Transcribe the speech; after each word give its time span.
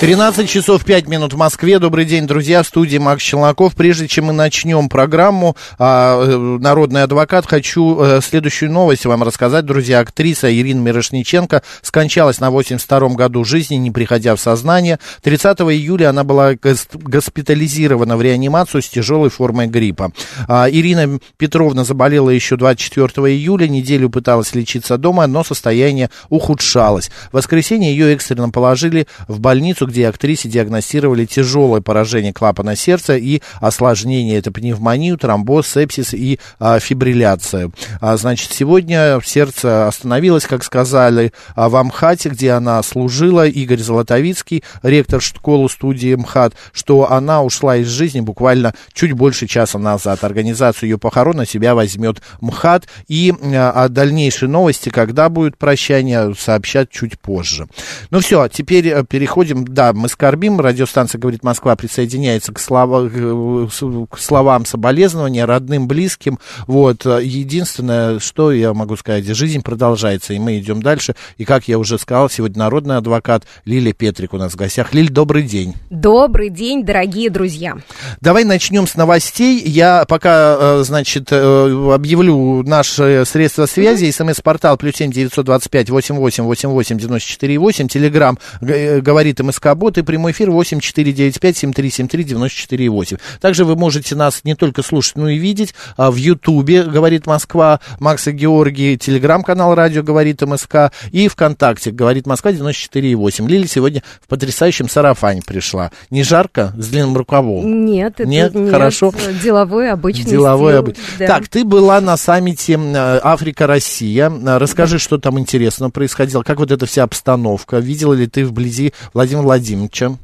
13 0.00 0.50
часов 0.50 0.84
5 0.84 1.06
минут 1.06 1.34
в 1.34 1.36
Москве. 1.36 1.78
Добрый 1.78 2.04
день, 2.04 2.26
друзья. 2.26 2.64
В 2.64 2.66
студии 2.66 2.98
Макс 2.98 3.22
Челноков. 3.22 3.76
Прежде 3.76 4.08
чем 4.08 4.26
мы 4.26 4.32
начнем 4.32 4.88
программу 4.88 5.56
а, 5.78 6.20
э, 6.20 6.36
«Народный 6.36 7.04
адвокат», 7.04 7.46
хочу 7.46 7.98
а, 8.00 8.20
следующую 8.20 8.72
новость 8.72 9.06
вам 9.06 9.22
рассказать, 9.22 9.64
друзья. 9.64 10.00
Актриса 10.00 10.52
Ирина 10.52 10.80
Мирошниченко 10.80 11.62
скончалась 11.80 12.40
на 12.40 12.50
82-м 12.50 13.14
году 13.14 13.44
жизни, 13.44 13.76
не 13.76 13.92
приходя 13.92 14.34
в 14.34 14.40
сознание. 14.40 14.98
30 15.22 15.60
июля 15.60 16.10
она 16.10 16.24
была 16.24 16.54
госпитализирована 16.54 18.16
в 18.16 18.22
реанимацию 18.22 18.82
с 18.82 18.88
тяжелой 18.88 19.30
формой 19.30 19.68
гриппа. 19.68 20.10
А, 20.48 20.68
Ирина 20.68 21.20
Петровна 21.38 21.84
заболела 21.84 22.30
еще 22.30 22.56
24 22.56 23.32
июля, 23.32 23.68
неделю 23.68 24.10
пыталась 24.10 24.54
лечиться 24.56 24.98
дома, 24.98 25.28
но 25.28 25.44
состояние 25.44 26.10
ухудшалось. 26.30 27.10
В 27.30 27.36
воскресенье 27.36 27.92
ее 27.92 28.12
экстренно 28.12 28.50
положили 28.50 29.06
в 29.28 29.38
больницу, 29.38 29.83
где 29.86 30.08
актрисе 30.08 30.48
диагностировали 30.48 31.24
тяжелое 31.24 31.80
поражение 31.80 32.32
клапана 32.32 32.76
сердца 32.76 33.16
и 33.16 33.40
осложнение. 33.60 34.38
Это 34.38 34.52
пневмонию, 34.52 35.18
тромбоз, 35.18 35.68
сепсис 35.68 36.14
и 36.14 36.38
а, 36.58 36.78
фибрилляция. 36.78 37.70
А, 38.00 38.16
значит, 38.16 38.52
сегодня 38.52 39.20
сердце 39.24 39.86
остановилось, 39.86 40.46
как 40.46 40.64
сказали, 40.64 41.32
а, 41.54 41.68
в 41.68 41.76
Амхате, 41.76 42.30
где 42.30 42.52
она 42.52 42.82
служила. 42.82 43.46
Игорь 43.46 43.80
Золотовицкий, 43.80 44.64
ректор 44.82 45.20
школы 45.20 45.68
студии 45.68 46.14
МХАТ, 46.14 46.54
что 46.72 47.10
она 47.10 47.42
ушла 47.42 47.76
из 47.76 47.88
жизни 47.88 48.20
буквально 48.20 48.74
чуть 48.92 49.12
больше 49.12 49.46
часа 49.46 49.78
назад. 49.78 50.24
Организацию 50.24 50.90
ее 50.90 50.98
похорон 50.98 51.36
на 51.36 51.46
себя 51.46 51.74
возьмет 51.74 52.22
МХАТ. 52.40 52.86
И 53.08 53.32
а, 53.54 53.88
дальнейшие 53.88 54.48
новости, 54.48 54.88
когда 54.88 55.28
будет 55.28 55.56
прощание, 55.56 56.34
сообщат 56.38 56.90
чуть 56.90 57.18
позже. 57.18 57.66
Ну 58.10 58.20
все, 58.20 58.48
теперь 58.48 58.88
э, 58.88 59.04
переходим 59.04 59.64
да, 59.74 59.92
мы 59.92 60.08
скорбим. 60.08 60.60
Радиостанция 60.60 61.18
«Говорит 61.18 61.42
Москва» 61.42 61.76
присоединяется 61.76 62.52
к, 62.52 62.58
слова, 62.58 63.08
к 63.08 64.18
словам 64.18 64.64
соболезнования 64.64 65.44
родным, 65.44 65.88
близким. 65.88 66.38
Вот. 66.66 67.04
Единственное, 67.04 68.18
что 68.20 68.52
я 68.52 68.72
могу 68.72 68.96
сказать, 68.96 69.26
жизнь 69.26 69.62
продолжается, 69.62 70.32
и 70.32 70.38
мы 70.38 70.58
идем 70.58 70.82
дальше. 70.82 71.16
И, 71.36 71.44
как 71.44 71.68
я 71.68 71.78
уже 71.78 71.98
сказал, 71.98 72.30
сегодня 72.30 72.60
народный 72.60 72.96
адвокат 72.96 73.44
Лилия 73.64 73.92
Петрик 73.92 74.32
у 74.32 74.38
нас 74.38 74.52
в 74.52 74.56
гостях. 74.56 74.94
Лиль, 74.94 75.10
добрый 75.10 75.42
день. 75.42 75.74
Добрый 75.90 76.50
день, 76.50 76.84
дорогие 76.84 77.28
друзья. 77.28 77.76
Давай 78.20 78.44
начнем 78.44 78.86
с 78.86 78.94
новостей. 78.94 79.60
Я 79.60 80.04
пока, 80.08 80.56
э, 80.58 80.82
значит, 80.84 81.28
э, 81.30 81.92
объявлю 81.92 82.62
наши 82.62 83.24
средства 83.26 83.66
связи. 83.66 84.10
СМС-портал 84.10 84.76
плюс 84.76 84.94
семь 84.94 85.10
девятьсот 85.10 85.44
двадцать 85.46 85.70
пять 85.70 85.90
восемь 85.90 86.14
восемь 86.14 86.44
восемь 86.44 86.68
восемь 86.68 86.98
девяносто 86.98 87.28
четыре 87.28 87.58
восемь. 87.58 87.88
Телеграмм 87.88 88.38
э, 88.60 89.00
говорит 89.00 89.40
МСК 89.40 89.63
Скобот 89.64 89.96
и 89.96 90.02
прямой 90.02 90.32
эфир 90.32 90.50
8495-7373-94,8. 90.50 93.18
Также 93.40 93.64
вы 93.64 93.76
можете 93.76 94.14
нас 94.14 94.42
не 94.44 94.54
только 94.54 94.82
слушать, 94.82 95.16
но 95.16 95.30
и 95.30 95.38
видеть 95.38 95.72
а, 95.96 96.10
в 96.10 96.16
Ютубе, 96.16 96.82
говорит 96.82 97.26
Москва, 97.26 97.80
Макса 97.98 98.32
Георгий, 98.32 98.98
телеграм-канал 98.98 99.74
радио 99.74 100.02
говорит 100.02 100.42
МСК 100.42 100.92
и 101.12 101.28
ВКонтакте, 101.28 101.92
говорит 101.92 102.26
Москва 102.26 102.52
94,8. 102.52 103.48
Лили 103.48 103.66
сегодня 103.66 104.02
в 104.20 104.28
потрясающем 104.28 104.86
сарафане 104.86 105.40
пришла. 105.40 105.90
Не 106.10 106.24
жарко, 106.24 106.74
с 106.76 106.88
длинным 106.88 107.16
рукавом? 107.16 107.86
Нет, 107.86 108.20
это 108.20 108.28
нет, 108.28 108.54
нет 108.54 108.70
хорошо. 108.70 109.14
Деловой, 109.42 109.90
обычный 109.90 110.30
Деловой, 110.30 110.78
обычный. 110.78 111.02
Да. 111.20 111.26
Так, 111.26 111.48
ты 111.48 111.64
была 111.64 112.02
на 112.02 112.18
саммите 112.18 112.78
Африка-Россия. 112.78 114.30
Расскажи, 114.58 114.98
что 114.98 115.16
там 115.16 115.38
интересно 115.38 115.88
происходило, 115.88 116.42
как 116.42 116.58
вот 116.58 116.70
эта 116.70 116.84
вся 116.84 117.04
обстановка. 117.04 117.78
Видела 117.78 118.12
ли 118.12 118.26
ты 118.26 118.44
вблизи 118.44 118.92
Владимира 119.14 119.53
Владимировича? 119.54 120.18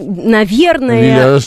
Наверное... 0.00 1.40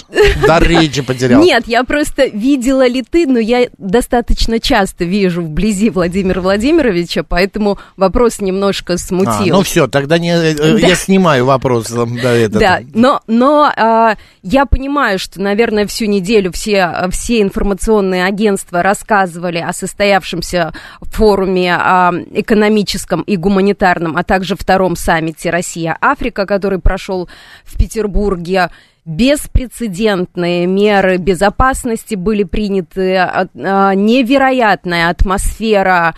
Дар 0.45 0.63
речи 0.63 1.01
потерял. 1.05 1.41
Нет, 1.41 1.63
я 1.67 1.83
просто 1.83 2.25
видела 2.25 2.87
ли 2.87 3.03
ты, 3.03 3.25
но 3.27 3.39
я 3.39 3.67
достаточно 3.77 4.59
часто 4.59 5.05
вижу 5.05 5.41
вблизи 5.41 5.89
Владимира 5.89 6.41
Владимировича, 6.41 7.23
поэтому 7.23 7.79
вопрос 7.97 8.39
немножко 8.39 8.97
смутил. 8.97 9.55
А, 9.55 9.57
ну 9.57 9.63
все, 9.63 9.87
тогда 9.87 10.17
не, 10.17 10.31
э, 10.31 10.53
э, 10.53 10.79
да. 10.79 10.87
я 10.87 10.95
снимаю 10.95 11.45
вопрос. 11.45 11.89
Да, 11.89 12.31
это. 12.31 12.59
да 12.59 12.79
но, 12.93 13.21
но 13.27 13.71
а, 13.75 14.15
я 14.41 14.65
понимаю, 14.65 15.19
что, 15.19 15.41
наверное, 15.41 15.87
всю 15.87 16.05
неделю 16.05 16.51
все, 16.51 17.07
все 17.11 17.41
информационные 17.41 18.25
агентства 18.25 18.83
рассказывали 18.83 19.57
о 19.57 19.73
состоявшемся 19.73 20.73
форуме 21.01 21.75
а, 21.75 22.13
экономическом 22.33 23.21
и 23.21 23.35
гуманитарном, 23.37 24.17
а 24.17 24.23
также 24.23 24.55
втором 24.55 24.95
саммите 24.95 25.49
Россия-Африка, 25.49 26.45
который 26.45 26.79
прошел 26.79 27.29
в 27.63 27.77
Петербурге 27.77 28.42
Петербурге 28.43 28.69
беспрецедентные 29.05 30.65
меры 30.65 31.17
безопасности 31.17 32.15
были 32.15 32.43
приняты, 32.43 33.17
а, 33.17 33.47
невероятная 33.95 35.09
атмосфера 35.09 36.15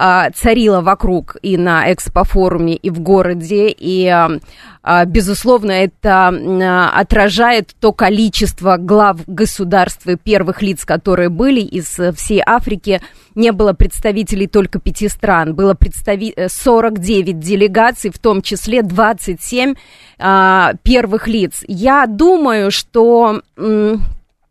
а, 0.00 0.30
царила 0.30 0.80
вокруг 0.80 1.36
и 1.42 1.56
на 1.56 1.92
экспофоруме, 1.92 2.76
и 2.76 2.88
в 2.88 3.00
городе, 3.00 3.74
и 3.76 4.06
а, 4.06 5.04
безусловно, 5.06 5.72
это 5.72 6.28
а, 6.28 6.90
отражает 6.94 7.74
то 7.80 7.92
количество 7.92 8.76
глав 8.76 9.18
государств 9.26 10.06
и 10.06 10.14
первых 10.14 10.62
лиц, 10.62 10.84
которые 10.84 11.30
были 11.30 11.60
из 11.60 11.98
всей 12.14 12.40
Африки. 12.46 13.00
Не 13.34 13.50
было 13.50 13.72
представителей 13.72 14.46
только 14.46 14.78
пяти 14.78 15.08
стран, 15.08 15.54
было 15.56 15.74
представи... 15.74 16.32
49 16.46 17.28
э, 17.28 17.32
делегаций, 17.32 18.10
в 18.10 18.18
том 18.20 18.40
числе 18.40 18.82
27 18.82 19.74
а, 20.20 20.74
первых 20.84 21.26
лиц. 21.26 21.64
Я 21.66 22.06
думаю, 22.06 22.70
что... 22.70 23.42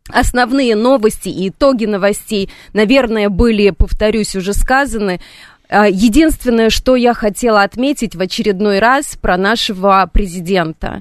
Основные 0.08 0.74
новости 0.74 1.28
и 1.28 1.48
итоги 1.48 1.84
новостей, 1.84 2.50
наверное, 2.72 3.28
были, 3.28 3.70
повторюсь, 3.70 4.34
уже 4.36 4.52
сказаны. 4.52 5.20
А, 5.68 5.88
единственное, 5.88 6.70
что 6.70 6.96
я 6.96 7.14
хотела 7.14 7.62
отметить 7.62 8.14
в 8.14 8.20
очередной 8.20 8.78
раз 8.78 9.16
про 9.20 9.36
нашего 9.36 10.08
президента. 10.12 11.00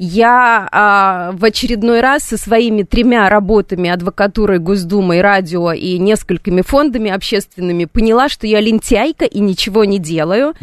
Я 0.00 0.68
а, 0.70 1.32
в 1.32 1.44
очередной 1.44 2.00
раз 2.00 2.22
со 2.22 2.36
своими 2.36 2.84
тремя 2.84 3.28
работами 3.28 3.90
адвокатурой 3.90 4.60
Госдумы, 4.60 5.20
радио 5.20 5.72
и 5.72 5.98
несколькими 5.98 6.62
фондами 6.62 7.10
общественными 7.10 7.84
поняла, 7.84 8.28
что 8.28 8.46
я 8.46 8.60
лентяйка 8.60 9.24
и 9.24 9.40
ничего 9.40 9.84
не 9.84 9.98
делаю. 9.98 10.54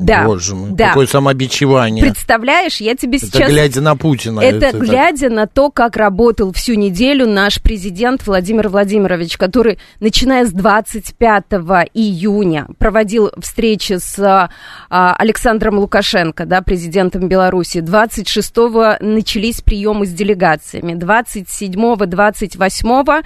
Да, 0.00 0.24
Боже 0.24 0.54
мой, 0.54 0.70
да. 0.70 0.88
какое 0.88 1.06
самобичевание. 1.06 2.02
Представляешь, 2.02 2.80
я 2.80 2.96
тебе 2.96 3.18
это 3.18 3.26
сейчас... 3.26 3.50
глядя 3.50 3.80
на 3.82 3.96
Путина. 3.96 4.40
Это, 4.40 4.66
это 4.66 4.78
глядя 4.78 5.28
так. 5.28 5.36
на 5.36 5.46
то, 5.46 5.70
как 5.70 5.96
работал 5.96 6.52
всю 6.52 6.74
неделю 6.74 7.26
наш 7.26 7.60
президент 7.60 8.26
Владимир 8.26 8.68
Владимирович, 8.68 9.36
который, 9.36 9.78
начиная 10.00 10.46
с 10.46 10.52
25 10.52 11.44
июня, 11.92 12.66
проводил 12.78 13.30
встречи 13.40 13.98
с 13.98 14.18
а, 14.18 15.14
Александром 15.16 15.78
Лукашенко, 15.78 16.46
да, 16.46 16.62
президентом 16.62 17.28
Беларуси. 17.28 17.78
26-го 17.78 19.04
начались 19.04 19.60
приемы 19.60 20.06
с 20.06 20.10
делегациями. 20.10 20.92
27-го, 20.94 21.96
28-го 22.04 23.22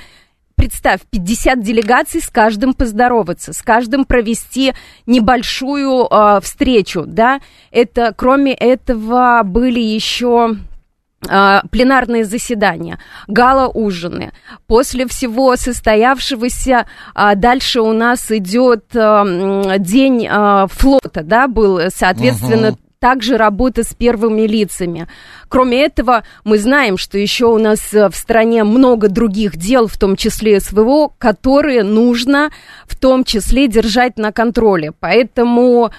представь, 0.55 1.01
50 1.11 1.63
делегаций 1.63 2.21
с 2.21 2.29
каждым 2.29 2.75
поздороваться, 2.75 3.53
с 3.53 3.63
каждым 3.63 4.05
провести 4.05 4.75
небольшую 5.07 6.07
э, 6.11 6.41
встречу, 6.43 7.05
да. 7.07 7.41
Это, 7.71 8.13
кроме 8.17 8.55
этого, 8.55 9.43
были 9.45 9.81
еще 9.81 10.57
а, 11.27 11.63
пленарные 11.71 12.25
заседания, 12.25 12.99
гала-ужины. 13.29 14.33
После 14.67 15.07
всего 15.07 15.57
состоявшегося 15.57 16.87
а, 17.15 17.35
дальше 17.35 17.81
у 17.81 17.93
нас 17.93 18.31
идет 18.31 18.85
день 18.91 20.29
флота, 20.69 21.23
да, 21.23 21.49
был, 21.49 21.81
соответственно, 21.89 22.71
угу 22.71 22.79
также 23.05 23.37
работа 23.37 23.83
с 23.83 23.93
первыми 23.93 24.47
лицами. 24.47 25.07
Кроме 25.51 25.85
этого, 25.85 26.25
мы 26.43 26.59
знаем, 26.59 26.97
что 26.97 27.19
еще 27.19 27.45
у 27.45 27.59
нас 27.59 27.93
э, 27.93 28.09
в 28.09 28.17
стране 28.17 28.65
много 28.65 29.11
других 29.11 29.59
дел, 29.59 29.89
в 29.89 29.99
том 29.99 30.17
числе 30.17 30.59
СВО, 30.59 31.13
которые 31.19 31.83
нужно 31.83 32.51
в 32.87 32.99
том 32.99 33.25
числе 33.25 33.69
держать 33.69 34.17
на 34.17 34.33
контроле. 34.33 34.93
Поэтому 34.99 35.91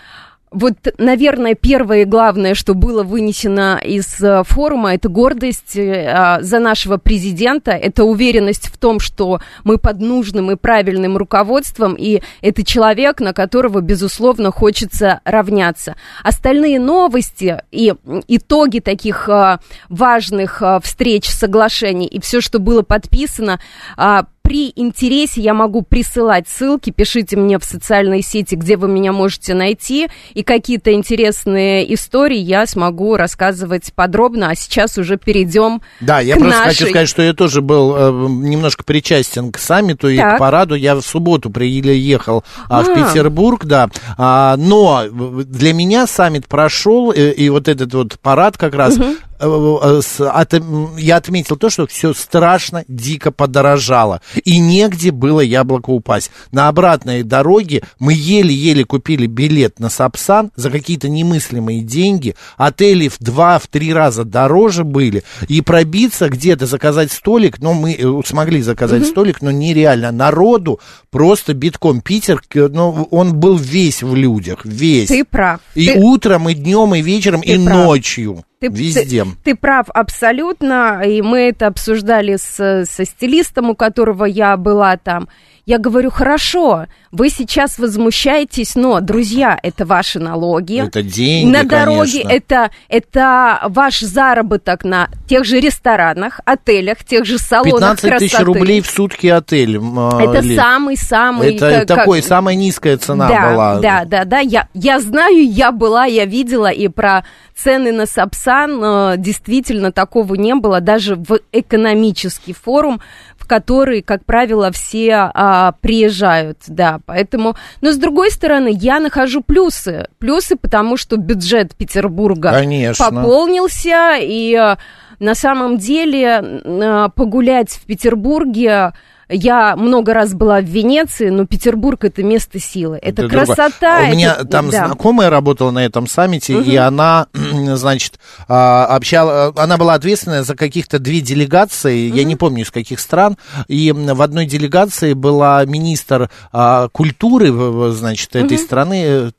вот, 0.55 0.75
наверное, 0.97 1.53
первое 1.53 2.03
и 2.03 2.05
главное, 2.05 2.55
что 2.55 2.75
было 2.75 3.03
вынесено 3.03 3.77
из 3.83 4.21
э, 4.21 4.43
форума, 4.45 4.93
это 4.93 5.09
гордость 5.09 5.75
э, 5.75 6.07
а, 6.07 6.41
за 6.41 6.59
нашего 6.59 6.95
президента, 6.95 7.71
это 7.71 8.05
уверенность 8.05 8.67
в 8.67 8.77
том, 8.77 9.01
что 9.01 9.41
мы 9.65 9.77
под 9.77 9.99
нужным 9.99 10.51
и 10.51 10.55
правильным 10.55 11.17
руководством, 11.17 11.95
и 11.95 12.21
это 12.41 12.63
человек, 12.63 13.19
на 13.19 13.33
которого, 13.33 13.81
безусловно, 13.81 14.49
хочется 14.49 15.19
равняться. 15.25 15.97
Остальные 16.23 16.79
новости 16.79 17.61
и 17.71 17.93
итоги 18.29 18.79
таких 18.79 19.27
а, 19.27 19.59
важных 19.89 20.63
встреч, 20.81 21.27
соглашений 21.27 22.07
и 22.07 22.21
все, 22.21 22.39
что 22.39 22.59
было 22.59 22.81
подписано, 22.81 23.59
а, 23.97 24.25
при 24.45 24.71
интересе 24.75 25.41
я 25.41 25.55
могу 25.55 25.81
присылать 25.81 26.47
ссылки, 26.47 26.91
пишите 26.91 27.35
мне 27.35 27.57
в 27.57 27.63
социальные 27.63 28.21
сети, 28.21 28.53
где 28.53 28.77
вы 28.77 28.87
меня 28.87 29.11
можете 29.11 29.55
найти, 29.55 30.07
и 30.35 30.43
какие-то 30.43 30.93
интересные 30.93 31.91
истории 31.95 32.37
я 32.37 32.67
смогу 32.67 33.15
рассказывать 33.17 33.91
подробно, 33.95 34.51
а 34.51 34.55
сейчас 34.55 34.99
уже 34.99 35.17
перейдем 35.17 35.81
Да, 35.99 36.19
я 36.19 36.35
к 36.35 36.39
просто 36.39 36.59
нашей. 36.59 36.69
хочу 36.77 36.89
сказать, 36.89 37.09
что 37.09 37.21
я 37.23 37.33
тоже 37.33 37.61
был 37.61 37.95
э, 37.97 38.11
немножко 38.29 38.83
причастен 38.83 39.51
к 39.51 39.57
саммиту 39.57 40.09
и 40.09 40.17
Так. 40.17 40.35
к 40.35 40.39
параду. 40.39 40.75
Я 40.75 40.95
в 40.95 41.01
субботу 41.01 41.49
приехал 41.49 42.43
а, 42.69 42.83
в 42.83 42.89
А. 42.89 42.95
Петербург, 42.95 43.65
да. 43.65 43.89
А, 44.17 44.55
но 44.57 45.05
для 45.09 45.73
меня 45.73 46.05
саммит 46.05 46.47
прошел, 46.47 47.11
и, 47.11 47.29
и 47.31 47.49
вот 47.49 47.67
этот 47.67 47.91
вот 47.95 48.19
парад 48.21 48.57
как 48.57 48.75
раз... 48.75 48.97
э, 48.97 49.01
э, 49.01 49.05
м, 49.05 49.17
я 49.39 51.17
отметил 51.17 51.57
то, 51.57 51.69
что 51.69 51.87
все 51.87 52.13
страшно 52.13 52.83
дико 52.87 53.31
подорожало. 53.31 54.21
И 54.43 54.59
негде 54.59 55.11
было 55.11 55.41
яблоко 55.41 55.89
упасть. 55.89 56.31
На 56.51 56.67
обратной 56.67 57.23
дороге 57.23 57.83
мы 57.99 58.13
еле-еле 58.13 58.85
купили 58.85 59.27
билет 59.27 59.79
на 59.79 59.89
Сапсан 59.89 60.51
за 60.55 60.69
какие-то 60.69 61.09
немыслимые 61.09 61.81
деньги. 61.81 62.35
Отели 62.57 63.07
в 63.07 63.17
два, 63.19 63.59
в 63.59 63.67
три 63.67 63.93
раза 63.93 64.23
дороже 64.23 64.83
были. 64.83 65.23
И 65.47 65.61
пробиться 65.61 66.29
где-то, 66.29 66.65
заказать 66.65 67.11
столик, 67.11 67.59
ну, 67.59 67.73
мы 67.73 67.93
э, 67.93 68.21
смогли 68.25 68.61
заказать 68.61 69.05
столик, 69.05 69.41
но 69.41 69.51
нереально. 69.51 70.11
Народу 70.11 70.79
просто 71.11 71.53
битком. 71.53 72.01
Питер, 72.01 72.41
ну, 72.53 73.07
он 73.11 73.35
был 73.35 73.57
весь 73.57 74.03
в 74.03 74.15
людях, 74.15 74.65
весь. 74.65 75.09
Ты 75.09 75.23
прав. 75.25 75.59
И 75.75 75.87
Ты- 75.87 75.99
утром, 75.99 76.49
и 76.49 76.53
днем, 76.53 76.95
и 76.95 77.01
вечером, 77.01 77.41
Ты 77.41 77.53
и 77.53 77.65
прав. 77.65 77.77
ночью. 77.77 78.43
Ты, 78.69 78.75
Везде. 78.75 79.23
Ты, 79.23 79.31
ты 79.43 79.55
прав 79.55 79.87
абсолютно, 79.93 81.01
и 81.05 81.21
мы 81.21 81.49
это 81.49 81.67
обсуждали 81.67 82.35
с, 82.37 82.85
со 82.85 83.05
стилистом, 83.05 83.69
у 83.69 83.75
которого 83.75 84.25
я 84.25 84.57
была 84.57 84.97
там. 84.97 85.27
Я 85.65 85.79
говорю, 85.79 86.11
хорошо, 86.11 86.85
вы 87.11 87.29
сейчас 87.29 87.79
возмущаетесь, 87.79 88.75
но, 88.75 88.99
друзья, 89.01 89.57
это 89.63 89.83
ваши 89.83 90.19
налоги. 90.19 90.85
Это 90.85 91.01
деньги, 91.01 91.51
На 91.51 91.63
дороге 91.63 92.21
конечно. 92.21 92.29
это, 92.29 92.71
это 92.87 93.59
ваш 93.69 94.01
заработок 94.01 94.83
на 94.83 95.09
тех 95.27 95.43
же 95.43 95.59
ресторанах, 95.59 96.39
отелях, 96.45 97.03
тех 97.03 97.25
же 97.25 97.39
салонах 97.39 97.99
15 97.99 98.17
тысяч 98.19 98.31
красоты. 98.35 98.45
рублей 98.45 98.81
в 98.81 98.85
сутки 98.87 99.25
отель. 99.25 99.79
а, 99.79 100.21
Это 100.21 100.43
самый-самый... 100.55 101.55
Это 101.55 101.85
как- 101.85 101.87
такой, 101.87 102.19
как- 102.19 102.27
самая 102.27 102.55
низкая 102.55 102.97
цена 102.97 103.27
да, 103.27 103.49
была. 103.49 103.79
Да, 103.79 104.05
да, 104.05 104.25
да, 104.25 104.39
я, 104.39 104.67
я 104.75 104.99
знаю, 104.99 105.51
я 105.51 105.71
была, 105.71 106.05
я 106.05 106.25
видела, 106.25 106.69
и 106.69 106.87
про 106.89 107.25
цены 107.55 107.91
на 107.91 108.05
Сапсан 108.05 108.83
э, 108.83 109.15
действительно 109.17 109.91
такого 109.91 110.35
не 110.35 110.53
было, 110.53 110.79
даже 110.81 111.15
в 111.15 111.39
экономический 111.51 112.53
форум, 112.53 113.01
в 113.45 113.47
который, 113.47 114.01
как 114.01 114.25
правило, 114.25 114.71
все 114.71 115.29
а, 115.33 115.73
приезжают, 115.81 116.57
да, 116.67 116.99
поэтому, 117.05 117.55
но 117.81 117.91
с 117.91 117.97
другой 117.97 118.31
стороны, 118.31 118.71
я 118.73 118.99
нахожу 118.99 119.41
плюсы, 119.41 120.07
плюсы, 120.17 120.55
потому 120.55 120.97
что 120.97 121.17
бюджет 121.17 121.75
Петербурга 121.75 122.51
Конечно. 122.51 123.05
пополнился, 123.05 124.15
и 124.19 124.55
э, 124.55 124.77
на 125.19 125.35
самом 125.35 125.77
деле 125.77 126.41
э, 126.41 127.09
погулять 127.15 127.69
в 127.69 127.85
Петербурге 127.85 128.93
я 129.29 129.75
много 129.75 130.13
раз 130.13 130.33
была 130.33 130.59
в 130.61 130.65
Венеции, 130.65 131.29
но 131.29 131.45
Петербург 131.45 132.03
это 132.03 132.23
место 132.23 132.59
силы. 132.59 132.99
Это, 133.01 133.23
другое. 133.23 133.45
красота. 133.45 134.01
У 134.07 134.11
меня 134.11 134.33
это- 134.33 134.45
там 134.45 134.69
да. 134.69 134.85
знакомая 134.87 135.29
работала 135.29 135.71
на 135.71 135.83
этом 135.85 136.07
саммите, 136.07 136.61
и 136.61 136.75
она, 136.75 137.27
значит, 137.33 138.19
а, 138.47 138.85
общала, 138.85 139.53
она 139.55 139.77
была 139.77 139.95
ответственная 139.95 140.43
за 140.43 140.55
каких-то 140.55 140.99
две 140.99 141.21
делегации, 141.21 142.09
я 142.11 142.23
не 142.23 142.35
помню 142.35 142.63
из 142.63 142.71
каких 142.71 142.99
стран, 142.99 143.37
и 143.67 143.91
в 143.91 144.21
одной 144.21 144.45
делегации 144.45 145.13
была 145.13 145.65
министр 145.65 146.29
а, 146.51 146.89
культуры, 146.89 147.91
значит, 147.91 148.35
этой 148.35 148.57
страны, 148.57 149.03
э, 149.05 149.31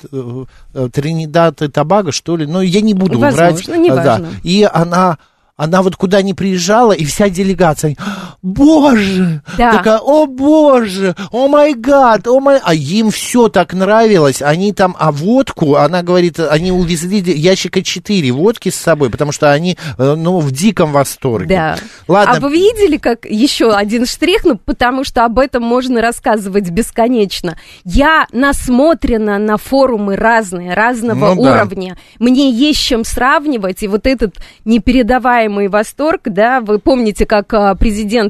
э, 0.75 0.89
Тринидад 0.93 1.63
и 1.63 1.69
Тобаго, 1.69 2.13
что 2.13 2.37
ли, 2.37 2.47
ну, 2.47 2.61
я 2.61 2.81
не 2.81 2.95
буду 2.95 3.19
Возможно, 3.19 3.47
врать. 3.47 3.69
неважно. 3.69 4.19
Да. 4.19 4.29
И 4.43 4.69
она... 4.71 5.19
Она 5.59 5.81
вот 5.81 5.97
куда 5.97 6.21
ни 6.21 6.35
приезжала, 6.35 6.93
и 6.93 7.07
вся 7.07 7.31
делегация, 7.31 7.97
боже, 8.47 9.43
Да. 9.59 9.73
такая, 9.73 9.99
о 9.99 10.27
боже, 10.27 11.15
о 11.33 11.49
май 11.49 11.75
гад, 11.75 12.27
о 12.29 12.39
май... 12.41 12.61
А 12.63 12.75
им 12.75 13.11
все 13.11 13.49
так 13.49 13.75
нравилось, 13.75 14.41
они 14.41 14.73
там, 14.73 14.95
а 14.99 15.11
водку, 15.11 15.75
она 15.75 16.03
говорит, 16.03 16.39
они 16.39 16.71
увезли 16.71 17.19
ящика 17.21 17.83
4 17.83 18.31
водки 18.31 18.69
с 18.69 18.77
собой, 18.77 19.11
потому 19.11 19.33
что 19.33 19.51
они, 19.51 19.77
э, 19.99 20.15
ну, 20.15 20.39
в 20.39 20.53
диком 20.53 20.93
восторге. 20.93 21.49
Да. 21.57 21.77
Ладно, 22.07 22.35
А 22.37 22.41
вы 22.41 22.53
видели, 22.53 22.99
как 22.99 23.25
еще 23.25 23.73
один 23.73 24.07
штрих, 24.07 24.45
ну, 24.45 24.57
потому 24.57 25.03
что 25.05 25.25
об 25.25 25.39
этом 25.41 25.65
можно 25.65 26.01
рассказывать 26.01 26.71
бесконечно. 26.71 27.59
Я 27.85 28.27
насмотрена 28.33 29.39
на 29.39 29.57
форумы 29.57 30.15
разные, 30.17 30.75
разного 30.75 31.35
Ну 31.35 31.43
да. 31.43 31.51
уровня. 31.63 31.99
Мне 32.21 32.51
есть 32.51 32.81
чем 32.81 33.05
сравнивать, 33.05 33.83
и 33.83 33.89
вот 33.89 34.07
этот 34.07 34.37
непередаваемый 34.65 35.69
восторг, 35.69 36.23
да, 36.27 36.61
вы 36.61 36.79
помните, 36.79 37.27
как 37.27 37.53
а, 37.55 37.75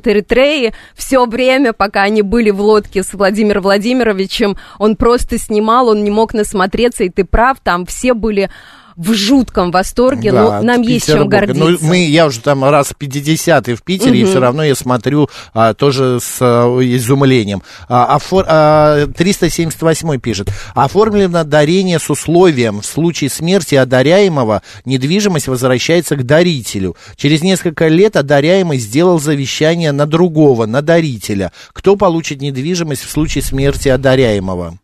президент 0.06 0.17
Эритреи 0.17 0.73
все 0.94 1.26
время, 1.26 1.73
пока 1.73 2.03
они 2.03 2.23
были 2.23 2.50
в 2.50 2.61
лодке 2.61 3.03
с 3.03 3.12
Владимиром 3.14 3.62
Владимировичем, 3.62 4.56
он 4.79 4.97
просто 4.97 5.38
снимал, 5.38 5.88
он 5.88 6.05
не 6.05 6.11
мог 6.11 6.35
насмотреться, 6.35 7.05
и 7.05 7.11
ты 7.11 7.25
прав, 7.25 7.58
там 7.62 7.87
все 7.87 8.14
были 8.14 8.50
в 8.96 9.12
жутком 9.12 9.70
восторге, 9.70 10.32
Да, 10.32 10.43
но 10.43 10.62
нам 10.62 10.81
есть 10.82 11.06
чем 11.06 11.28
Петербурга. 11.28 11.38
гордиться. 11.46 11.84
Ну, 11.84 11.88
мы, 11.88 11.98
я 12.06 12.26
уже 12.26 12.40
там 12.40 12.64
раз 12.64 12.93
50 12.96 13.69
в 13.69 13.82
Питере, 13.82 14.20
и 14.20 14.25
все 14.25 14.40
равно 14.40 14.64
я 14.64 14.75
смотрю 14.75 15.28
а, 15.52 15.75
тоже 15.75 16.19
с 16.20 16.38
а, 16.40 16.66
изумлением. 16.81 17.62
А, 17.88 18.16
офор- 18.16 18.46
а, 18.48 19.06
378 19.08 20.19
пишет. 20.19 20.48
Оформлено 20.75 21.44
дарение 21.44 21.98
с 21.98 22.08
условием, 22.08 22.81
в 22.81 22.87
случае 22.87 23.28
смерти 23.31 23.75
одаряемого 23.75 24.62
недвижимость 24.84 25.48
возвращается 25.48 26.16
к 26.16 26.25
дарителю. 26.25 26.96
Через 27.16 27.43
несколько 27.43 27.88
лет 27.88 28.16
одаряемый 28.16 28.78
сделал 28.78 29.19
завещание 29.20 29.93
на 29.93 30.06
другого, 30.06 30.66
на 30.66 30.81
дарителя. 30.82 31.52
Кто 31.72 31.96
получит 31.96 32.40
недвижимость 32.40 33.02
в 33.04 33.10
случае 33.10 33.43
смерти 33.43 33.88
одаряемого? 33.88 34.79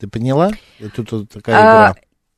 Ты 0.00 0.08
поняла? 0.08 0.52
Тут 0.94 1.10
вот 1.12 1.30
такая 1.30 1.56
А, 1.56 1.60
игра. 1.92 1.94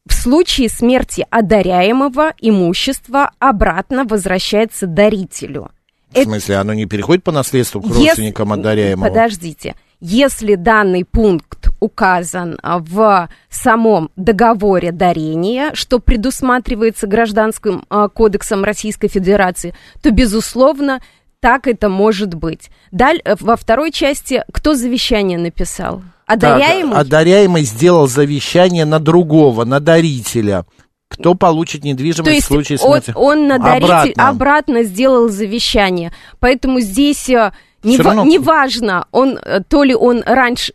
В 0.07 0.15
случае 0.15 0.69
смерти 0.69 1.27
одаряемого 1.31 2.33
имущество 2.41 3.31
обратно 3.39 4.05
возвращается 4.05 4.87
дарителю. 4.87 5.71
В 6.13 6.23
смысле, 6.23 6.57
оно 6.57 6.73
не 6.73 6.87
переходит 6.87 7.25
по 7.25 7.33
наследству 7.33 7.81
к 7.81 7.87
Если- 7.87 8.07
родственникам 8.07 8.53
одаряемого? 8.53 9.09
Подождите. 9.09 9.75
Если 10.01 10.55
данный 10.55 11.05
пункт 11.05 11.69
указан 11.81 12.59
а, 12.63 12.79
в 12.79 13.29
самом 13.51 14.11
договоре 14.17 14.93
дарения, 14.93 15.71
что 15.75 15.99
предусматривается 15.99 17.07
Гражданским 17.07 17.85
а, 17.89 18.09
кодексом 18.09 18.63
Российской 18.63 19.09
Федерации, 19.09 19.75
то, 20.03 20.11
безусловно, 20.11 21.01
так 21.41 21.67
это 21.67 21.89
может 21.89 22.35
быть. 22.35 22.71
Даль, 22.91 23.21
э, 23.25 23.35
во 23.41 23.57
второй 23.57 23.91
части 23.93 24.45
кто 24.53 24.75
завещание 24.75 25.39
написал? 25.39 26.03
Одаряемый? 26.27 26.93
Так, 26.95 27.03
одаряемый 27.07 27.63
сделал 27.63 28.09
завещание 28.09 28.85
на 28.85 28.99
другого, 28.99 29.65
на 29.65 29.81
дарителя. 29.81 30.65
Кто 31.09 31.35
получит 31.35 31.83
То 31.83 31.89
недвижимость 31.89 32.35
есть 32.35 32.47
в 32.47 32.49
случае 32.49 32.79
он, 32.83 33.01
смерти? 33.01 33.13
он 33.17 33.47
на 33.47 33.59
даритель 33.59 34.13
Обратно. 34.13 34.29
обратно. 34.29 34.83
сделал 34.83 35.29
завещание. 35.29 36.13
Поэтому 36.41 36.81
здесь 36.81 37.29
э, 37.29 37.53
не, 37.85 37.97
равно- 37.97 38.25
не 38.25 38.41
важно, 38.41 39.07
он, 39.13 39.39
э, 39.41 39.61
то 39.69 39.85
ли 39.85 39.95
он 39.95 40.23
раньше, 40.27 40.73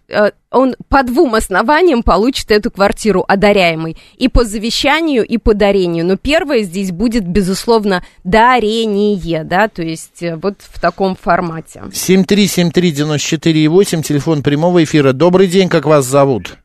он 0.51 0.75
по 0.89 1.03
двум 1.03 1.36
основаниям 1.36 2.03
получит 2.03 2.51
эту 2.51 2.70
квартиру 2.72 3.24
одаряемый. 3.27 3.96
И 4.17 4.27
по 4.27 4.43
завещанию, 4.43 5.24
и 5.25 5.38
по 5.38 5.53
дарению. 5.53 6.05
Но 6.05 6.17
первое 6.17 6.60
здесь 6.60 6.91
будет, 6.91 7.25
безусловно, 7.27 8.03
дарение, 8.24 9.43
да, 9.43 9.67
то 9.70 9.81
есть 9.81 10.22
э, 10.22 10.36
вот 10.36 10.55
в 10.60 10.79
таком 10.81 11.15
формате. 11.15 11.81
7373948, 11.91 14.01
телефон 14.01 14.43
прямого 14.43 14.84
эфира. 14.84 15.13
Добрый 15.13 15.48
день, 15.48 15.70
как 15.70 15.86
вас 15.86 16.05
зовут? 16.05 16.58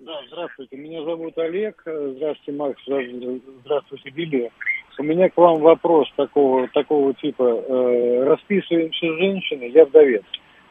Да, 0.00 0.12
здравствуйте. 0.28 0.76
Меня 0.76 1.02
зовут 1.04 1.36
Олег. 1.38 1.82
Здравствуйте, 1.84 2.52
Макс. 2.52 2.80
Здра- 2.88 3.40
Здравствуйте, 3.64 4.10
Лилия. 4.14 4.50
У 4.98 5.02
меня 5.04 5.28
к 5.30 5.36
вам 5.36 5.60
вопрос 5.60 6.06
такого, 6.16 6.68
такого 6.68 7.14
типа. 7.14 7.42
Э, 7.42 8.24
расписываемся 8.24 9.06
с 9.06 9.18
женщиной, 9.18 9.70
я 9.72 9.84
вдовец. 9.86 10.22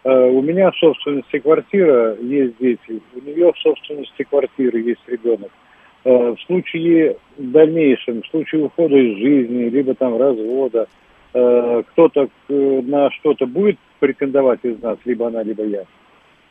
У 0.03 0.41
меня 0.41 0.71
в 0.71 0.77
собственности 0.77 1.39
квартира, 1.39 2.15
есть 2.15 2.57
дети. 2.59 3.01
У 3.15 3.19
нее 3.19 3.51
в 3.53 3.57
собственности 3.59 4.23
квартиры 4.23 4.79
есть 4.79 5.01
ребенок. 5.07 5.51
в 6.03 6.37
случае 6.47 7.17
в 7.37 7.51
дальнейшем, 7.51 8.23
в 8.23 8.27
случае 8.27 8.65
ухода 8.65 8.95
из 8.95 9.17
жизни, 9.17 9.69
либо 9.69 9.93
там 9.93 10.17
развода, 10.17 10.87
кто-то 11.31 12.29
на 12.49 13.11
что-то 13.11 13.45
будет 13.45 13.77
претендовать 13.99 14.59
из 14.63 14.81
нас, 14.81 14.97
либо 15.05 15.27
она, 15.27 15.43
либо 15.43 15.63
я? 15.63 15.83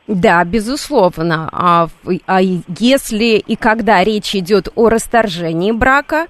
Да, 0.07 0.45
безусловно. 0.45 1.49
А, 1.53 1.89
а 2.27 2.41
если 2.41 3.37
и 3.37 3.57
когда 3.57 4.03
речь 4.03 4.35
идет 4.35 4.69
о 4.75 4.89
расторжении 4.89 5.71
брака, 5.73 6.27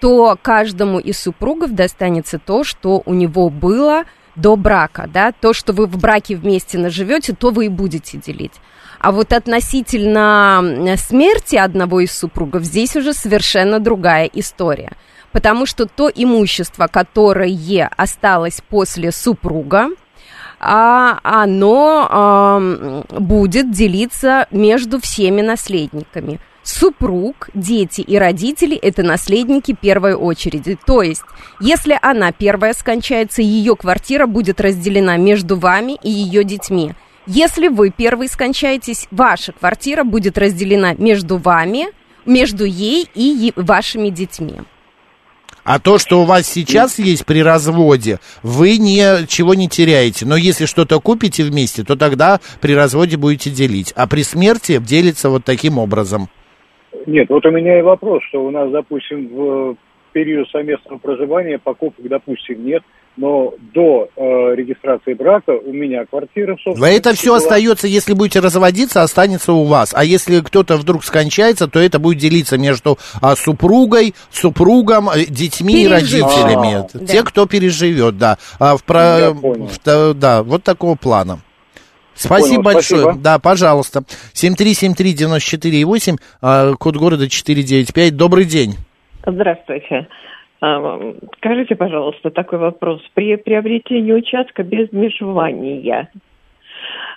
то 0.00 0.36
каждому 0.42 0.98
из 0.98 1.18
супругов 1.20 1.72
достанется 1.74 2.38
то, 2.38 2.64
что 2.64 3.02
у 3.06 3.14
него 3.14 3.48
было 3.48 4.04
до 4.36 4.56
брака, 4.56 5.08
да, 5.12 5.32
то, 5.32 5.52
что 5.52 5.72
вы 5.72 5.86
в 5.86 5.98
браке 5.98 6.36
вместе 6.36 6.78
наживете, 6.78 7.34
то 7.34 7.50
вы 7.50 7.66
и 7.66 7.68
будете 7.68 8.18
делить. 8.18 8.52
А 8.98 9.12
вот 9.12 9.32
относительно 9.32 10.96
смерти 10.96 11.56
одного 11.56 12.00
из 12.00 12.16
супругов 12.16 12.64
здесь 12.64 12.96
уже 12.96 13.12
совершенно 13.12 13.78
другая 13.78 14.30
история. 14.32 14.92
Потому 15.30 15.66
что 15.66 15.86
то 15.86 16.08
имущество, 16.08 16.86
которое 16.86 17.90
осталось 17.96 18.62
после 18.68 19.12
супруга, 19.12 19.88
а 20.60 21.18
оно 21.22 23.04
будет 23.10 23.72
делиться 23.72 24.46
между 24.50 25.00
всеми 25.00 25.42
наследниками. 25.42 26.40
Супруг, 26.64 27.50
дети 27.52 28.00
и 28.00 28.16
родители– 28.16 28.74
это 28.82 29.02
наследники 29.02 29.76
первой 29.78 30.14
очереди. 30.14 30.78
То 30.86 31.02
есть, 31.02 31.22
если 31.60 31.98
она 32.00 32.32
первая 32.32 32.72
скончается, 32.72 33.42
ее 33.42 33.76
квартира 33.76 34.26
будет 34.26 34.62
разделена 34.62 35.18
между 35.18 35.58
вами 35.58 35.98
и 36.02 36.10
ее 36.10 36.42
детьми. 36.42 36.94
Если 37.26 37.68
вы 37.68 37.90
первый 37.90 38.28
скончаетесь, 38.28 39.08
ваша 39.10 39.52
квартира 39.52 40.04
будет 40.04 40.38
разделена 40.38 40.94
между 40.94 41.36
вами, 41.36 41.88
между 42.24 42.64
ей 42.64 43.10
и 43.14 43.52
вашими 43.56 44.08
детьми. 44.08 44.62
А 45.64 45.78
то, 45.78 45.98
что 45.98 46.22
у 46.22 46.24
вас 46.24 46.46
сейчас 46.46 46.98
есть 46.98 47.26
при 47.26 47.42
разводе, 47.42 48.20
вы 48.42 48.78
ничего 48.78 49.54
не 49.54 49.68
теряете. 49.68 50.24
Но 50.24 50.36
если 50.36 50.64
что-то 50.64 50.98
купите 50.98 51.44
вместе, 51.44 51.84
то 51.84 51.94
тогда 51.94 52.40
при 52.62 52.74
разводе 52.74 53.18
будете 53.18 53.50
делить. 53.50 53.92
А 53.96 54.06
при 54.06 54.22
смерти 54.22 54.78
делится 54.78 55.28
вот 55.28 55.44
таким 55.44 55.76
образом. 55.76 56.30
Нет, 57.06 57.28
вот 57.28 57.44
у 57.44 57.50
меня 57.50 57.78
и 57.78 57.82
вопрос, 57.82 58.22
что 58.28 58.44
у 58.44 58.50
нас, 58.50 58.70
допустим, 58.70 59.28
в 59.28 59.76
период 60.12 60.48
совместного 60.50 60.98
проживания 60.98 61.58
покупок, 61.58 62.06
допустим, 62.08 62.64
нет, 62.64 62.82
но 63.16 63.54
до 63.74 64.08
э, 64.16 64.22
регистрации 64.54 65.14
брака 65.14 65.50
у 65.50 65.72
меня 65.72 66.04
квартира 66.06 66.56
в 66.56 66.82
Это 66.82 67.14
все 67.14 67.28
была... 67.28 67.36
остается, 67.38 67.86
если 67.86 68.12
будете 68.12 68.40
разводиться, 68.40 69.02
останется 69.02 69.52
у 69.52 69.64
вас. 69.64 69.92
А 69.94 70.04
если 70.04 70.40
кто-то 70.40 70.76
вдруг 70.76 71.04
скончается, 71.04 71.68
то 71.68 71.78
это 71.78 71.98
будет 71.98 72.18
делиться 72.18 72.58
между 72.58 72.98
а, 73.20 73.36
супругой, 73.36 74.14
супругом, 74.30 75.10
э, 75.10 75.26
детьми 75.26 75.84
и 75.84 75.88
родителями. 75.88 76.86
А, 76.92 77.06
Те, 77.06 77.18
да. 77.18 77.22
кто 77.22 77.46
переживет, 77.46 78.18
да. 78.18 78.38
А, 78.58 78.76
в 78.76 78.84
про... 78.84 79.30
в, 79.32 80.14
да, 80.14 80.42
вот 80.42 80.62
такого 80.62 80.96
плана. 80.96 81.40
Спасибо 82.14 82.62
Понял, 82.62 82.74
большое. 82.76 83.02
Спасибо. 83.02 83.22
Да, 83.22 83.38
пожалуйста. 83.38 84.00
7373948, 84.34 86.16
а, 86.40 86.72
код 86.74 86.96
города 86.96 87.28
495. 87.28 88.16
Добрый 88.16 88.44
день. 88.44 88.74
Здравствуйте. 89.26 90.08
А, 90.60 91.14
скажите, 91.38 91.74
пожалуйста, 91.74 92.30
такой 92.30 92.58
вопрос. 92.58 93.02
При 93.14 93.36
приобретении 93.36 94.12
участка 94.12 94.62
без 94.62 94.92
межевания 94.92 96.08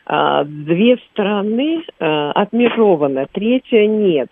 а, 0.05 0.43
две 0.43 0.97
стороны 1.11 1.83
отмежованы, 1.99 3.27
третья 3.31 3.85
нет. 3.87 4.29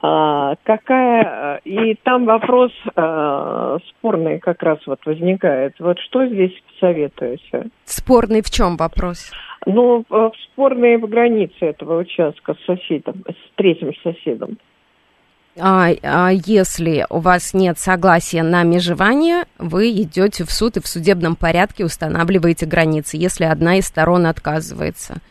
Какая 0.00 1.60
и 1.64 1.94
там 2.02 2.26
вопрос 2.26 2.70
спорный 3.88 4.38
как 4.38 4.62
раз 4.62 4.78
вот 4.86 5.00
возникает. 5.06 5.74
Вот 5.78 5.98
что 5.98 6.26
здесь 6.26 6.52
советуете? 6.78 7.68
Спорный 7.84 8.42
в 8.42 8.50
чем 8.50 8.76
вопрос? 8.76 9.32
Ну, 9.64 10.04
спорные 10.52 10.98
границы 10.98 11.56
этого 11.60 12.00
участка 12.00 12.54
с 12.54 12.64
соседом, 12.66 13.24
с 13.28 13.56
третьим 13.56 13.92
соседом. 14.02 14.58
А, 15.58 15.88
а 16.02 16.30
если 16.30 17.06
у 17.08 17.18
вас 17.18 17.54
нет 17.54 17.78
согласия 17.78 18.42
на 18.42 18.62
межевание, 18.62 19.44
вы 19.58 19.90
идете 19.90 20.44
в 20.44 20.52
суд 20.52 20.76
и 20.76 20.82
в 20.82 20.86
судебном 20.86 21.34
порядке 21.34 21.84
устанавливаете 21.84 22.66
границы, 22.66 23.16
если 23.16 23.44
одна 23.44 23.78
из 23.78 23.86
сторон 23.86 24.26
отказывается. 24.26 25.22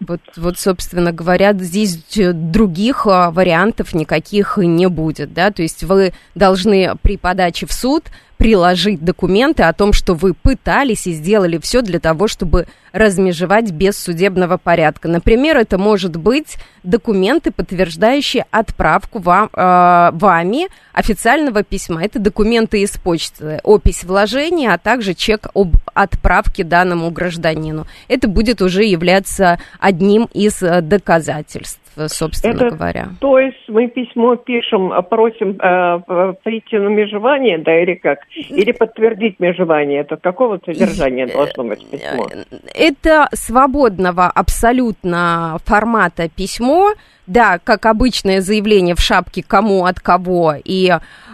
Вот, 0.00 0.20
вот, 0.36 0.58
собственно 0.58 1.12
говоря, 1.12 1.52
здесь 1.52 1.98
других 2.14 3.06
а, 3.06 3.30
вариантов 3.30 3.92
никаких 3.92 4.56
не 4.56 4.88
будет, 4.88 5.34
да, 5.34 5.50
то 5.50 5.60
есть 5.60 5.84
вы 5.84 6.14
должны 6.34 6.96
при 7.02 7.18
подаче 7.18 7.66
в 7.66 7.72
суд 7.72 8.04
приложить 8.40 9.04
документы 9.04 9.64
о 9.64 9.74
том, 9.74 9.92
что 9.92 10.14
вы 10.14 10.32
пытались 10.32 11.06
и 11.06 11.12
сделали 11.12 11.58
все 11.58 11.82
для 11.82 12.00
того, 12.00 12.26
чтобы 12.26 12.66
размежевать 12.90 13.70
без 13.70 13.98
судебного 13.98 14.56
порядка. 14.56 15.08
Например, 15.08 15.58
это 15.58 15.76
может 15.76 16.16
быть 16.16 16.56
документы, 16.82 17.50
подтверждающие 17.50 18.46
отправку 18.50 19.18
вам, 19.18 19.50
э, 19.52 20.10
вами 20.14 20.68
официального 20.94 21.62
письма. 21.62 22.02
Это 22.02 22.18
документы 22.18 22.80
из 22.80 22.92
почты, 22.92 23.60
опись 23.62 24.04
вложения, 24.04 24.72
а 24.72 24.78
также 24.78 25.12
чек 25.12 25.48
об 25.52 25.76
отправке 25.92 26.64
данному 26.64 27.10
гражданину. 27.10 27.86
Это 28.08 28.26
будет 28.26 28.62
уже 28.62 28.84
являться 28.84 29.60
одним 29.78 30.30
из 30.32 30.62
э, 30.62 30.80
доказательств 30.80 31.78
собственно 32.08 32.54
это, 32.54 32.70
говоря. 32.70 33.08
То 33.20 33.38
есть 33.38 33.68
мы 33.68 33.88
письмо 33.88 34.36
пишем, 34.36 34.92
а 34.92 35.02
просим 35.02 35.58
э, 35.60 36.34
прийти 36.42 36.78
на 36.78 36.88
межевание, 36.88 37.58
да, 37.58 37.82
или 37.82 37.94
как? 37.94 38.20
Или 38.34 38.72
подтвердить 38.72 39.40
межевание? 39.40 40.00
Это 40.00 40.16
какого 40.16 40.60
содержания 40.64 41.26
должно 41.26 41.64
быть 41.64 41.88
письмо? 41.88 42.28
Это 42.74 43.28
свободного 43.32 44.26
абсолютно 44.26 45.58
формата 45.64 46.28
письмо, 46.28 46.94
да, 47.26 47.58
как 47.62 47.86
обычное 47.86 48.40
заявление 48.40 48.94
в 48.94 49.00
шапке 49.00 49.42
кому 49.46 49.84
от 49.84 50.00
кого, 50.00 50.54
и 50.64 50.92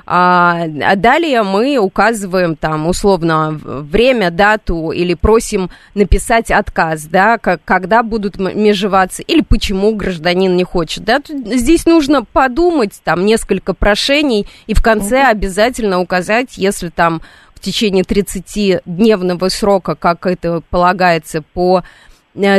а, 0.09 0.67
а 0.83 0.95
далее 0.95 1.43
мы 1.43 1.79
указываем 1.79 2.55
там 2.55 2.87
условно 2.87 3.51
время, 3.51 4.31
дату 4.31 4.93
или 4.93 5.15
просим 5.15 5.69
написать 5.95 6.53
отказ, 6.53 7.07
да, 7.07 7.39
как, 7.39 7.61
когда 7.65 8.05
будут 8.05 8.39
межеваться 8.39 9.23
или 9.23 9.41
почему 9.41 9.97
гражданин 9.97 10.57
не 10.57 10.63
хочет, 10.63 11.03
да. 11.03 11.21
Здесь 11.29 11.87
нужно 11.87 12.25
подумать, 12.25 13.01
там 13.03 13.27
несколько 13.27 13.75
прошений 13.75 14.47
и 14.69 14.75
в 14.75 14.83
конце 14.83 15.25
обязательно 15.25 16.01
указать, 16.01 16.57
если 16.57 16.89
там 16.89 17.21
в 17.57 17.61
течение 17.61 18.05
30-дневного 18.05 19.49
срока, 19.49 19.97
как 19.97 20.27
это 20.27 20.63
полагается 20.71 21.43
по 21.43 21.83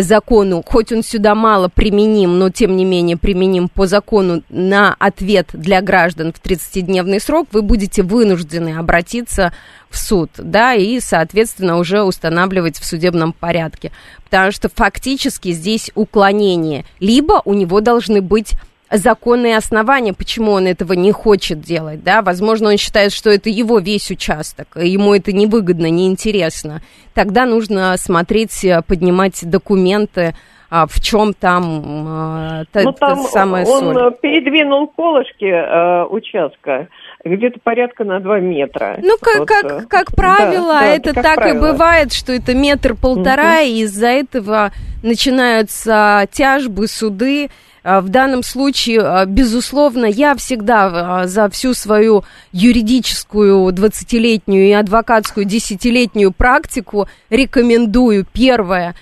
закону, 0.02 0.64
хоть 0.66 0.92
он 0.92 1.04
сюда 1.04 1.36
мало 1.36 1.70
применим, 1.70 2.40
но 2.40 2.50
тем 2.50 2.76
не 2.76 2.86
менее 2.86 3.18
применим 3.18 3.70
по 3.70 3.88
закону 3.88 4.44
на 4.50 4.96
ответ 5.00 5.50
для 5.54 5.82
граждан 5.82 6.34
в 6.34 6.42
30-дневный 6.44 7.20
срок, 7.20 7.48
вы 7.52 7.62
будете 7.62 8.04
вынуждены 8.04 8.78
обратиться 8.78 9.54
в 9.90 9.98
суд, 9.98 10.30
да, 10.38 10.74
и, 10.74 11.00
соответственно, 11.00 11.78
уже 11.78 12.04
устанавливать 12.04 12.78
в 12.78 12.86
судебном 12.86 13.34
порядке. 13.34 13.92
Потому 14.24 14.52
что 14.52 14.70
фактически 14.70 15.52
здесь 15.52 15.92
уклонение. 15.96 16.86
Либо 17.00 17.42
у 17.46 17.54
него 17.54 17.80
должны 17.80 18.22
быть 18.22 18.54
законные 18.92 19.58
основания, 19.58 20.14
почему 20.14 20.52
он 20.52 20.68
этого 20.68 20.94
не 20.94 21.12
хочет 21.12 21.62
делать, 21.62 22.04
да, 22.04 22.22
возможно, 22.22 22.70
он 22.70 22.78
считает, 22.78 23.12
что 23.12 23.30
это 23.30 23.50
его 23.50 23.80
весь 23.80 24.10
участок, 24.10 24.78
ему 24.82 25.14
это 25.14 25.32
невыгодно, 25.32 25.90
неинтересно, 25.90 26.82
тогда 27.14 27.46
нужно 27.46 27.96
смотреть, 27.98 28.64
э, 28.64 28.82
поднимать 28.82 29.40
документы, 29.50 30.36
а, 30.70 30.86
в 30.88 31.00
чем 31.00 31.34
там, 31.34 32.64
э, 32.74 32.84
ну, 32.84 32.92
там 32.94 33.24
самое 33.24 33.66
он 33.66 33.80
соль. 33.80 33.98
Он 33.98 34.14
передвинул 34.14 34.88
колышки 34.88 35.46
э, 35.46 36.06
участка 36.06 36.88
где-то 37.24 37.60
порядка 37.62 38.04
на 38.04 38.20
2 38.20 38.40
метра. 38.40 38.98
Ну, 39.02 39.18
как, 39.22 39.40
вот, 39.40 39.48
как, 39.48 39.66
э, 39.66 39.86
как 39.88 40.16
правило, 40.16 40.80
да, 40.80 40.86
это 40.86 41.14
как 41.14 41.24
так 41.24 41.36
правило. 41.36 41.56
и 41.56 41.72
бывает, 41.72 42.14
что 42.14 42.34
это 42.34 42.54
метр-полтора, 42.54 43.56
угу. 43.60 43.66
и 43.68 43.82
из-за 43.82 44.08
этого 44.08 44.72
начинаются 45.04 46.28
тяжбы, 46.32 46.88
суды. 46.88 47.50
А, 47.84 48.02
в 48.02 48.10
данном 48.10 48.44
случае, 48.44 49.02
а, 49.02 49.26
безусловно, 49.26 50.06
я 50.06 50.36
всегда 50.36 51.22
а, 51.22 51.28
за 51.28 51.50
всю 51.50 51.74
свою 51.74 52.26
юридическую 52.52 53.72
20-летнюю 53.72 54.68
и 54.68 54.72
адвокатскую 54.74 55.46
10-летнюю 55.46 56.34
практику 56.34 57.08
рекомендую 57.30 58.26
первое 58.26 58.94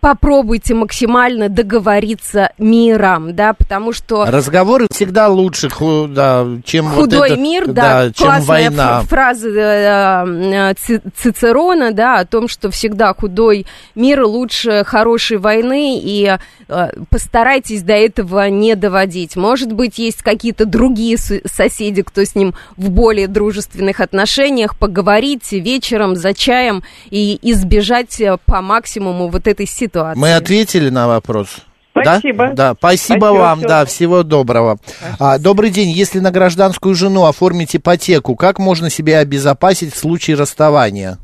попробуйте 0.00 0.74
максимально 0.74 1.48
договориться 1.48 2.50
миром, 2.58 3.34
да, 3.34 3.52
потому 3.52 3.92
что... 3.92 4.24
Разговоры 4.26 4.86
всегда 4.90 5.28
лучше, 5.28 5.68
ху, 5.68 6.06
да, 6.08 6.46
чем 6.64 6.88
Худой 6.88 7.18
вот 7.18 7.30
это, 7.30 7.40
мир, 7.40 7.66
да, 7.66 8.06
да 8.06 8.12
чем 8.12 8.42
война. 8.42 9.00
фраза 9.02 9.48
э, 9.48 10.24
э, 10.26 10.74
Ци- 10.74 11.02
Цицерона, 11.16 11.92
да, 11.92 12.20
о 12.20 12.24
том, 12.24 12.48
что 12.48 12.70
всегда 12.70 13.12
худой 13.14 13.66
мир 13.94 14.24
лучше 14.24 14.84
хорошей 14.84 15.36
войны, 15.36 15.98
и 16.02 16.36
э, 16.68 16.88
постарайтесь 17.10 17.82
до 17.82 17.94
этого 17.94 18.48
не 18.48 18.76
доводить. 18.76 19.36
Может 19.36 19.72
быть, 19.72 19.98
есть 19.98 20.22
какие-то 20.22 20.64
другие 20.64 21.18
соседи, 21.18 22.02
кто 22.02 22.24
с 22.24 22.34
ним 22.34 22.54
в 22.76 22.90
более 22.90 23.28
дружественных 23.28 24.00
отношениях, 24.00 24.78
поговорить 24.78 25.52
вечером 25.52 26.16
за 26.16 26.32
чаем 26.34 26.82
и 27.10 27.38
избежать 27.42 28.20
э, 28.20 28.38
по 28.46 28.62
максимуму 28.62 29.28
вот 29.28 29.46
этой 29.46 29.66
ситуации. 29.74 30.20
Мы 30.20 30.34
ответили 30.34 30.88
на 30.88 31.06
вопрос. 31.08 31.48
Спасибо. 31.90 32.48
Да, 32.48 32.54
да 32.54 32.74
спасибо, 32.76 33.26
Спасибо, 33.26 33.38
вам, 33.38 33.58
всего 33.58 33.68
да, 33.68 33.84
всего 33.84 34.22
доброго. 34.22 34.78
А, 35.18 35.38
добрый 35.38 35.70
день. 35.70 35.90
Если 35.90 36.18
на 36.18 36.30
гражданскую 36.30 36.94
жену 36.94 37.26
оформить 37.26 37.76
ипотеку, 37.76 38.34
как 38.34 38.58
можно 38.58 38.90
себя 38.90 39.20
обезопасить 39.20 39.94
в 39.94 39.98
случае 39.98 40.36
расставания? 40.36 41.18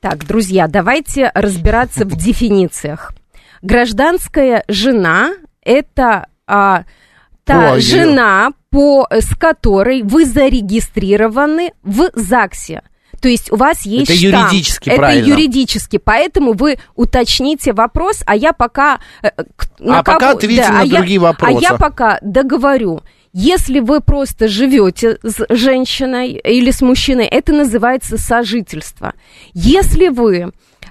Так, 0.00 0.26
друзья, 0.26 0.66
давайте 0.66 1.30
разбираться 1.34 2.04
в 2.04 2.16
дефинициях. 2.16 3.12
Гражданская 3.62 4.64
жена– 4.68 5.32
это 5.62 6.26
а, 6.46 6.84
та 7.44 7.72
Ой, 7.72 7.80
жена, 7.80 8.50
по, 8.70 9.06
с 9.10 9.34
которой 9.36 10.02
вы 10.02 10.24
зарегистрированы 10.24 11.72
в 11.82 12.10
ЗАГСе. 12.14 12.82
То 13.20 13.28
есть 13.28 13.52
у 13.52 13.56
вас 13.56 13.82
есть 13.84 14.10
Это 14.10 14.18
штамп. 14.18 14.52
юридически 14.52 14.88
Это 14.88 14.98
правильно. 14.98 15.26
юридически, 15.26 15.98
поэтому 15.98 16.52
вы 16.54 16.78
уточните 16.96 17.72
вопрос, 17.72 18.22
а 18.26 18.34
я 18.34 18.52
пока... 18.52 19.00
э, 19.22 19.28
э, 19.36 19.42
к- 19.56 19.66
А 19.86 20.02
пока 20.02 20.30
ответьте 20.30 20.68
на 20.70 20.80
а 20.80 20.84
я- 20.84 20.98
другие 20.98 21.18
вопросы. 21.18 21.56
А 21.58 21.60
я 21.60 21.74
пока 21.76 22.18
договорю. 22.22 23.02
Если 23.32 23.78
вы 23.78 24.00
просто 24.00 24.48
живете 24.48 25.18
с 25.22 25.46
женщиной 25.50 26.32
или 26.32 26.70
с 26.72 26.80
мужчиной, 26.82 27.26
это 27.26 27.52
называется 27.52 28.18
сожительство. 28.18 29.12
Если 29.54 30.08
вы 30.08 30.42
а, 30.42 30.50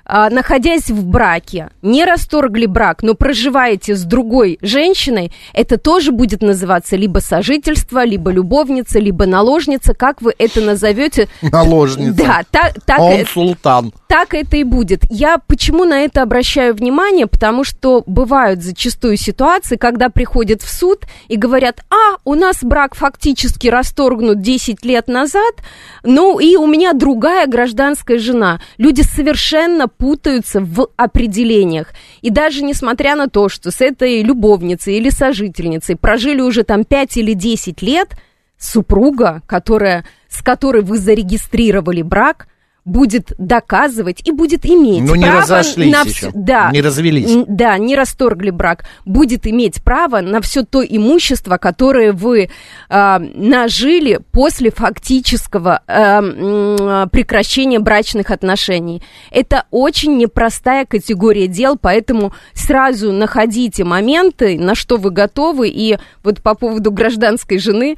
находясь 0.10 0.89
в 0.89 1.06
браке, 1.06 1.70
не 1.82 2.04
расторгли 2.04 2.66
брак, 2.66 3.04
но 3.04 3.13
проживаете 3.13 3.96
с 3.96 4.04
другой 4.04 4.58
женщиной, 4.62 5.32
это 5.54 5.78
тоже 5.78 6.12
будет 6.12 6.42
называться 6.42 6.96
либо 6.96 7.20
сожительство, 7.20 8.04
либо 8.04 8.32
любовница, 8.32 9.00
либо 9.00 9.25
наложница, 9.25 9.94
как 9.94 10.22
вы 10.22 10.34
это 10.38 10.62
назовете. 10.62 11.28
Наложница. 11.42 12.18
Да, 12.18 12.42
так, 12.50 12.74
так, 12.86 13.00
Он 13.00 13.13
э, 13.13 13.25
султан. 13.25 13.94
так 14.08 14.34
это 14.34 14.58
и 14.58 14.63
будет. 14.63 15.04
Я 15.10 15.38
почему 15.38 15.86
на 15.86 16.01
это 16.01 16.22
обращаю 16.24 16.74
внимание? 16.74 17.28
Потому 17.28 17.63
что 17.63 18.04
бывают 18.06 18.63
зачастую 18.63 19.18
ситуации, 19.18 19.75
когда 19.75 20.10
приходят 20.10 20.62
в 20.62 20.70
суд 20.70 21.04
и 21.28 21.36
говорят, 21.36 21.82
а, 21.89 22.18
у 22.25 22.34
нас 22.34 22.63
брак 22.63 22.96
фактически 22.96 23.68
расторгнут 23.68 24.42
10 24.42 24.84
лет 24.86 25.08
назад, 25.08 25.56
ну 26.04 26.39
и 26.39 26.56
у 26.56 26.66
меня 26.66 26.94
другая 26.94 27.46
гражданская 27.46 28.18
жена. 28.18 28.60
Люди 28.78 29.01
совершенно 29.01 29.88
путаются 30.00 30.62
в 30.62 30.88
определениях. 30.96 31.94
И 32.22 32.29
даже 32.29 32.63
несмотря 32.63 33.15
на 33.15 33.27
то, 33.27 33.50
что 33.50 33.70
с 33.70 33.82
этой 33.82 34.24
любовницей 34.24 34.96
или 34.96 35.10
сожительницей 35.10 35.98
прожили 35.98 36.39
уже 36.39 36.63
там 36.63 36.86
5 36.86 37.18
или 37.18 37.34
10 37.34 37.82
лет, 37.82 38.15
супруга, 38.58 39.44
которая, 39.46 40.06
с 40.29 40.41
которой 40.41 40.84
вы 40.84 40.98
зарегистрировали 40.98 42.01
брак, 42.01 42.48
будет 42.89 43.34
доказывать 43.38 44.27
и 44.27 44.31
будет 44.31 44.65
иметь 44.65 45.03
Ну, 45.03 45.15
не 45.15 45.24
право 45.25 45.41
разошлись 45.41 45.91
на 45.93 46.01
еще, 46.01 46.12
всё- 46.12 46.31
да, 46.34 46.72
не 46.72 46.81
развелись. 46.81 47.46
Да, 47.48 47.77
не 47.77 47.96
расторгли 47.96 48.50
брак. 48.50 48.86
Будет 49.05 49.48
иметь 49.48 49.84
право 49.84 50.22
на 50.22 50.41
все 50.41 50.63
то 50.63 50.84
имущество, 50.84 51.58
которое 51.58 52.12
вы 52.12 52.50
а, 52.89 53.19
нажили 53.19 54.19
после 54.31 54.72
фактического 54.72 55.81
м, 55.88 57.10
прекращения 57.10 57.79
брачных 57.79 58.31
отношений. 58.31 59.01
Это 59.31 59.65
очень 59.72 60.17
непростая 60.17 60.86
категория 60.86 61.48
дел, 61.48 61.77
поэтому 61.79 62.34
сразу 62.53 63.12
находите 63.12 63.84
моменты, 63.84 64.58
на 64.60 64.75
что 64.75 64.98
вы 64.98 65.12
готовы, 65.12 65.69
и 65.69 65.98
вот 66.24 66.41
по 66.41 66.55
поводу 66.55 66.91
гражданской 66.91 67.60
жены 67.60 67.98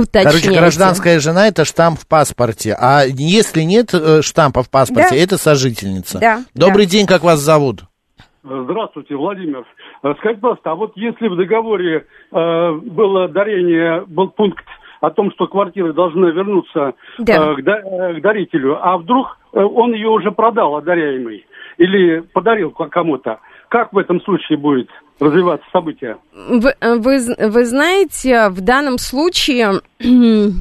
уточняйте. 0.00 0.28
Короче, 0.42 0.60
гражданская 0.60 1.18
жена 1.20 1.48
это 1.48 1.64
штамп 1.64 1.98
в 2.00 2.06
паспорте, 2.06 2.76
а 2.78 3.02
если 3.06 3.62
нет 3.62 3.92
э, 3.94 4.22
штампа 4.22 4.62
в 4.62 4.70
паспорте, 4.70 5.10
Да. 5.10 5.16
это 5.16 5.36
сожительница. 5.38 6.18
Да, 6.18 6.38
Добрый 6.54 6.86
день, 6.86 7.06
как 7.06 7.22
вас 7.22 7.40
зовут? 7.40 7.80
Здравствуйте, 8.44 9.16
Владимир. 9.16 9.64
Э, 10.02 10.14
Скажите, 10.18 10.40
пожалуйста, 10.40 10.70
а 10.70 10.74
вот 10.74 10.92
если 10.96 11.28
в 11.28 11.36
договоре 11.36 12.06
э, 12.32 12.72
было 12.84 13.28
дарение, 13.28 14.04
был 14.06 14.28
пункт 14.28 14.64
о 15.00 15.10
том, 15.10 15.30
что 15.32 15.46
квартиры 15.46 15.92
должны 15.92 16.26
вернуться 16.26 16.94
Да. 17.18 17.52
э, 17.52 17.54
к, 17.56 17.62
да- 17.64 17.80
э, 17.84 18.14
к 18.14 18.22
дарителю, 18.22 18.78
а 18.80 18.98
вдруг 18.98 19.38
он 19.52 19.92
ее 19.94 20.08
уже 20.08 20.30
продал, 20.32 20.76
одаряемый, 20.76 21.44
или 21.78 22.20
подарил 22.20 22.70
ко- 22.70 22.88
кому-то, 22.88 23.40
как 23.68 23.92
в 23.92 23.98
этом 23.98 24.20
случае 24.22 24.58
будет 24.58 24.88
развиваться 25.20 25.66
событие? 25.72 26.16
Вы, 26.34 26.74
вы, 26.80 27.20
з- 27.20 27.48
вы 27.48 27.64
знаете, 27.64 28.48
в 28.48 28.60
данном 28.60 28.98
случае 28.98 29.80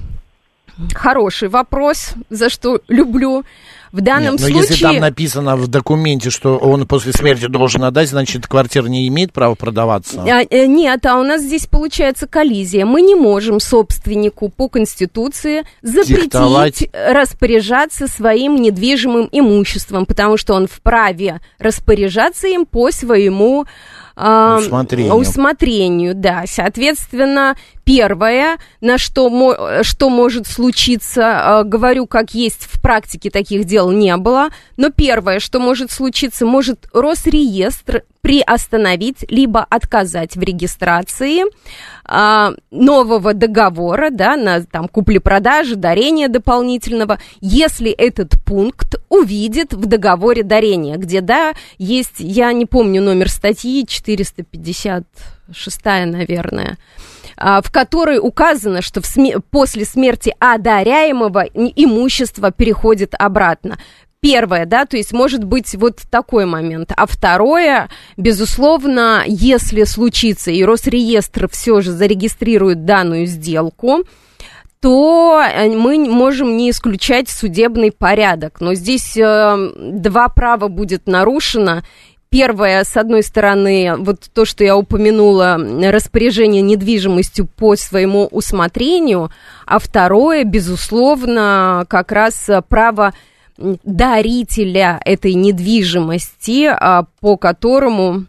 хороший 0.94 1.50
вопрос, 1.50 2.14
за 2.30 2.50
что 2.50 2.82
люблю. 2.88 3.44
В 3.92 4.02
данном 4.02 4.34
Нет, 4.34 4.42
но 4.42 4.48
случае... 4.48 4.62
если 4.62 4.84
там 4.84 4.98
написано 4.98 5.56
в 5.56 5.68
документе, 5.68 6.30
что 6.30 6.58
он 6.58 6.86
после 6.86 7.14
смерти 7.14 7.46
должен 7.46 7.82
отдать, 7.86 8.10
значит, 8.10 8.46
квартира 8.46 8.88
не 8.88 9.08
имеет 9.08 9.32
права 9.32 9.56
продаваться. 9.56 10.22
А, 10.22 10.44
э, 10.50 10.66
нет, 10.66 11.06
а 11.06 11.18
у 11.18 11.24
нас 11.24 11.42
здесь 11.42 11.66
получается 11.66 12.28
коллизия. 12.28 12.86
Мы 12.86 13.02
не 13.02 13.16
можем 13.16 13.62
собственнику 13.62 14.50
по 14.50 14.68
Конституции 14.68 15.64
запретить 15.82 16.24
Диктовать. 16.24 16.90
распоряжаться 16.92 18.08
своим 18.08 18.58
недвижимым 18.58 19.30
имуществом, 19.32 20.06
потому 20.06 20.36
что 20.36 20.56
он 20.56 20.68
вправе 20.68 21.40
распоряжаться 21.58 22.48
им 22.50 22.66
по 22.66 22.92
своему 22.92 23.66
а, 24.16 24.58
Усмотрению. 24.60 25.14
усмотрению, 25.16 26.16
да. 26.16 26.44
Соответственно, 26.48 27.56
первое, 27.86 28.58
на 28.82 28.98
что, 28.98 29.84
что 29.84 30.10
может 30.10 30.48
случиться, 30.48 31.60
а, 31.60 31.64
говорю, 31.64 32.08
как 32.08 32.34
есть 32.34 32.64
в 32.64 32.82
практике 32.82 33.30
таких 33.30 33.64
дел 33.66 33.92
не 33.92 34.18
было, 34.18 34.50
но 34.76 34.90
первое, 34.90 35.40
что 35.40 35.60
может 35.60 35.92
случиться, 35.92 36.46
может 36.46 36.90
Росреестр 36.92 38.04
приостановить 38.22 39.24
либо 39.30 39.64
отказать 39.64 40.36
в 40.36 40.42
регистрации 40.42 41.44
а, 42.04 42.54
нового 42.72 43.36
договора, 43.36 44.10
да, 44.10 44.36
на 44.36 44.64
там 44.64 44.88
купли-продажи, 44.88 45.76
дарения 45.76 46.28
дополнительного, 46.28 47.20
если 47.40 47.92
этот 47.92 48.32
пункт 48.44 48.96
увидит 49.10 49.74
в 49.74 49.86
договоре 49.86 50.42
дарения, 50.42 50.98
где, 50.98 51.22
да, 51.22 51.54
есть, 51.78 52.16
я 52.18 52.52
не 52.52 52.66
помню 52.66 53.00
номер 53.00 53.30
статьи, 53.30 53.86
456, 53.88 55.86
наверное, 55.86 56.80
в 57.38 57.72
которой 57.72 58.20
указано, 58.20 58.82
что 58.82 59.02
сме- 59.02 59.42
после 59.52 59.86
смерти 59.86 60.34
одаряемого 60.40 61.42
имущество 61.54 62.52
переходит 62.52 63.14
обратно. 63.18 63.78
Первое, 64.26 64.66
да, 64.66 64.86
то 64.86 64.98
есть 64.98 65.14
может 65.14 65.44
быть 65.44 65.76
вот 65.76 66.02
такой 66.10 66.48
момент. 66.48 66.92
А 66.98 67.06
второе, 67.06 67.90
безусловно, 68.18 69.24
если 69.28 69.84
случится, 69.84 70.50
и 70.50 70.64
Росреестр 70.64 71.48
все 71.48 71.82
же 71.82 71.92
зарегистрирует 71.92 72.86
данную 72.86 73.28
сделку, 73.28 74.04
то 74.82 75.44
э, 75.44 75.70
мы 75.70 75.98
можем 76.10 76.58
не 76.58 76.72
исключать 76.72 77.30
судебный 77.30 77.92
порядок. 77.92 78.62
Но 78.62 78.74
здесь 78.74 79.16
э, 79.16 79.72
два 79.78 80.28
права 80.30 80.70
будет 80.70 81.08
нарушено. 81.08 81.84
Первое, 82.36 82.84
с 82.84 82.98
одной 82.98 83.24
стороны, 83.24 83.96
вот 83.98 84.26
то, 84.34 84.44
что 84.44 84.66
я 84.66 84.76
упомянула, 84.76 85.58
распоряжение 85.90 86.62
недвижимостью 86.62 87.48
по 87.48 87.78
своему 87.78 88.26
усмотрению, 88.26 89.32
а 89.66 89.80
второе, 89.80 90.44
безусловно, 90.44 91.86
как 91.88 92.12
раз 92.12 92.50
право 92.68 93.14
дарителя 93.58 95.00
этой 95.06 95.34
недвижимости, 95.34 96.66
а, 96.66 97.06
по 97.22 97.38
которому 97.38 98.26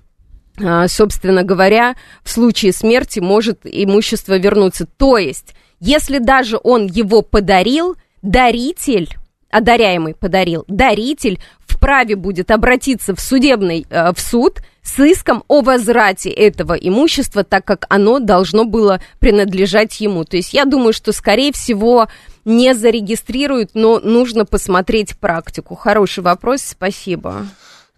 а, 0.65 0.87
собственно 0.87 1.43
говоря, 1.43 1.97
в 2.23 2.31
случае 2.31 2.73
смерти 2.73 3.19
может 3.19 3.63
имущество 3.65 4.39
вернуться. 4.39 4.87
То 4.87 5.19
есть, 5.19 5.57
если 5.81 6.19
даже 6.19 6.61
он 6.63 6.87
его 6.87 7.23
подарил, 7.23 7.97
даритель, 8.23 9.17
одаряемый 9.57 10.15
подарил, 10.15 10.65
даритель 10.69 11.41
вправе 11.67 12.15
будет 12.17 12.51
обратиться 12.51 13.15
в 13.15 13.21
судебный, 13.21 13.87
э, 13.89 14.13
в 14.13 14.21
суд 14.21 14.61
с 14.83 15.03
иском 15.03 15.45
о 15.49 15.63
возврате 15.63 16.31
этого 16.31 16.75
имущества, 16.75 17.43
так 17.43 17.65
как 17.65 17.87
оно 17.89 18.19
должно 18.19 18.65
было 18.65 19.01
принадлежать 19.19 20.01
ему. 20.01 20.25
То 20.25 20.37
есть 20.37 20.53
я 20.53 20.65
думаю, 20.65 20.93
что, 20.93 21.13
скорее 21.13 21.53
всего, 21.53 22.09
не 22.45 22.75
зарегистрируют, 22.75 23.71
но 23.75 23.99
нужно 23.99 24.45
посмотреть 24.45 25.19
практику. 25.19 25.75
Хороший 25.75 26.23
вопрос, 26.23 26.63
спасибо. 26.63 27.47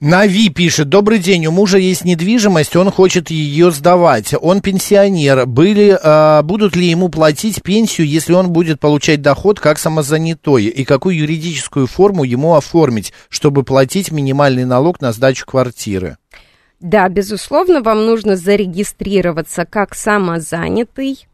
Нави 0.01 0.49
пишет, 0.49 0.89
добрый 0.89 1.19
день, 1.19 1.47
у 1.47 1.51
мужа 1.51 1.77
есть 1.77 2.05
недвижимость, 2.05 2.77
он 2.77 2.93
хочет 2.93 3.33
ее 3.33 3.73
сдавать. 3.73 4.33
Он 4.41 4.61
пенсионер. 4.61 5.45
Были, 5.45 5.99
а, 6.01 6.43
будут 6.43 6.77
ли 6.77 6.87
ему 6.87 7.09
платить 7.09 7.65
пенсию, 7.65 8.07
если 8.07 8.33
он 8.33 8.51
будет 8.51 8.79
получать 8.79 9.23
доход 9.23 9.59
как 9.59 9.77
самозанятой? 9.77 10.67
И 10.67 10.85
какую 10.85 11.17
юридическую 11.17 11.89
форму 11.89 12.23
ему 12.23 12.55
оформить, 12.55 13.13
чтобы 13.29 13.65
платить 13.65 14.13
минимальный 14.13 14.65
налог 14.65 15.01
на 15.01 15.11
сдачу 15.11 15.45
квартиры? 15.47 16.17
Да, 16.79 17.09
безусловно, 17.09 17.83
вам 17.83 18.07
нужно 18.07 18.37
зарегистрироваться 18.37 19.67
как 19.67 19.97
самозанятый. 19.97 21.27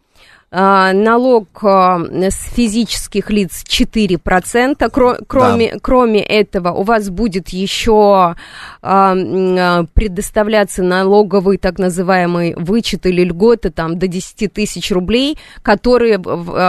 А, 0.57 0.93
налог 0.93 1.49
а, 1.65 1.99
с 1.99 2.49
физических 2.55 3.29
лиц 3.31 3.65
4%. 3.67 5.19
Кроме, 5.27 5.73
да. 5.73 5.79
кроме 5.83 6.23
этого, 6.23 6.71
у 6.71 6.85
вас 6.85 7.11
будет 7.11 7.49
еще 7.49 8.37
а, 8.81 9.85
предоставляться 9.95 10.85
налоговый 10.85 11.59
так 11.59 11.81
называемый 11.81 12.55
вычет 12.55 13.05
или 13.07 13.25
льготы 13.25 13.71
там, 13.71 13.99
до 13.99 14.07
10 14.07 14.53
тысяч 14.53 14.93
рублей, 14.93 15.39
которые 15.63 16.23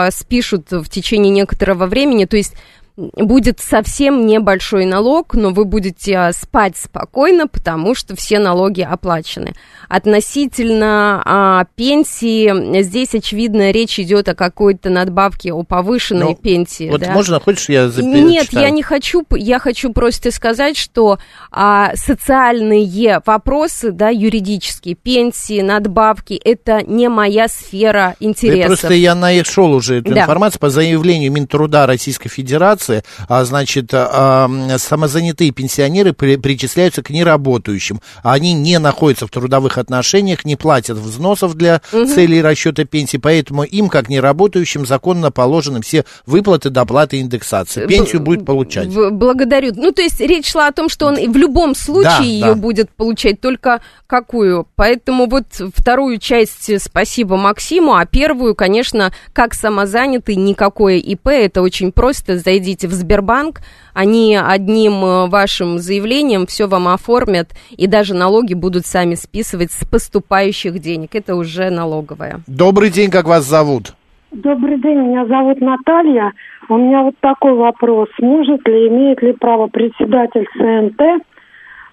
спишут 0.09 0.71
в 0.71 0.89
течение 0.89 1.29
некоторого 1.29 1.85
времени. 1.85 2.25
То 2.25 2.37
есть 2.37 2.55
будет 2.97 3.59
совсем 3.59 4.25
небольшой 4.25 4.85
налог, 4.85 5.33
но 5.33 5.49
вы 5.49 5.65
будете 5.65 6.17
а, 6.17 6.33
спать 6.33 6.77
спокойно, 6.77 7.47
потому 7.47 7.93
что 7.93 8.15
все 8.15 8.39
налоги 8.39 8.81
оплачены. 8.81 9.53
Относительно 9.89 11.21
а, 11.25 11.65
пенсии, 11.75 12.81
здесь, 12.81 13.13
очевидно, 13.13 13.71
речь 13.71 13.99
идет 13.99 14.29
о 14.29 14.35
какой-то 14.35 14.89
надбавке, 14.89 15.51
о 15.51 15.63
повышенной 15.63 16.27
ну, 16.27 16.35
пенсии. 16.35 16.89
Вот 16.89 17.01
да? 17.01 17.11
можно, 17.11 17.39
хочешь, 17.39 17.67
я 17.67 17.87
запи- 17.87 18.03
Нет, 18.03 18.47
я 18.51 18.69
не 18.69 18.81
хочу, 18.81 19.25
я 19.31 19.59
хочу 19.59 19.91
просто 19.91 20.31
сказать, 20.31 20.77
что 20.77 21.19
а, 21.51 21.91
социальные 21.95 23.21
вопросы, 23.25 23.91
да, 23.91 24.09
юридические, 24.09 24.95
пенсии, 24.95 25.61
надбавки, 25.61 26.39
это 26.43 26.81
не 26.81 27.09
моя 27.09 27.49
сфера 27.49 28.15
интересов. 28.21 28.67
просто 28.67 28.93
я 28.93 29.15
нашел 29.15 29.73
уже 29.73 29.99
эту 29.99 30.13
да. 30.13 30.21
информацию 30.21 30.59
по 30.59 30.69
заявлению 30.69 31.31
Минтруда 31.31 31.85
Российской 31.85 32.29
Федерации, 32.29 32.84
ситуация, 32.85 33.03
а, 33.27 33.43
значит, 33.45 33.89
а, 33.93 34.49
самозанятые 34.77 35.51
пенсионеры 35.51 36.13
при, 36.13 36.37
причисляются 36.37 37.01
к 37.01 37.09
неработающим. 37.09 38.01
Они 38.23 38.53
не 38.53 38.79
находятся 38.79 39.27
в 39.27 39.31
трудовых 39.31 39.77
отношениях, 39.77 40.45
не 40.45 40.55
платят 40.55 40.97
взносов 40.97 41.55
для 41.55 41.81
угу. 41.91 42.05
целей 42.05 42.41
расчета 42.41 42.85
пенсии, 42.85 43.17
поэтому 43.17 43.63
им, 43.63 43.89
как 43.89 44.09
неработающим, 44.09 44.85
законно 44.85 45.31
положены 45.31 45.81
все 45.81 46.05
выплаты, 46.25 46.69
доплаты, 46.69 47.19
индексации. 47.19 47.87
Пенсию 47.87 48.19
Б- 48.19 48.25
будет 48.25 48.45
получать. 48.45 48.87
Благодарю. 48.87 49.73
Ну, 49.75 49.91
то 49.91 50.01
есть 50.01 50.19
речь 50.19 50.51
шла 50.51 50.67
о 50.67 50.71
том, 50.71 50.89
что 50.89 51.07
он 51.07 51.15
в 51.15 51.37
любом 51.37 51.75
случае 51.75 52.03
да, 52.03 52.19
ее 52.23 52.45
да. 52.45 52.55
будет 52.55 52.89
получать, 52.91 53.41
только 53.41 53.81
какую. 54.07 54.67
Поэтому 54.75 55.27
вот 55.27 55.45
вторую 55.75 56.19
часть 56.19 56.81
спасибо 56.81 57.37
Максиму, 57.37 57.95
а 57.95 58.05
первую, 58.05 58.55
конечно, 58.55 59.11
как 59.33 59.53
самозанятый, 59.53 60.35
никакое 60.35 60.97
ИП, 60.97 61.27
это 61.27 61.61
очень 61.61 61.91
просто, 61.91 62.37
зайдите 62.37 62.74
приходите 62.75 62.87
в 62.87 62.91
Сбербанк, 62.91 63.59
они 63.93 64.37
одним 64.37 64.93
э, 65.03 65.27
вашим 65.29 65.77
заявлением 65.79 66.45
все 66.45 66.67
вам 66.67 66.87
оформят, 66.87 67.47
и 67.77 67.87
даже 67.87 68.13
налоги 68.13 68.53
будут 68.53 68.85
сами 68.85 69.15
списывать 69.15 69.71
с 69.71 69.85
поступающих 69.85 70.79
денег. 70.79 71.15
Это 71.15 71.35
уже 71.35 71.69
налоговая. 71.69 72.39
Добрый 72.47 72.89
день, 72.89 73.09
как 73.09 73.25
вас 73.25 73.43
зовут? 73.45 73.93
Добрый 74.31 74.77
день, 74.81 74.97
меня 74.97 75.25
зовут 75.25 75.61
Наталья. 75.61 76.31
У 76.67 76.77
меня 76.77 77.03
вот 77.03 77.15
такой 77.21 77.53
вопрос. 77.53 78.09
Может 78.19 78.67
ли, 78.67 78.87
имеет 78.87 79.21
ли 79.21 79.33
право 79.33 79.67
председатель 79.67 80.45
ЦНТ 80.57 81.01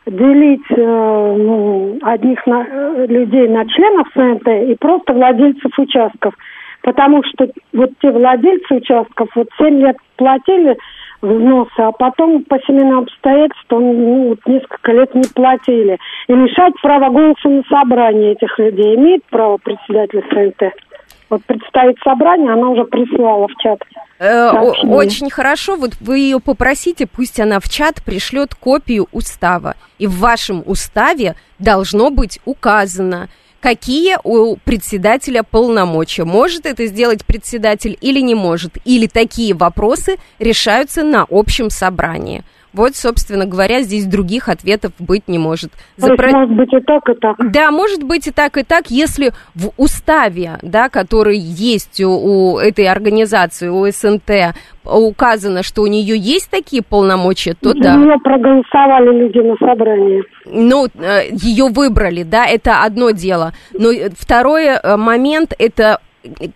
делить 0.07 0.71
э, 0.71 1.37
ну, 1.39 1.99
одних 2.03 2.45
на, 2.47 2.67
э, 2.67 3.07
людей 3.07 3.49
на 3.49 3.65
членов 3.69 4.09
ЦНТ 4.15 4.49
и 4.71 4.77
просто 4.81 5.13
владельцев 5.13 5.79
участков? 5.79 6.35
Потому 6.83 7.23
что 7.25 7.49
вот 7.73 7.91
те 8.01 8.11
владельцы 8.11 8.75
участков 8.75 9.29
вот 9.35 9.49
7 9.59 9.81
лет 9.81 9.97
платили 10.17 10.77
взносы, 11.23 11.79
а 11.79 11.93
потом 11.93 12.45
по 12.45 12.59
семейным 12.67 13.01
обстоятельствам 13.01 13.83
ну, 13.83 14.29
вот 14.31 14.41
несколько 14.47 14.93
лет 14.93 15.15
не 15.15 15.23
платили. 15.35 15.99
И 16.27 16.33
лишать 16.33 16.75
права 16.83 17.11
голоса 17.11 17.49
на 17.49 17.63
собрании 17.65 18.33
этих 18.33 18.59
людей 18.59 18.97
имеет 18.97 19.25
право 19.27 19.57
председатель 19.59 20.23
СНТ? 20.31 20.73
Вот 21.31 21.43
представить 21.45 21.97
собрание, 22.05 22.53
она 22.53 22.69
уже 22.69 22.85
прислала 22.85 23.49
в 23.49 23.55
чат. 23.57 23.79
Э, 24.19 24.51
очень 24.85 25.31
хорошо, 25.31 25.77
вот 25.77 25.93
вы 26.01 26.19
ее 26.19 26.41
попросите, 26.41 27.07
пусть 27.07 27.41
она 27.41 27.59
в 27.59 27.71
чат 27.71 28.03
пришлет 28.05 28.55
копию 28.55 29.09
устава. 29.13 29.77
И 29.99 30.07
в 30.07 30.19
вашем 30.19 30.63
уставе 30.67 31.35
должно 31.59 32.11
быть 32.11 32.39
указано, 32.45 33.29
какие 33.63 34.19
у 34.25 34.57
председателя 34.57 35.45
полномочия. 35.45 36.25
Может 36.25 36.67
это 36.67 36.87
сделать 36.87 37.25
председатель 37.25 37.97
или 38.01 38.21
не 38.21 38.35
может. 38.35 38.77
Или 38.85 39.07
такие 39.07 39.55
вопросы 39.55 40.17
решаются 40.41 41.05
на 41.05 41.27
общем 41.31 41.71
собрании. 41.71 42.43
Вот, 42.73 42.97
собственно 42.97 43.47
говоря, 43.47 43.83
здесь 43.83 44.07
других 44.07 44.49
ответов 44.49 44.93
быть 44.99 45.29
не 45.29 45.39
может. 45.39 45.73
Запро... 45.97 46.25
есть, 46.25 46.37
может 46.37 46.57
быть 46.57 46.73
и 46.73 46.81
так, 46.81 47.09
и 47.09 47.15
так. 47.15 47.53
Да, 47.53 47.71
может 47.71 48.03
быть 48.03 48.27
и 48.27 48.31
так, 48.31 48.57
и 48.57 48.63
так, 48.63 48.91
если 48.91 49.33
в 49.55 49.71
уставе, 49.77 50.59
да, 50.63 50.89
который 50.89 51.39
есть 51.39 52.01
у, 52.01 52.11
у 52.11 52.59
этой 52.59 52.87
организации, 52.87 53.69
у 53.69 53.87
СНТ, 53.91 54.55
указано, 54.85 55.63
что 55.63 55.83
у 55.83 55.87
нее 55.87 56.17
есть 56.17 56.51
такие 56.51 56.83
полномочия, 56.83 57.55
то 57.55 57.75
да. 57.75 57.95
Ее 57.95 58.19
проголосовали 58.19 59.19
люди 59.19 59.39
на 59.39 59.57
собрании. 59.57 60.25
Ну, 60.47 60.87
э, 60.87 61.29
ее 61.31 61.67
выбрали, 61.69 62.23
да, 62.23 62.47
это 62.47 62.83
одно 62.83 63.11
дело. 63.11 63.53
Но 63.73 63.91
второй 64.17 64.67
э, 64.67 64.97
момент, 64.97 65.53
это 65.59 66.01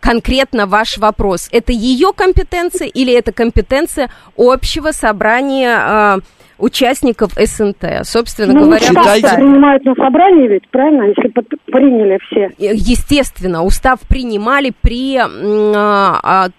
конкретно 0.01 0.67
ваш 0.67 0.99
вопрос. 0.99 1.49
Это 1.53 1.73
ее 1.73 2.13
компетенция 2.15 2.89
или 2.89 3.13
это 3.13 3.33
компетенция 3.33 4.11
общего 4.37 4.93
собрания 4.93 5.79
э, 5.79 6.19
участников 6.59 7.33
СНТ? 7.33 7.85
Собственно 8.03 8.53
ну, 8.53 8.65
говоря, 8.65 8.87
считайте... 8.87 9.35
принимают 9.37 9.85
на 9.85 9.95
собрании 9.95 10.49
ведь, 10.49 10.69
правильно, 10.71 11.05
если 11.05 11.33
приняли 11.67 12.19
все? 12.29 12.51
Естественно, 12.59 13.65
устав 13.65 14.01
принимали 14.09 14.73
при 14.81 15.19
э, 15.19 16.51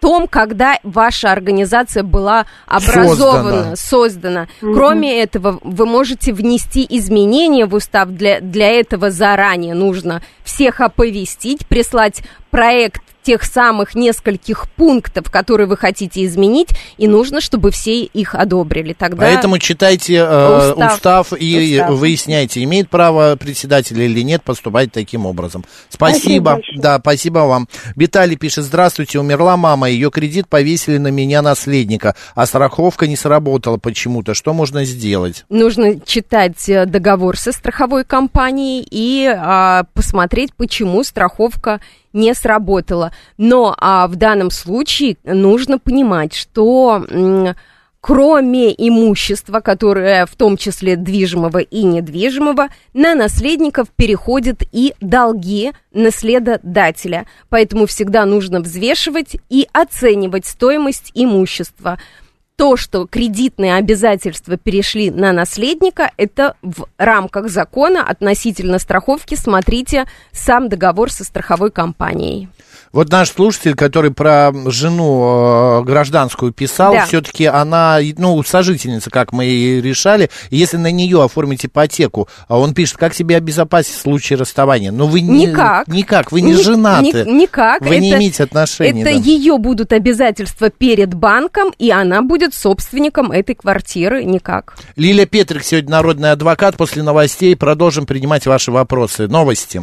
том, 0.00 0.26
когда 0.28 0.78
ваша 0.82 1.30
организация 1.30 2.02
была 2.02 2.46
образована, 2.66 3.76
создана. 3.76 3.76
создана. 3.76 4.48
Угу. 4.62 4.74
Кроме 4.74 5.22
этого, 5.22 5.58
вы 5.62 5.86
можете 5.86 6.32
внести 6.32 6.86
изменения 6.88 7.66
в 7.66 7.74
устав. 7.74 8.08
Для, 8.10 8.40
для 8.40 8.68
этого 8.68 9.10
заранее 9.10 9.74
нужно 9.74 10.22
всех 10.44 10.80
оповестить, 10.80 11.66
прислать 11.66 12.22
проект 12.50 13.02
тех 13.30 13.44
самых 13.44 13.94
нескольких 13.94 14.68
пунктов, 14.70 15.30
которые 15.30 15.68
вы 15.68 15.76
хотите 15.76 16.24
изменить, 16.24 16.70
и 16.98 17.06
нужно, 17.06 17.40
чтобы 17.40 17.70
все 17.70 18.02
их 18.02 18.34
одобрили. 18.34 18.92
Тогда 18.92 19.22
Поэтому 19.22 19.58
читайте 19.58 20.16
э, 20.16 20.70
устав, 20.72 20.94
устав 20.94 21.32
и 21.38 21.78
устав. 21.78 21.96
выясняйте, 21.96 22.64
имеет 22.64 22.90
право 22.90 23.36
председатель 23.36 24.00
или 24.00 24.22
нет 24.22 24.42
поступать 24.42 24.90
таким 24.90 25.26
образом. 25.26 25.64
Спасибо. 25.90 26.58
спасибо 26.60 26.82
да, 26.82 26.98
спасибо 26.98 27.38
вам. 27.40 27.68
Виталий 27.94 28.34
пишет, 28.34 28.64
здравствуйте, 28.64 29.20
умерла 29.20 29.56
мама, 29.56 29.88
ее 29.88 30.10
кредит 30.10 30.48
повесили 30.48 30.98
на 30.98 31.12
меня 31.12 31.40
наследника, 31.40 32.16
а 32.34 32.46
страховка 32.46 33.06
не 33.06 33.14
сработала 33.14 33.76
почему-то. 33.76 34.34
Что 34.34 34.52
можно 34.52 34.84
сделать? 34.84 35.44
Нужно 35.48 36.00
читать 36.00 36.68
э, 36.68 36.84
договор 36.84 37.38
со 37.38 37.52
страховой 37.52 38.02
компанией 38.02 38.84
и 38.90 39.32
а, 39.32 39.84
посмотреть, 39.94 40.52
почему 40.56 41.04
страховка 41.04 41.80
не 42.12 42.34
сработало. 42.34 43.12
Но 43.36 43.74
а, 43.78 44.06
в 44.08 44.16
данном 44.16 44.50
случае 44.50 45.16
нужно 45.24 45.78
понимать, 45.78 46.34
что 46.34 47.04
кроме 48.00 48.72
имущества, 48.72 49.60
которое 49.60 50.26
в 50.26 50.34
том 50.34 50.56
числе 50.56 50.96
движимого 50.96 51.58
и 51.58 51.82
недвижимого, 51.82 52.68
на 52.94 53.14
наследников 53.14 53.88
переходят 53.94 54.62
и 54.72 54.94
долги 55.00 55.72
наследодателя. 55.92 57.26
Поэтому 57.48 57.86
всегда 57.86 58.24
нужно 58.24 58.60
взвешивать 58.60 59.36
и 59.48 59.68
оценивать 59.72 60.46
стоимость 60.46 61.12
имущества 61.14 61.98
то, 62.60 62.76
что 62.76 63.06
кредитные 63.06 63.76
обязательства 63.76 64.58
перешли 64.58 65.10
на 65.10 65.32
наследника, 65.32 66.10
это 66.18 66.56
в 66.60 66.88
рамках 66.98 67.48
закона 67.48 68.02
относительно 68.06 68.78
страховки. 68.78 69.34
Смотрите 69.34 70.04
сам 70.30 70.68
договор 70.68 71.10
со 71.10 71.24
страховой 71.24 71.70
компанией. 71.70 72.50
Вот 72.92 73.08
наш 73.12 73.30
слушатель, 73.30 73.74
который 73.74 74.10
про 74.10 74.52
жену 74.66 75.80
э, 75.80 75.84
гражданскую 75.84 76.52
писал, 76.52 76.92
да. 76.92 77.06
все-таки 77.06 77.44
она, 77.44 78.00
ну, 78.18 78.42
сожительница, 78.42 79.10
как 79.10 79.32
мы 79.32 79.46
и 79.46 79.80
решали. 79.80 80.28
если 80.50 80.76
на 80.76 80.90
нее 80.90 81.22
оформить 81.22 81.64
ипотеку, 81.64 82.28
а 82.48 82.58
он 82.58 82.74
пишет, 82.74 82.96
как 82.96 83.14
себя 83.14 83.36
обезопасить 83.36 83.94
в 83.94 84.00
случае 84.00 84.40
расставания. 84.40 84.90
Но 84.90 85.06
вы 85.06 85.20
не, 85.20 85.46
никак. 85.46 85.86
Никак, 85.86 86.32
вы 86.32 86.40
не 86.40 86.54
Ни, 86.54 86.62
женаты. 86.62 87.24
Ни, 87.24 87.42
никак. 87.42 87.80
Вы 87.80 87.94
это, 87.94 88.00
не 88.00 88.10
имеете 88.12 88.42
отношения. 88.42 89.02
Это 89.02 89.12
да. 89.12 89.16
ее 89.16 89.58
будут 89.58 89.92
обязательства 89.92 90.68
перед 90.68 91.14
банком, 91.14 91.72
и 91.78 91.92
она 91.92 92.22
будет 92.22 92.49
будет 92.50 92.54
собственником 92.54 93.32
этой 93.32 93.54
квартиры 93.54 94.24
никак. 94.24 94.76
Лилия 94.96 95.26
Петрик 95.26 95.64
сегодня 95.64 95.90
народный 95.90 96.32
адвокат. 96.32 96.76
После 96.76 97.02
новостей 97.02 97.56
продолжим 97.56 98.06
принимать 98.06 98.46
ваши 98.46 98.70
вопросы. 98.70 99.28
Новости. 99.28 99.82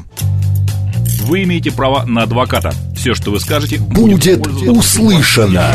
Вы 1.24 1.44
имеете 1.44 1.72
право 1.72 2.06
на 2.06 2.24
адвоката. 2.24 2.72
Все, 2.96 3.14
что 3.14 3.32
вы 3.32 3.40
скажете, 3.40 3.78
Будет 3.80 4.48
услышано. 4.48 5.74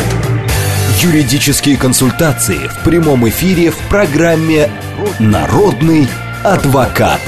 Юридические 1.01 1.77
консультации 1.77 2.69
в 2.69 2.85
прямом 2.85 3.29
эфире 3.29 3.71
в 3.71 3.79
программе 3.89 4.71
«Народный 5.19 6.07
адвокат». 6.45 7.21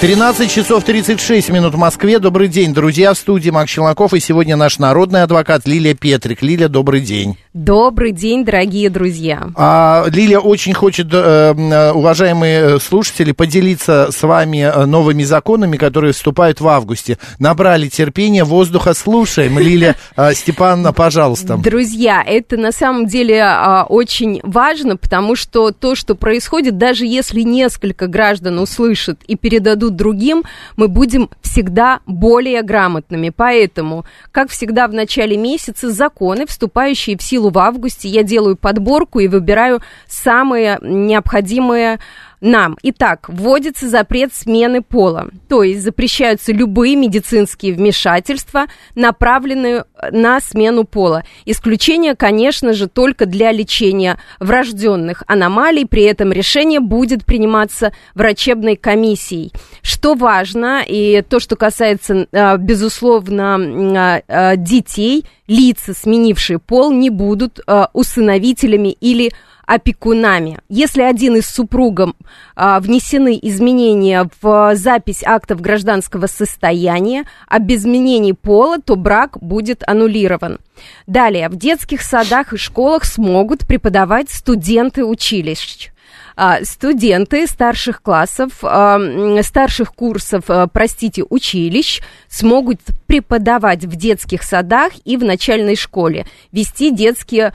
13 0.00 0.50
часов 0.50 0.84
36 0.84 1.48
минут 1.48 1.74
в 1.74 1.78
Москве. 1.78 2.18
Добрый 2.18 2.48
день, 2.48 2.74
друзья, 2.74 3.14
в 3.14 3.18
студии 3.18 3.48
Макс 3.48 3.70
Челноков. 3.70 4.12
И 4.12 4.20
сегодня 4.20 4.54
наш 4.56 4.78
народный 4.78 5.22
адвокат 5.22 5.66
Лилия 5.66 5.94
Петрик. 5.94 6.42
Лилия, 6.42 6.68
добрый 6.68 7.00
день. 7.00 7.38
Добрый 7.54 8.10
день, 8.10 8.44
дорогие 8.44 8.90
друзья. 8.90 9.46
А, 9.54 10.06
Лилия 10.08 10.40
очень 10.40 10.74
хочет, 10.74 11.06
э, 11.12 11.54
э, 11.56 11.92
уважаемые 11.92 12.80
слушатели, 12.80 13.30
поделиться 13.30 14.08
с 14.10 14.24
вами 14.24 14.58
э, 14.58 14.86
новыми 14.86 15.22
законами, 15.22 15.76
которые 15.76 16.14
вступают 16.14 16.60
в 16.60 16.66
августе. 16.66 17.16
Набрали 17.38 17.86
терпения, 17.86 18.42
воздуха 18.42 18.92
слушаем. 18.92 19.56
Лилия 19.56 19.94
э, 20.16 20.32
Степановна, 20.34 20.92
пожалуйста. 20.92 21.56
Друзья, 21.56 22.24
это 22.26 22.56
на 22.56 22.72
самом 22.72 23.06
деле 23.06 23.40
а, 23.44 23.86
очень 23.88 24.40
важно, 24.42 24.96
потому 24.96 25.36
что 25.36 25.70
то, 25.70 25.94
что 25.94 26.16
происходит, 26.16 26.76
даже 26.76 27.06
если 27.06 27.42
несколько 27.42 28.08
граждан 28.08 28.58
услышат 28.58 29.20
и 29.28 29.36
передадут 29.36 29.94
другим, 29.94 30.42
мы 30.76 30.88
будем 30.88 31.30
всегда 31.40 32.00
более 32.04 32.62
грамотными. 32.62 33.30
Поэтому, 33.30 34.04
как 34.32 34.50
всегда 34.50 34.88
в 34.88 34.92
начале 34.92 35.36
месяца, 35.36 35.92
законы, 35.92 36.46
вступающие 36.46 37.16
в 37.16 37.22
силу 37.22 37.43
в 37.50 37.58
августе, 37.58 38.08
я 38.08 38.22
делаю 38.22 38.56
подборку 38.56 39.20
и 39.20 39.28
выбираю 39.28 39.80
самые 40.08 40.78
необходимые 40.82 41.98
нам. 42.40 42.76
Итак, 42.82 43.28
вводится 43.28 43.88
запрет 43.88 44.34
смены 44.34 44.82
пола, 44.82 45.28
то 45.48 45.62
есть 45.62 45.82
запрещаются 45.82 46.52
любые 46.52 46.96
медицинские 46.96 47.74
вмешательства, 47.74 48.66
направленные 48.94 49.84
на 50.10 50.40
смену 50.40 50.84
пола. 50.84 51.24
Исключение, 51.44 52.14
конечно 52.14 52.72
же, 52.72 52.88
только 52.88 53.26
для 53.26 53.52
лечения 53.52 54.18
врожденных 54.40 55.22
аномалий, 55.26 55.86
при 55.86 56.02
этом 56.04 56.32
решение 56.32 56.80
будет 56.80 57.24
приниматься 57.24 57.92
врачебной 58.14 58.76
комиссией. 58.76 59.52
Что 59.82 60.14
важно, 60.14 60.82
и 60.86 61.22
то, 61.22 61.40
что 61.40 61.56
касается, 61.56 62.26
э, 62.30 62.56
безусловно, 62.58 64.22
э, 64.26 64.56
детей, 64.56 65.24
лица, 65.46 65.94
сменившие 65.94 66.58
пол, 66.58 66.90
не 66.92 67.10
будут 67.10 67.60
э, 67.66 67.86
усыновителями 67.92 68.88
или 68.88 69.32
опекунами. 69.66 70.58
Если 70.68 71.02
один 71.02 71.36
из 71.36 71.46
супругов 71.46 72.10
а, 72.56 72.80
внесены 72.80 73.38
изменения 73.40 74.28
в 74.42 74.74
запись 74.74 75.22
актов 75.24 75.60
гражданского 75.60 76.26
состояния, 76.26 77.24
а 77.46 77.60
без 77.60 77.84
изменений 77.84 78.32
пола, 78.32 78.78
то 78.80 78.96
брак 78.96 79.36
будет 79.40 79.82
аннулирован. 79.86 80.58
Далее, 81.06 81.48
в 81.48 81.56
детских 81.56 82.00
садах 82.00 82.52
и 82.52 82.56
школах 82.56 83.04
смогут 83.04 83.66
преподавать 83.66 84.30
студенты 84.30 85.04
училищ. 85.04 85.90
А, 86.36 86.64
студенты 86.64 87.46
старших 87.46 88.02
классов, 88.02 88.52
а, 88.62 88.98
старших 89.42 89.94
курсов, 89.94 90.44
а, 90.48 90.66
простите, 90.66 91.24
училищ 91.28 92.00
смогут 92.28 92.80
преподавать 93.06 93.84
в 93.84 93.94
детских 93.94 94.42
садах 94.42 94.92
и 95.04 95.16
в 95.16 95.22
начальной 95.22 95.76
школе, 95.76 96.26
вести 96.50 96.90
детские 96.90 97.52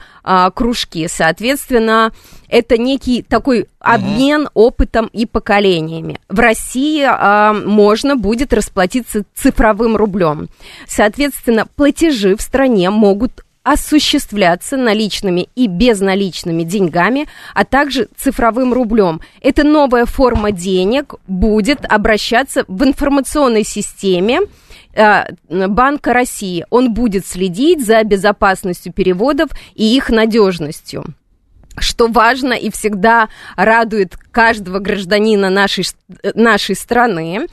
кружки. 0.54 1.06
Соответственно, 1.08 2.12
это 2.48 2.78
некий 2.78 3.22
такой 3.22 3.66
обмен 3.78 4.48
опытом 4.54 5.10
и 5.12 5.26
поколениями. 5.26 6.18
В 6.28 6.38
России 6.38 7.06
можно 7.66 8.16
будет 8.16 8.54
расплатиться 8.54 9.24
цифровым 9.34 9.96
рублем. 9.96 10.48
Соответственно, 10.86 11.66
платежи 11.66 12.36
в 12.36 12.40
стране 12.40 12.88
могут 12.88 13.44
осуществляться 13.62 14.76
наличными 14.76 15.48
и 15.54 15.66
безналичными 15.66 16.62
деньгами, 16.62 17.28
а 17.54 17.64
также 17.64 18.08
цифровым 18.16 18.72
рублем. 18.72 19.20
Эта 19.40 19.64
новая 19.64 20.06
форма 20.06 20.50
денег 20.50 21.14
будет 21.26 21.84
обращаться 21.84 22.64
в 22.68 22.82
информационной 22.84 23.64
системе 23.64 24.40
э, 24.94 25.24
Банка 25.48 26.12
России. 26.12 26.64
Он 26.70 26.94
будет 26.94 27.26
следить 27.26 27.84
за 27.84 28.02
безопасностью 28.02 28.92
переводов 28.92 29.50
и 29.74 29.96
их 29.96 30.10
надежностью 30.10 31.04
что 31.78 32.08
важно 32.08 32.52
и 32.52 32.70
всегда 32.70 33.28
радует 33.56 34.16
каждого 34.30 34.80
гражданина 34.80 35.50
нашей, 35.50 35.84
нашей 36.34 36.74
страны, 36.74 37.46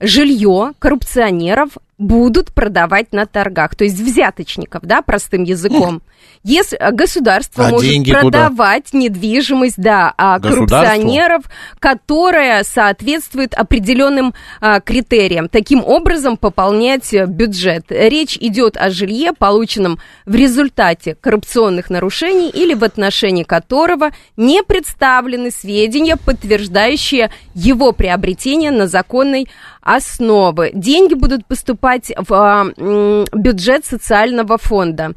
жилье 0.00 0.72
коррупционеров 0.78 1.70
будут 2.04 2.52
продавать 2.52 3.12
на 3.12 3.26
торгах, 3.26 3.74
то 3.74 3.84
есть 3.84 3.98
взяточников, 3.98 4.82
да, 4.84 5.02
простым 5.02 5.44
языком. 5.44 6.02
Если 6.42 6.76
э, 6.78 6.90
государство 6.90 7.66
а 7.66 7.70
может 7.70 8.04
продавать 8.06 8.90
куда? 8.90 8.98
недвижимость, 8.98 9.78
да, 9.78 10.12
а 10.16 10.38
коррупционеров, 10.38 11.44
которая 11.78 12.62
соответствует 12.64 13.54
определенным 13.54 14.34
а, 14.60 14.80
критериям, 14.80 15.48
таким 15.48 15.82
образом 15.82 16.36
пополнять 16.36 17.12
бюджет. 17.12 17.86
Речь 17.88 18.36
идет 18.36 18.76
о 18.76 18.90
жилье, 18.90 19.32
полученном 19.32 19.98
в 20.26 20.34
результате 20.34 21.14
коррупционных 21.14 21.88
нарушений 21.88 22.50
или 22.50 22.74
в 22.74 22.84
отношении 22.84 23.44
которого 23.44 24.10
не 24.36 24.62
представлены 24.62 25.50
сведения, 25.50 26.16
подтверждающие 26.16 27.30
его 27.54 27.92
приобретение 27.92 28.70
на 28.70 28.86
законной 28.86 29.48
основы. 29.84 30.70
Деньги 30.72 31.14
будут 31.14 31.46
поступать 31.46 32.10
в 32.16 32.32
а, 32.32 33.26
бюджет 33.32 33.84
социального 33.84 34.56
фонда. 34.56 35.12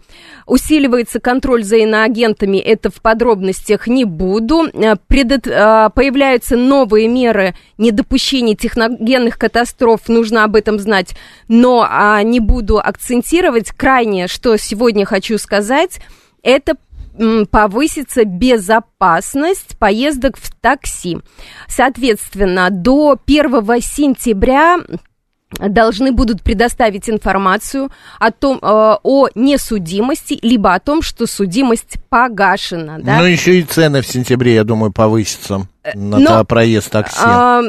Усиливается 0.45 1.19
контроль 1.19 1.63
за 1.63 1.77
иноагентами, 1.77 2.58
это 2.58 2.91
в 2.91 3.01
подробностях 3.01 3.88
не 3.88 4.03
буду. 4.06 4.67
Э, 4.73 4.95
предот... 5.08 5.47
А, 5.47 5.89
появляются 5.89 6.58
новые 6.58 7.08
меры 7.08 7.56
недопущения 7.77 8.56
техногенных 8.56 9.39
катастроф, 9.39 10.10
нужно 10.10 10.43
об 10.43 10.56
этом 10.56 10.80
знать, 10.80 11.15
но 11.47 11.88
а, 11.89 12.21
не 12.23 12.41
буду 12.41 12.80
акцентировать. 12.80 13.71
Крайнее, 13.71 14.27
что 14.27 14.58
сегодня 14.58 15.06
хочу 15.06 15.38
сказать, 15.38 16.01
это 16.43 16.75
повысится 17.49 18.25
безопасность 18.25 19.77
поездок 19.77 20.38
в 20.38 20.53
такси. 20.60 21.17
Соответственно, 21.67 22.69
до 22.69 23.17
1 23.25 23.51
сентября 23.82 24.77
должны 25.51 26.12
будут 26.12 26.43
предоставить 26.43 27.10
информацию 27.10 27.89
о 28.19 28.32
том, 28.32 28.60
э, 28.62 28.97
о 29.01 29.27
несудимости, 29.34 30.38
либо 30.41 30.73
о 30.73 30.80
том, 30.80 31.01
что 31.01 31.25
судимость 31.25 31.97
погашена. 32.10 32.99
Да? 32.99 33.19
Ну, 33.19 33.25
еще 33.25 33.60
и 33.60 33.63
цены 33.63 34.01
в 34.01 34.08
сентябре, 34.08 34.56
я 34.56 34.63
думаю, 34.63 34.91
повысятся 34.91 35.67
на 35.93 36.19
Но, 36.19 36.45
проезд 36.45 36.91
такси. 36.91 37.17
А, 37.23 37.62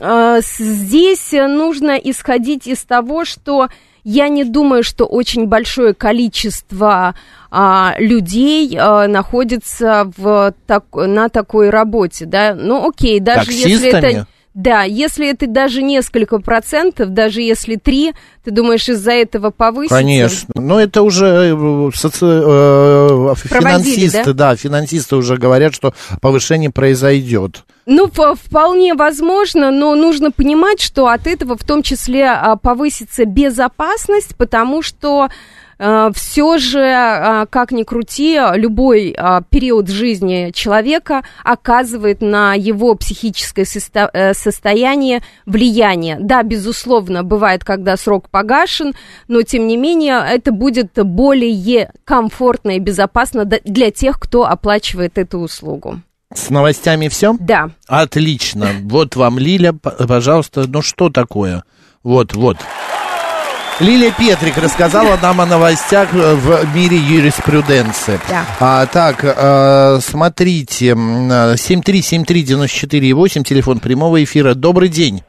а, 0.00 0.40
здесь 0.40 1.32
нужно 1.32 1.92
исходить 1.92 2.66
из 2.66 2.82
того, 2.82 3.24
что 3.24 3.68
я 4.04 4.28
не 4.28 4.44
думаю, 4.44 4.82
что 4.82 5.04
очень 5.04 5.46
большое 5.46 5.94
количество 5.94 7.14
а, 7.50 7.94
людей 7.98 8.76
а, 8.78 9.06
находится 9.08 10.10
в, 10.16 10.54
так, 10.66 10.84
на 10.92 11.28
такой 11.28 11.70
работе, 11.70 12.26
да. 12.26 12.54
Ну, 12.54 12.88
окей, 12.88 13.20
даже 13.20 13.46
Таксистами? 13.46 13.72
если 13.72 13.90
это... 13.90 14.26
Да, 14.52 14.82
если 14.82 15.30
это 15.30 15.46
даже 15.46 15.80
несколько 15.80 16.40
процентов, 16.40 17.10
даже 17.10 17.40
если 17.40 17.76
три, 17.76 18.14
ты 18.42 18.50
думаешь, 18.50 18.88
из-за 18.88 19.12
этого 19.12 19.50
повысится? 19.50 19.94
Конечно. 19.94 20.52
Но 20.56 20.80
это 20.80 21.02
уже 21.02 21.54
э, 21.56 21.90
соци... 21.94 22.26
э, 22.26 23.34
финансисты, 23.36 24.24
да? 24.24 24.50
да, 24.50 24.56
финансисты 24.56 25.14
уже 25.14 25.36
говорят, 25.36 25.72
что 25.72 25.94
повышение 26.20 26.70
произойдет. 26.70 27.64
Ну, 27.86 28.08
вполне 28.08 28.94
возможно, 28.94 29.70
но 29.70 29.94
нужно 29.94 30.30
понимать, 30.30 30.80
что 30.80 31.08
от 31.08 31.26
этого 31.26 31.56
в 31.56 31.64
том 31.64 31.82
числе 31.82 32.28
а, 32.28 32.56
повысится 32.56 33.24
безопасность, 33.24 34.36
потому 34.36 34.82
что 34.82 35.28
э, 35.78 36.10
все 36.14 36.58
же, 36.58 36.78
э, 36.78 37.46
как 37.48 37.72
ни 37.72 37.84
крути, 37.84 38.38
любой 38.54 39.14
э, 39.16 39.40
период 39.48 39.88
жизни 39.88 40.50
человека 40.54 41.24
оказывает 41.42 42.20
на 42.20 42.54
его 42.54 42.94
психическое 42.96 43.62
состо- 43.62 44.34
состояние 44.34 45.22
влияние. 45.46 46.18
Да, 46.20 46.42
безусловно, 46.42 47.24
бывает, 47.24 47.64
когда 47.64 47.96
срок 47.96 48.28
погашен, 48.28 48.94
но 49.26 49.40
тем 49.40 49.66
не 49.66 49.78
менее 49.78 50.22
это 50.22 50.52
будет 50.52 50.92
более 51.02 51.92
комфортно 52.04 52.76
и 52.76 52.78
безопасно 52.78 53.46
для 53.46 53.90
тех, 53.90 54.20
кто 54.20 54.44
оплачивает 54.44 55.16
эту 55.16 55.38
услугу. 55.38 56.02
С 56.32 56.48
новостями 56.50 57.08
все? 57.08 57.34
Да. 57.40 57.70
Отлично. 57.88 58.68
Вот 58.84 59.16
вам, 59.16 59.38
Лиля, 59.38 59.72
пожалуйста, 59.72 60.64
ну 60.68 60.80
что 60.80 61.08
такое? 61.10 61.64
Вот, 62.04 62.34
вот. 62.34 62.56
Лилия 63.80 64.12
Петрик 64.12 64.58
рассказала 64.58 65.18
нам 65.22 65.40
о 65.40 65.46
новостях 65.46 66.14
э, 66.14 66.34
в 66.34 66.76
мире 66.76 66.98
юриспруденции. 66.98 68.20
Да. 68.28 68.44
А, 68.60 68.86
так, 68.86 69.24
э, 69.24 69.98
смотрите, 70.02 70.90
м, 70.90 71.30
э, 71.32 71.56
7373948, 71.56 73.42
телефон 73.42 73.80
прямого 73.80 74.22
эфира. 74.22 74.52
Добрый 74.54 74.88
день. 74.90 75.22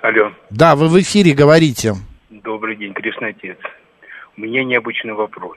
Алло, 0.00 0.30
Да, 0.50 0.76
вы 0.76 0.88
в 0.88 0.98
эфире 1.00 1.32
говорите. 1.34 1.96
добрый 2.30 2.76
день, 2.76 2.94
Кришна 2.94 3.28
Отец. 3.28 3.58
У 4.36 4.42
меня 4.42 4.62
необычный 4.64 5.12
вопрос. 5.14 5.56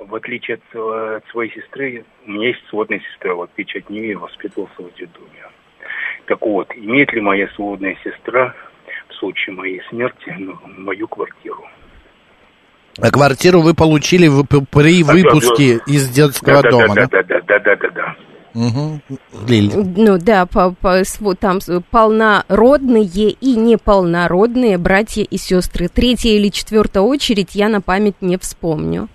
В 0.00 0.14
отличие 0.14 0.56
от, 0.56 0.62
э, 0.74 1.16
от 1.16 1.26
своей 1.30 1.52
сестры, 1.52 2.04
у 2.26 2.30
меня 2.30 2.48
есть 2.48 2.60
сводная 2.68 3.00
сестра, 3.00 3.34
вот 3.34 3.50
печать 3.50 3.90
не 3.90 3.98
имею, 3.98 4.20
воспитывался 4.20 4.82
в 4.82 4.94
детдоме. 4.94 5.28
Так 6.26 6.40
вот, 6.42 6.68
имеет 6.76 7.12
ли 7.12 7.20
моя 7.20 7.48
сводная 7.56 7.96
сестра 8.04 8.54
в 9.08 9.14
случае 9.14 9.56
моей 9.56 9.82
смерти 9.88 10.34
ну, 10.38 10.56
мою 10.64 11.08
квартиру? 11.08 11.64
А 13.00 13.10
квартиру 13.10 13.60
вы 13.60 13.74
получили 13.74 14.28
в- 14.28 14.44
при 14.44 15.02
выпуске 15.02 15.78
да. 15.78 15.92
из 15.92 16.08
детского 16.10 16.62
да, 16.62 16.70
дома, 16.70 16.94
да, 16.94 17.06
да? 17.06 17.22
да, 17.22 17.40
да, 17.40 17.58
да, 17.58 17.76
да, 17.76 17.90
да. 17.90 18.16
Лиль. 19.46 19.72
Ну 19.74 20.18
да, 20.18 20.46
по, 20.46 20.72
по- 20.72 21.34
там 21.34 21.60
полнородные 21.90 23.30
и 23.30 23.54
неполнородные 23.56 24.78
братья 24.78 25.22
и 25.22 25.36
сестры. 25.36 25.88
Третья 25.88 26.30
или 26.30 26.48
четвертая 26.48 27.02
очередь 27.02 27.54
я 27.54 27.68
на 27.68 27.80
память 27.80 28.16
не 28.20 28.36
вспомню. 28.36 29.08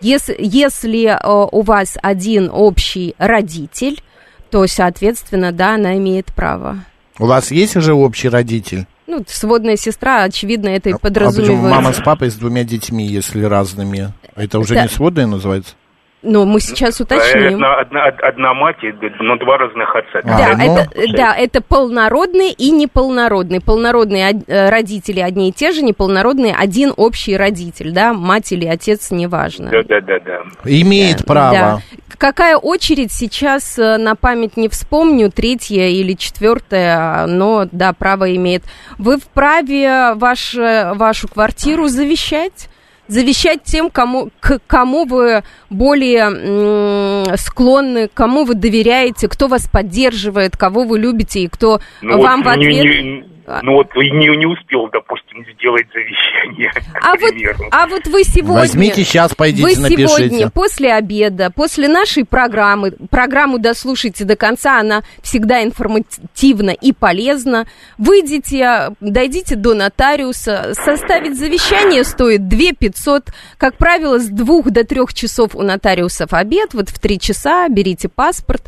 Если, 0.00 0.36
если 0.38 1.06
э, 1.06 1.48
у 1.52 1.62
вас 1.62 1.96
один 2.02 2.50
общий 2.52 3.14
родитель, 3.18 4.02
то, 4.50 4.66
соответственно, 4.66 5.52
да, 5.52 5.74
она 5.74 5.96
имеет 5.96 6.26
право. 6.26 6.84
У 7.18 7.26
вас 7.26 7.50
есть 7.50 7.76
уже 7.76 7.94
общий 7.94 8.28
родитель? 8.28 8.86
Ну, 9.06 9.24
сводная 9.26 9.76
сестра, 9.76 10.24
очевидно, 10.24 10.68
это 10.68 10.90
и 10.90 10.92
А 10.92 10.98
почему 10.98 11.68
мама 11.68 11.92
с 11.92 12.00
папой 12.00 12.30
с 12.30 12.34
двумя 12.34 12.64
детьми, 12.64 13.06
если 13.06 13.42
разными? 13.44 14.12
Это 14.34 14.58
уже 14.58 14.74
Да. 14.74 14.82
не 14.82 14.88
сводная 14.88 15.26
называется? 15.26 15.74
Но 16.22 16.44
мы 16.44 16.60
сейчас 16.60 17.00
уточним. 17.00 17.54
Одна, 17.54 17.74
одна, 17.76 18.04
одна 18.04 18.54
мать, 18.54 18.76
но 19.20 19.36
два 19.36 19.58
разных 19.58 19.94
отца. 19.94 20.20
А, 20.24 20.38
Да, 20.38 20.56
ну, 20.56 20.76
это, 20.78 21.16
да, 21.16 21.36
это 21.36 21.60
полнородные 21.60 22.52
и 22.52 22.70
неполнородные. 22.70 23.60
Полнородные 23.60 24.30
од- 24.30 24.48
э, 24.48 24.70
родители 24.70 25.20
одни 25.20 25.50
и 25.50 25.52
те 25.52 25.70
же, 25.72 25.82
неполнородные 25.82 26.54
один 26.58 26.92
общий 26.96 27.36
родитель, 27.36 27.92
да, 27.92 28.12
мать 28.12 28.50
или 28.50 28.66
отец, 28.66 29.10
неважно. 29.10 29.70
Да, 29.70 29.82
да, 29.82 30.00
да, 30.00 30.18
да. 30.20 30.38
Имеет 30.64 31.24
право. 31.26 31.52
Да. 31.52 31.78
Какая 32.18 32.56
очередь 32.56 33.12
сейчас 33.12 33.78
э, 33.78 33.98
на 33.98 34.16
память 34.16 34.56
не 34.56 34.68
вспомню, 34.68 35.30
третья 35.30 35.86
или 35.86 36.14
четвертая, 36.14 37.26
но 37.26 37.68
да, 37.70 37.92
право 37.92 38.34
имеет. 38.34 38.64
Вы 38.98 39.18
вправе 39.18 40.14
ваш, 40.14 40.54
э, 40.56 40.92
вашу 40.94 41.28
квартиру 41.28 41.88
завещать? 41.88 42.68
Завещать 43.08 43.62
тем, 43.64 43.90
кому, 43.90 44.30
к 44.40 44.58
кому 44.66 45.04
вы 45.04 45.42
более 45.70 47.36
склонны, 47.36 48.08
кому 48.12 48.44
вы 48.44 48.54
доверяете, 48.54 49.28
кто 49.28 49.46
вас 49.48 49.68
поддерживает, 49.68 50.56
кого 50.56 50.84
вы 50.84 50.98
любите 50.98 51.40
и 51.40 51.48
кто 51.48 51.80
Ну, 52.02 52.20
вам 52.20 52.42
вот 52.42 52.54
в 52.54 52.58
не- 52.58 52.66
ответ... 52.66 52.84
не- 53.04 53.35
ну 53.62 53.74
вот 53.74 53.94
и 53.94 54.10
не, 54.10 54.28
не 54.36 54.46
успел, 54.46 54.88
допустим, 54.92 55.44
сделать 55.54 55.86
завещание, 55.92 56.72
А 57.00 57.16
вот, 57.16 57.32
а 57.70 57.86
вот 57.86 58.06
вы 58.06 58.24
сегодня... 58.24 58.60
Возьмите 58.60 59.04
сейчас, 59.04 59.34
пойдите, 59.34 59.62
Вы 59.62 59.80
напишите. 59.80 60.28
сегодня 60.28 60.50
после 60.50 60.92
обеда, 60.92 61.50
после 61.54 61.88
нашей 61.88 62.24
программы, 62.24 62.92
программу 63.10 63.58
дослушайте 63.58 64.24
до 64.24 64.36
конца, 64.36 64.80
она 64.80 65.02
всегда 65.22 65.62
информативна 65.62 66.70
и 66.70 66.92
полезна. 66.92 67.66
Выйдите, 67.98 68.90
дойдите 69.00 69.56
до 69.56 69.74
нотариуса, 69.74 70.72
составить 70.74 71.38
завещание 71.38 72.04
стоит 72.04 72.48
2 72.48 72.72
500. 72.78 73.30
Как 73.58 73.76
правило, 73.76 74.18
с 74.18 74.28
двух 74.28 74.70
до 74.70 74.84
трех 74.84 75.14
часов 75.14 75.54
у 75.54 75.62
нотариусов 75.62 76.32
обед, 76.32 76.74
вот 76.74 76.88
в 76.88 76.98
три 76.98 77.18
часа 77.20 77.68
берите 77.68 78.08
паспорт 78.08 78.64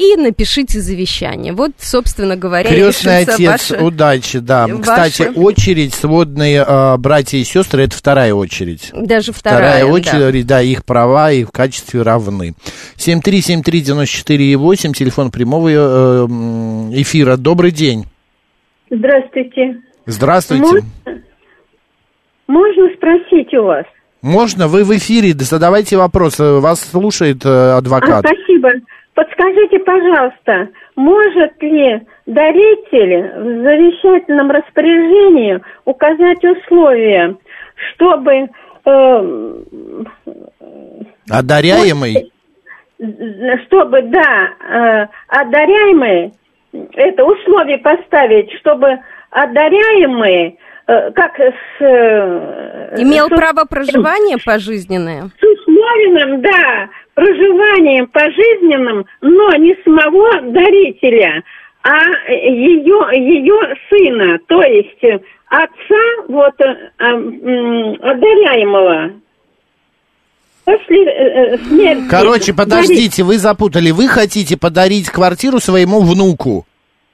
и 0.00 0.16
напишите 0.16 0.80
завещание. 0.80 1.52
Вот, 1.52 1.72
собственно 1.78 2.34
говоря, 2.36 2.68
Крестный 2.70 3.18
отец, 3.18 3.70
ваше- 3.70 3.76
удачи, 3.84 4.38
да. 4.38 4.66
ваше- 4.66 4.80
Кстати, 4.80 5.30
очередь 5.36 5.92
сводные 5.92 6.64
э, 6.66 6.96
братья 6.96 7.36
и 7.36 7.44
сестры 7.44 7.82
это 7.84 7.94
вторая 7.96 8.32
очередь. 8.32 8.90
Даже 8.94 9.32
Вторая 9.32 9.84
вторая, 9.84 9.84
да. 9.84 9.92
очередь, 9.92 10.46
да. 10.46 10.62
их 10.62 10.84
права 10.86 11.32
и 11.32 11.44
в 11.44 11.50
качестве 11.50 12.00
равны. 12.02 12.54
7373948, 12.96 14.92
телефон 14.94 15.30
прямого 15.30 15.68
э, 15.68 16.26
эфира. 17.00 17.36
Добрый 17.36 17.70
день. 17.70 18.06
Здравствуйте. 18.90 19.80
Здравствуйте. 20.06 20.62
Можно, 20.64 20.82
можно 22.48 22.88
спросить 22.96 23.52
у 23.54 23.64
вас? 23.64 23.84
Можно? 24.22 24.68
Вы 24.68 24.84
в 24.84 24.90
эфире, 24.92 25.32
да 25.34 25.44
задавайте 25.44 25.96
вопрос. 25.96 26.38
Э, 26.40 26.58
Вас 26.60 26.80
слушает 26.80 27.44
э, 27.44 27.48
А, 27.48 27.78
адвокат. 27.78 28.24
спасибо. 28.26 28.70
Подскажите, 29.14 29.78
пожалуйста, 29.80 30.68
может 30.96 31.62
ли 31.62 32.00
даритель 32.26 33.32
в 33.36 33.62
завещательном 33.64 34.50
распоряжении 34.50 35.60
указать 35.84 36.42
условия, 36.44 37.36
чтобы 37.94 38.48
э, 38.84 39.62
Одаряемый? 41.28 42.32
чтобы, 43.66 44.02
да, 44.02 44.50
э, 44.60 45.06
одаряемый, 45.28 46.32
это 46.72 47.24
условие 47.24 47.78
поставить, 47.78 48.52
чтобы 48.60 48.98
одаряемые, 49.30 50.48
э, 50.50 50.52
как 51.14 51.38
с... 51.38 51.80
э, 51.80 52.94
Имел 52.98 53.26
с- 53.26 53.30
право 53.30 53.64
проживания 53.64 54.38
пожизненное? 54.44 55.30
с 55.38 55.42
условием, 55.42 56.40
да, 56.42 56.88
проживанием 57.14 58.06
пожизненным, 58.08 59.04
но 59.20 59.54
не 59.56 59.76
самого 59.84 60.40
дарителя, 60.52 61.42
а 61.82 61.98
ее, 62.30 63.08
ее 63.12 63.76
сына, 63.88 64.38
то 64.46 64.62
есть 64.62 65.02
э, 65.04 65.20
отца 65.48 66.24
вот 66.28 66.54
э, 66.60 66.90
а, 66.98 67.08
одаряемого. 68.10 69.12
После 70.64 71.04
э, 71.04 71.54
э, 71.54 71.58
смерти. 71.58 72.08
Короче, 72.08 72.52
подождите, 72.54 73.22
вы 73.24 73.38
запутали. 73.38 73.90
Вы 73.90 74.08
хотите 74.08 74.56
подарить 74.58 75.10
квартиру 75.10 75.58
своему 75.58 76.00
внуку, 76.00 76.66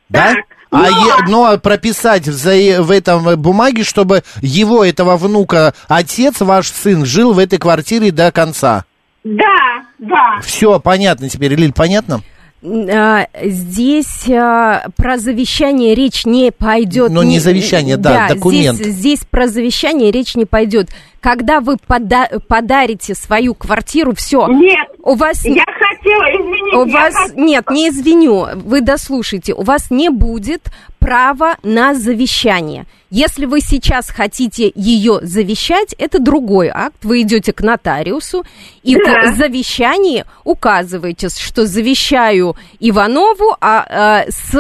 да? 0.09 0.35
А 0.71 0.79
но- 0.79 0.89
е- 0.89 1.25
но 1.29 1.59
прописать 1.59 2.27
в, 2.27 2.33
за- 2.33 2.83
в 2.83 2.91
этом 2.91 3.37
бумаге, 3.41 3.85
чтобы 3.85 4.23
его, 4.43 4.85
этого 4.85 5.17
внука, 5.17 5.75
отец, 5.89 6.41
ваш 6.41 6.69
сын, 6.69 7.05
жил 7.07 7.33
в 7.33 7.39
этой 7.39 7.59
квартире 7.59 8.11
до 8.11 8.33
конца. 8.33 8.85
Да, 9.25 9.83
да. 9.99 10.41
Все, 10.43 10.79
понятно 10.81 11.29
теперь, 11.29 11.55
Лиль, 11.55 11.73
понятно? 11.73 12.21
А, 12.69 13.27
Здесь 13.43 14.29
а, 14.29 14.87
про 14.97 15.19
завещание 15.19 15.95
речь 15.95 16.25
не 16.27 16.51
пойдет. 16.51 17.11
Но 17.11 17.23
не 17.23 17.39
завещание, 17.39 17.97
да, 17.97 18.29
документ. 18.29 18.79
Здесь, 18.79 18.95
здесь 18.95 19.21
про 19.31 19.47
завещание 19.47 20.11
речь 20.11 20.35
не 20.35 20.45
пойдет. 20.47 20.91
Когда 21.21 21.61
вы 21.61 21.77
пода- 21.77 22.29
подарите 22.49 23.15
свою 23.15 23.55
квартиру, 23.55 24.15
все. 24.15 24.47
Нет, 24.49 24.89
У 25.03 25.15
вас 25.15 25.45
я 25.45 25.65
хотела, 25.65 26.25
извините, 26.31 26.77
у 26.77 26.91
вас 26.93 27.15
хот- 27.15 27.35
нет, 27.37 27.71
не 27.71 27.89
извиню, 27.89 28.47
вы 28.65 28.81
дослушайте. 28.81 29.55
У 29.55 29.63
вас 29.63 29.91
не 29.91 30.09
будет 30.09 30.63
права 31.07 31.57
на 31.63 31.95
завещание. 31.95 32.85
Если 33.11 33.47
вы 33.47 33.61
сейчас 33.61 34.11
хотите 34.11 34.73
ее 34.75 35.21
завещать, 35.23 35.95
это 35.99 36.19
другой 36.19 36.69
акт. 36.69 36.97
Вы 37.05 37.23
идете 37.23 37.53
к 37.53 37.61
нотариусу 37.63 38.45
и 38.83 38.97
Да. 38.97 39.31
в 39.31 39.37
завещании 39.37 40.25
указываете, 40.43 41.29
что 41.29 41.65
завещаю 41.65 42.57
Иванову 42.81 43.57
а, 43.61 43.87
а, 43.89 44.25
с 44.29 44.53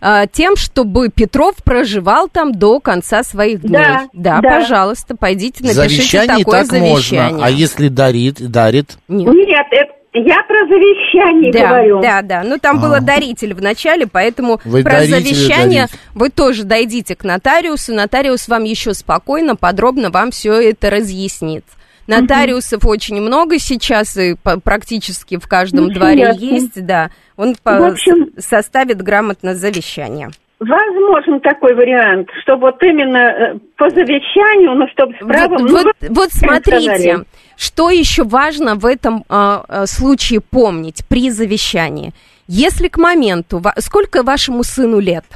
а, 0.00 0.28
тем, 0.28 0.54
чтобы 0.54 1.08
Петров 1.08 1.56
проживал 1.64 2.28
там 2.28 2.52
до 2.52 2.78
конца 2.78 3.24
своих 3.24 3.62
дней. 3.62 3.72
Да, 3.72 4.08
да, 4.12 4.40
да. 4.40 4.48
пожалуйста, 4.60 5.16
пойдите, 5.16 5.64
напишите 5.64 6.02
Завещание 6.18 6.38
такое 6.44 6.60
так 6.60 6.70
завещание. 6.70 7.30
можно. 7.32 7.46
А 7.46 7.50
если 7.50 7.88
дарит, 7.88 8.36
дарит? 8.48 8.96
Нет. 9.08 9.34
Нет, 9.34 9.66
это, 9.72 9.92
я 10.12 10.42
про 10.42 10.66
завещание 10.66 11.52
Да, 11.52 11.68
говорю. 11.68 12.00
да, 12.00 12.22
да. 12.22 12.42
Ну, 12.44 12.58
там 12.58 12.78
А. 12.78 12.80
было 12.80 13.00
даритель 13.00 13.54
в 13.54 13.62
начале, 13.62 14.06
поэтому 14.06 14.60
Вы 14.64 14.82
про 14.82 14.92
даритель, 15.00 15.14
завещание 15.14 15.82
даритель. 15.86 15.98
вы 16.14 16.28
тоже 16.30 16.64
дойдите 16.64 17.14
к 17.16 17.24
нотариусу. 17.24 17.94
Нотариус 17.94 18.48
вам 18.48 18.64
еще 18.64 18.94
спокойно, 18.94 19.56
подробно 19.56 20.10
вам 20.10 20.30
все 20.30 20.54
это 20.70 20.90
разъяснит. 20.90 21.64
Нотариусов 22.06 22.84
очень 22.86 23.20
много 23.20 23.58
сейчас, 23.60 24.16
и 24.16 24.34
по- 24.34 24.58
практически 24.58 25.38
в 25.38 25.46
каждом 25.46 25.86
Ну, 25.86 25.92
дворе 25.92 26.18
ясно. 26.20 26.40
есть, 26.44 26.84
да. 26.86 27.10
Он 27.36 27.54
по- 27.62 27.78
В 27.78 27.84
общем- 27.92 28.30
составит 28.38 29.00
грамотно 29.00 29.54
завещание. 29.54 30.30
Возможен 30.58 31.40
такой 31.40 31.74
вариант, 31.74 32.28
что 32.42 32.56
вот 32.56 32.82
именно 32.82 33.16
э, 33.16 33.54
по 33.78 33.88
завещанию, 33.88 34.74
ну, 34.74 34.86
чтобы 34.88 35.14
с 35.14 35.18
правом... 35.26 35.62
вот, 35.66 35.70
ну, 35.70 35.82
вот, 35.84 35.94
вот 36.10 36.32
сказали. 36.32 37.24
Что 37.60 37.90
еще 37.90 38.24
важно 38.24 38.74
в 38.74 38.86
этом 38.86 39.26
а, 39.28 39.84
случае 39.84 40.40
помнить 40.40 41.04
при 41.06 41.28
завещании. 41.28 42.14
Если 42.48 42.88
к 42.88 42.96
моменту... 42.96 43.62
Сколько 43.76 44.22
вашему 44.22 44.64
сыну 44.64 44.98
лет? 44.98 45.26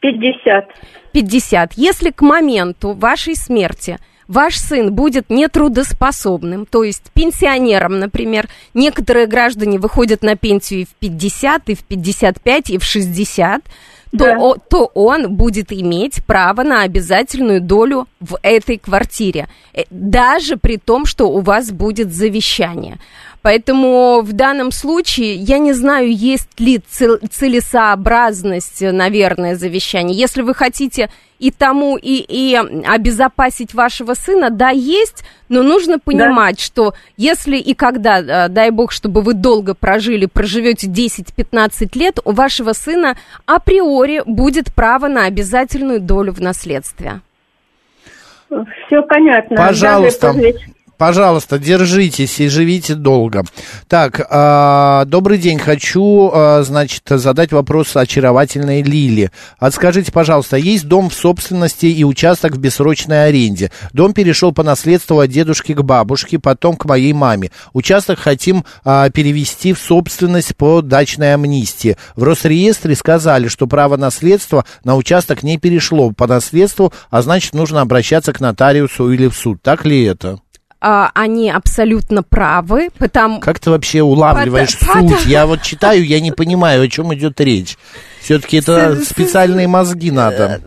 50. 0.00 0.68
50. 1.12 1.74
Если 1.74 2.10
к 2.10 2.22
моменту 2.22 2.92
вашей 2.92 3.36
смерти 3.36 3.98
ваш 4.26 4.56
сын 4.56 4.92
будет 4.92 5.30
нетрудоспособным, 5.30 6.66
то 6.66 6.82
есть 6.82 7.12
пенсионером, 7.14 8.00
например, 8.00 8.48
некоторые 8.74 9.28
граждане 9.28 9.78
выходят 9.78 10.22
на 10.22 10.34
пенсию 10.34 10.80
и 10.80 10.84
в 10.86 10.94
50, 10.96 11.68
и 11.68 11.74
в 11.76 11.84
55, 11.84 12.70
и 12.70 12.78
в 12.78 12.84
60, 12.84 13.62
то, 14.12 14.18
Да. 14.18 14.36
о- 14.38 14.56
то 14.56 14.90
он 14.94 15.34
будет 15.36 15.72
иметь 15.72 16.24
право 16.26 16.62
на 16.62 16.82
обязательную 16.82 17.60
долю 17.60 18.06
в 18.20 18.38
этой 18.42 18.78
квартире, 18.78 19.48
Э, 19.74 19.82
даже 19.90 20.56
при 20.56 20.76
том, 20.78 21.04
что 21.06 21.26
у 21.30 21.40
вас 21.40 21.70
будет 21.70 22.12
завещание. 22.14 22.98
Поэтому 23.42 24.22
в 24.22 24.32
данном 24.32 24.72
случае 24.72 25.34
я 25.34 25.58
не 25.58 25.72
знаю, 25.72 26.12
есть 26.12 26.58
ли 26.58 26.78
цел- 26.78 27.18
целесообразность, 27.30 28.82
э, 28.82 28.92
наверное, 28.92 29.56
завещания. 29.56 30.14
Если 30.14 30.42
вы 30.42 30.54
хотите 30.54 31.10
и 31.38 31.50
тому, 31.50 31.96
и, 31.96 32.24
и 32.26 32.54
обезопасить 32.86 33.74
вашего 33.74 34.14
сына, 34.14 34.50
да, 34.50 34.70
есть, 34.70 35.24
но 35.48 35.62
нужно 35.62 35.98
понимать, 35.98 36.58
что 36.60 36.94
если 37.16 37.56
и 37.56 37.74
когда, 37.74 38.20
э, 38.20 38.48
дай 38.48 38.70
бог, 38.70 38.90
чтобы 38.90 39.20
вы 39.20 39.34
долго 39.34 39.74
прожили, 39.74 40.26
проживете 40.26 40.88
10-15 40.88 41.96
лет, 41.98 42.18
у 42.24 42.32
вашего 42.32 42.72
сына 42.72 43.16
априори 43.44 44.22
будет 44.26 44.72
право 44.74 45.08
на 45.08 45.26
обязательную 45.26 46.00
долю 46.00 46.32
в 46.32 46.40
наследстве. 46.40 47.20
Все 48.48 49.02
понятно. 49.02 49.56
Пожалуйста. 49.56 50.32
Даже 50.32 50.54
Пожалуйста, 50.98 51.58
держитесь 51.58 52.40
и 52.40 52.48
живите 52.48 52.94
долго. 52.94 53.44
Так, 53.86 54.26
а, 54.30 55.04
добрый 55.04 55.36
день. 55.36 55.58
Хочу, 55.58 56.30
а, 56.32 56.62
значит, 56.62 57.02
задать 57.06 57.52
вопрос 57.52 57.94
очаровательной 57.96 58.82
Лили. 58.82 59.30
А 59.58 59.70
скажите, 59.70 60.10
пожалуйста, 60.10 60.56
есть 60.56 60.88
дом 60.88 61.10
в 61.10 61.14
собственности 61.14 61.86
и 61.86 62.02
участок 62.02 62.52
в 62.52 62.58
бессрочной 62.58 63.26
аренде. 63.26 63.70
Дом 63.92 64.14
перешел 64.14 64.52
по 64.52 64.62
наследству 64.62 65.20
от 65.20 65.30
дедушки 65.30 65.74
к 65.74 65.82
бабушке, 65.82 66.38
потом 66.38 66.76
к 66.76 66.86
моей 66.86 67.12
маме. 67.12 67.50
Участок 67.74 68.18
хотим 68.18 68.64
а, 68.84 69.10
перевести 69.10 69.74
в 69.74 69.78
собственность 69.78 70.56
по 70.56 70.80
дачной 70.80 71.34
амнистии. 71.34 71.98
В 72.14 72.22
Росреестре 72.22 72.94
сказали, 72.94 73.48
что 73.48 73.66
право 73.66 73.98
наследства 73.98 74.64
на 74.82 74.96
участок 74.96 75.42
не 75.42 75.58
перешло 75.58 76.10
по 76.12 76.26
наследству, 76.26 76.92
а 77.10 77.20
значит, 77.20 77.52
нужно 77.54 77.82
обращаться 77.82 78.32
к 78.32 78.40
нотариусу 78.40 79.12
или 79.12 79.26
в 79.26 79.34
суд. 79.34 79.60
Так 79.62 79.84
ли 79.84 80.02
это? 80.04 80.38
А, 80.88 81.10
они 81.14 81.50
абсолютно 81.50 82.22
правы, 82.22 82.90
потому... 82.96 83.40
Как 83.40 83.58
ты 83.58 83.70
вообще 83.70 84.02
улавливаешь 84.02 84.78
Потому- 84.78 85.08
суть? 85.08 85.26
Я 85.26 85.44
вот 85.44 85.62
читаю, 85.62 86.06
я 86.06 86.20
не 86.20 86.30
понимаю, 86.30 86.80
о 86.80 86.88
чем 86.88 87.12
идет 87.12 87.40
речь. 87.40 87.76
Все-таки 88.20 88.58
это 88.58 89.02
специальные 89.04 89.66
мозги 89.66 90.12
надо. 90.12 90.60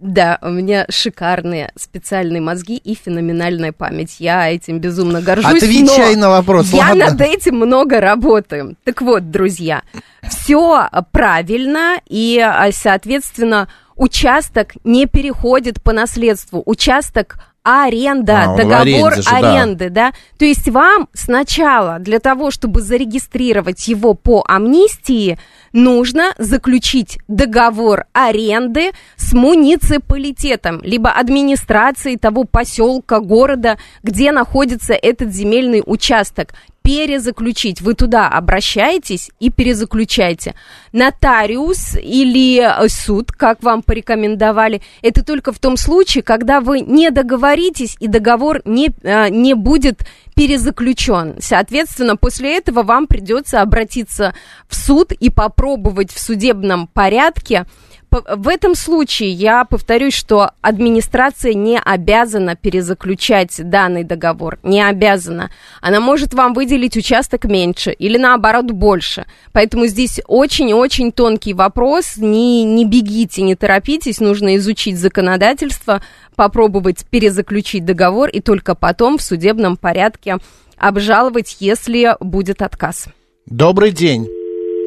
Да, 0.00 0.38
у 0.40 0.48
меня 0.48 0.86
шикарные 0.88 1.70
специальные 1.76 2.40
мозги 2.40 2.78
и 2.78 2.94
феноменальная 2.94 3.72
память. 3.72 4.16
Я 4.20 4.50
этим 4.50 4.78
безумно 4.78 5.20
горжусь. 5.20 5.62
Отвечай 5.62 6.16
на 6.16 6.30
вопрос, 6.30 6.70
Я 6.72 6.88
ладно? 6.88 7.10
над 7.10 7.20
этим 7.20 7.56
много 7.56 8.00
работаю. 8.00 8.74
Так 8.84 9.02
вот, 9.02 9.30
друзья, 9.30 9.82
все 10.26 10.88
правильно, 11.12 12.00
и, 12.08 12.40
а, 12.42 12.72
соответственно, 12.72 13.68
участок 13.96 14.72
не 14.84 15.04
переходит 15.04 15.82
по 15.82 15.92
наследству. 15.92 16.62
Участок 16.64 17.36
аренда, 17.68 18.52
А, 18.52 18.56
договор 18.56 18.80
аренде 18.80 19.22
же, 19.22 19.30
да. 19.30 19.36
аренды, 19.36 19.90
да. 19.90 20.12
То 20.38 20.44
есть 20.44 20.68
вам 20.68 21.08
сначала 21.12 21.98
для 21.98 22.18
того, 22.18 22.50
чтобы 22.50 22.80
зарегистрировать 22.80 23.86
его 23.88 24.14
по 24.14 24.44
амнистии, 24.46 25.38
нужно 25.78 26.34
заключить 26.38 27.18
договор 27.28 28.06
аренды 28.12 28.90
с 29.16 29.32
муниципалитетом, 29.32 30.80
либо 30.82 31.10
администрацией 31.10 32.16
того 32.16 32.44
поселка, 32.44 33.20
города, 33.20 33.78
где 34.02 34.32
находится 34.32 34.94
этот 34.94 35.32
земельный 35.32 35.82
участок 35.84 36.52
перезаключить. 36.88 37.82
Вы 37.82 37.92
туда 37.92 38.28
обращаетесь 38.28 39.30
и 39.40 39.50
перезаключаете. 39.50 40.54
Нотариус 40.92 41.96
или 42.02 42.62
э, 42.62 42.88
суд, 42.88 43.30
как 43.30 43.62
вам 43.62 43.82
порекомендовали, 43.82 44.80
это 45.02 45.22
только 45.22 45.52
в 45.52 45.58
том 45.58 45.76
случае, 45.76 46.22
когда 46.22 46.62
вы 46.62 46.80
не 46.80 47.10
договоритесь 47.10 47.94
и 48.00 48.08
договор 48.08 48.62
не, 48.64 48.88
э, 49.02 49.28
не 49.28 49.52
будет 49.52 50.06
перезаключен. 50.34 51.34
Соответственно, 51.40 52.16
после 52.16 52.56
этого 52.56 52.82
вам 52.82 53.06
придется 53.06 53.60
обратиться 53.60 54.34
в 54.68 54.74
суд 54.74 55.12
и 55.12 55.28
попробовать 55.68 56.12
в 56.12 56.18
судебном 56.18 56.86
порядке 56.86 57.66
в 58.10 58.48
этом 58.48 58.74
случае 58.74 59.32
я 59.32 59.66
повторюсь, 59.66 60.14
что 60.14 60.52
администрация 60.62 61.52
не 61.52 61.78
обязана 61.78 62.56
перезаключать 62.56 63.54
данный 63.58 64.02
договор, 64.02 64.58
не 64.62 64.80
обязана. 64.80 65.50
Она 65.82 66.00
может 66.00 66.32
вам 66.32 66.54
выделить 66.54 66.96
участок 66.96 67.44
меньше 67.44 67.92
или 67.92 68.16
наоборот 68.16 68.70
больше. 68.70 69.26
Поэтому 69.52 69.88
здесь 69.88 70.22
очень-очень 70.26 71.12
тонкий 71.12 71.52
вопрос. 71.52 72.16
Не, 72.16 72.64
не 72.64 72.86
бегите, 72.86 73.42
не 73.42 73.56
торопитесь, 73.56 74.20
нужно 74.20 74.56
изучить 74.56 74.96
законодательство, 74.98 76.00
попробовать 76.34 77.04
перезаключить 77.10 77.84
договор 77.84 78.30
и 78.30 78.40
только 78.40 78.74
потом 78.74 79.18
в 79.18 79.22
судебном 79.22 79.76
порядке 79.76 80.38
обжаловать, 80.78 81.58
если 81.60 82.16
будет 82.20 82.62
отказ. 82.62 83.08
Добрый 83.44 83.92
день. 83.92 84.37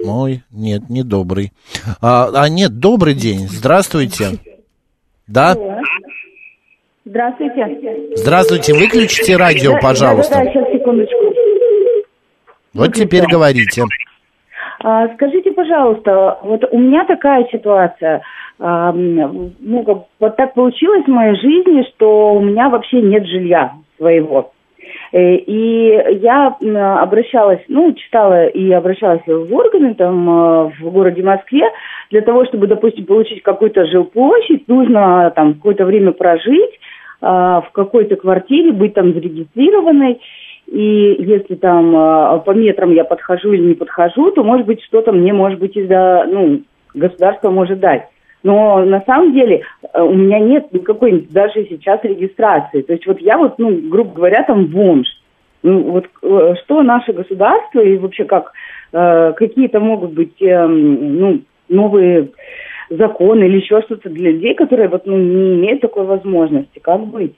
Мой, 0.03 0.43
нет, 0.51 0.89
не 0.89 1.03
добрый. 1.03 1.51
А, 2.01 2.29
а 2.33 2.49
нет, 2.49 2.79
добрый 2.79 3.13
день. 3.13 3.47
Здравствуйте. 3.47 4.39
Да? 5.27 5.55
Здравствуйте. 7.05 8.15
Здравствуйте. 8.15 8.73
Выключите 8.73 9.37
радио, 9.37 9.73
Да, 9.73 9.79
пожалуйста. 9.79 10.35
Да, 10.35 10.43
да, 10.43 10.51
сейчас, 10.51 10.71
секундочку. 10.71 11.17
Вот 12.73 12.93
теперь 12.93 13.25
говорите. 13.27 13.83
А, 14.83 15.07
скажите, 15.15 15.51
пожалуйста, 15.51 16.39
вот 16.43 16.63
у 16.71 16.77
меня 16.77 17.05
такая 17.05 17.47
ситуация. 17.51 18.21
Ну, 18.59 19.51
вот 20.19 20.35
так 20.35 20.53
получилось 20.53 21.05
в 21.05 21.09
моей 21.09 21.35
жизни, 21.35 21.83
что 21.93 22.33
у 22.33 22.41
меня 22.41 22.69
вообще 22.69 23.01
нет 23.01 23.25
жилья 23.25 23.73
своего. 23.97 24.51
Э, 25.11 25.35
И 25.35 26.19
я 26.21 26.55
обращалась, 27.01 27.61
ну, 27.67 27.93
читала 27.93 28.47
и 28.47 28.71
обращалась 28.71 29.25
в 29.25 29.53
органы 29.53 29.93
там 29.95 30.29
э, 30.29 30.71
в 30.79 30.91
городе 30.91 31.23
Москве 31.23 31.63
для 32.11 32.21
того, 32.21 32.45
чтобы, 32.45 32.67
допустим, 32.67 33.05
получить 33.05 33.41
какую-то 33.41 33.85
жилплощадь, 33.87 34.67
нужно 34.67 35.31
там 35.35 35.55
какое-то 35.55 35.85
время 35.85 36.11
прожить 36.11 36.79
а, 37.21 37.61
в 37.61 37.71
какой-то 37.71 38.15
квартире, 38.15 38.71
быть 38.71 38.93
там 38.93 39.13
зарегистрированной. 39.13 40.19
И 40.67 41.15
если 41.19 41.55
там 41.55 41.95
а, 41.95 42.39
по 42.39 42.51
метрам 42.51 42.91
я 42.91 43.03
подхожу 43.03 43.53
или 43.53 43.69
не 43.69 43.73
подхожу, 43.75 44.31
то, 44.31 44.43
может 44.43 44.65
быть, 44.65 44.83
что-то 44.83 45.11
мне, 45.11 45.31
может 45.31 45.59
быть, 45.59 45.75
из-за, 45.77 46.25
ну, 46.27 46.61
государство 46.93 47.49
может 47.49 47.79
дать. 47.79 48.07
Но 48.43 48.83
на 48.83 49.01
самом 49.01 49.33
деле 49.33 49.63
э, 49.93 50.01
у 50.01 50.13
меня 50.13 50.39
нет 50.39 50.71
никакой 50.71 51.27
даже 51.29 51.65
сейчас 51.69 52.03
регистрации. 52.03 52.81
То 52.81 52.93
есть 52.93 53.05
вот 53.05 53.19
я 53.19 53.37
вот, 53.37 53.59
ну, 53.59 53.69
грубо 53.89 54.13
говоря, 54.13 54.43
там 54.43 54.65
бомж. 54.65 55.07
Ну, 55.63 55.91
вот 55.91 56.07
э, 56.23 56.55
что 56.63 56.81
наше 56.81 57.13
государство 57.13 57.81
и 57.81 57.97
вообще 57.97 58.25
как 58.25 58.51
э, 58.93 59.33
какие-то 59.33 59.79
могут 59.79 60.13
быть 60.13 60.41
э, 60.41 60.65
ну, 60.67 61.41
новые 61.69 62.29
законы 62.89 63.45
или 63.45 63.57
еще 63.57 63.81
что-то 63.83 64.09
для 64.09 64.31
людей, 64.31 64.55
которые 64.55 64.89
вот 64.89 65.05
ну, 65.05 65.17
не 65.17 65.55
имеют 65.55 65.81
такой 65.81 66.05
возможности. 66.05 66.79
Как 66.79 67.05
быть? 67.05 67.35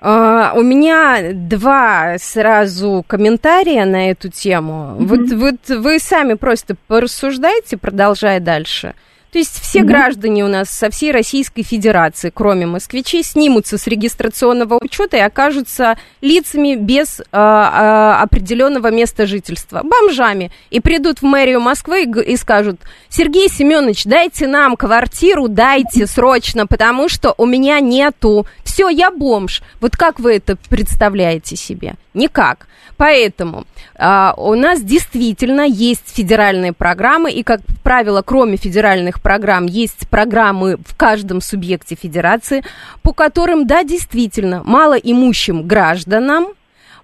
А, 0.00 0.52
у 0.54 0.62
меня 0.62 1.32
два 1.32 2.16
сразу 2.18 3.04
комментария 3.06 3.84
на 3.84 4.10
эту 4.10 4.30
тему. 4.30 4.94
Вот, 5.00 5.30
вот 5.32 5.68
вы 5.68 5.98
сами 5.98 6.34
просто 6.34 6.76
порассуждайте, 6.86 7.76
продолжая 7.76 8.38
дальше. 8.38 8.94
То 9.32 9.38
есть 9.38 9.60
все 9.60 9.82
граждане 9.82 10.44
у 10.44 10.48
нас 10.48 10.70
со 10.70 10.88
всей 10.90 11.12
Российской 11.12 11.62
Федерации, 11.62 12.32
кроме 12.34 12.66
москвичей, 12.66 13.22
снимутся 13.22 13.76
с 13.76 13.86
регистрационного 13.86 14.78
учета 14.80 15.18
и 15.18 15.20
окажутся 15.20 15.98
лицами 16.22 16.76
без 16.76 17.20
а, 17.30 18.22
определенного 18.22 18.90
места 18.90 19.26
жительства, 19.26 19.82
бомжами, 19.84 20.50
и 20.70 20.80
придут 20.80 21.18
в 21.18 21.24
мэрию 21.24 21.60
Москвы 21.60 22.04
и, 22.04 22.32
и 22.32 22.36
скажут, 22.36 22.80
Сергей 23.10 23.50
Семенович, 23.50 24.04
дайте 24.04 24.46
нам 24.46 24.76
квартиру, 24.76 25.48
дайте 25.48 26.06
срочно, 26.06 26.66
потому 26.66 27.10
что 27.10 27.34
у 27.36 27.44
меня 27.44 27.80
нету. 27.80 28.46
Все, 28.64 28.88
я 28.88 29.10
бомж. 29.10 29.62
Вот 29.80 29.96
как 29.96 30.20
вы 30.20 30.36
это 30.36 30.56
представляете 30.68 31.56
себе? 31.56 31.94
Никак. 32.14 32.66
Поэтому 32.98 33.64
а, 33.96 34.34
у 34.36 34.54
нас 34.56 34.82
действительно 34.82 35.60
есть 35.62 36.14
федеральные 36.14 36.72
программы, 36.72 37.30
и, 37.30 37.44
как 37.44 37.60
правило, 37.84 38.22
кроме 38.22 38.56
федеральных 38.56 39.22
программ, 39.22 39.66
есть 39.66 40.08
программы 40.08 40.78
в 40.84 40.96
каждом 40.96 41.40
субъекте 41.40 41.94
федерации, 41.94 42.64
по 43.02 43.12
которым, 43.12 43.68
да, 43.68 43.84
действительно, 43.84 44.62
малоимущим 44.64 45.62
гражданам 45.62 46.48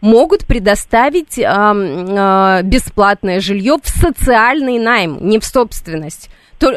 могут 0.00 0.46
предоставить 0.46 1.38
э, 1.38 1.44
э, 1.44 2.62
бесплатное 2.64 3.38
жилье 3.38 3.76
в 3.80 3.88
социальный 3.88 4.80
найм, 4.80 5.18
не 5.20 5.38
в 5.38 5.44
собственность 5.44 6.28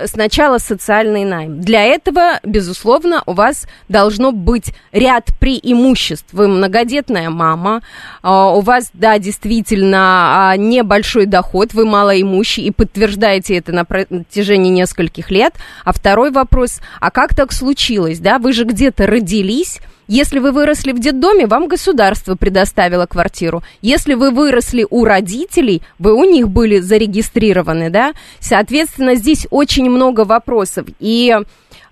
сначала 0.06 0.58
социальный 0.58 1.26
найм. 1.26 1.62
Для 1.62 1.84
этого, 1.84 2.40
безусловно, 2.44 3.24
у 3.26 3.34
вас 3.34 3.68
должно 3.90 4.32
быть 4.32 4.74
ряд 4.92 5.32
преимуществ. 5.40 6.28
Вы 6.32 6.48
многодетная 6.48 7.30
мама, 7.30 7.82
а, 8.22 8.52
у 8.54 8.62
вас, 8.62 8.90
да, 8.94 9.20
действительно 9.20 10.52
а, 10.52 10.58
небольшой 10.58 11.26
доход, 11.26 11.74
вы 11.74 11.86
малоимущий 11.86 12.64
и 12.64 12.72
подтверждаете 12.72 13.56
это 13.58 13.72
на 13.72 13.86
протяжении 13.86 14.72
нескольких 14.72 15.32
лет. 15.32 15.54
А 15.84 15.94
второй 15.94 16.32
вопрос, 16.32 16.82
а 17.00 17.12
как 17.12 17.36
так 17.36 17.52
случилось, 17.52 18.20
да, 18.20 18.40
вы 18.40 18.54
же 18.54 18.64
где-то 18.64 19.08
родились, 19.08 19.80
если 20.08 20.40
вы 20.40 20.52
выросли 20.52 20.92
в 20.92 21.00
детдоме, 21.00 21.48
вам 21.48 21.68
государство 21.68 22.36
предоставило 22.36 23.06
квартиру. 23.06 23.64
Если 23.82 24.14
вы 24.14 24.32
выросли 24.32 24.86
у 24.90 25.06
родителей, 25.06 25.82
вы 26.00 26.14
у 26.14 26.24
них 26.24 26.50
были 26.50 26.80
зарегистрированы, 26.80 27.90
да? 27.90 28.14
Соответственно, 28.40 29.16
здесь 29.16 29.48
очень 29.50 29.90
много 29.90 30.26
вопросов. 30.26 30.88
И 31.00 31.36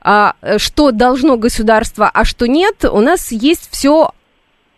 а, 0.02 0.36
что 0.58 0.92
должно 0.92 1.38
государство, 1.38 2.10
а 2.14 2.26
что 2.26 2.48
нет, 2.48 2.86
у 2.86 3.02
нас 3.02 3.32
есть 3.32 3.70
все 3.72 4.12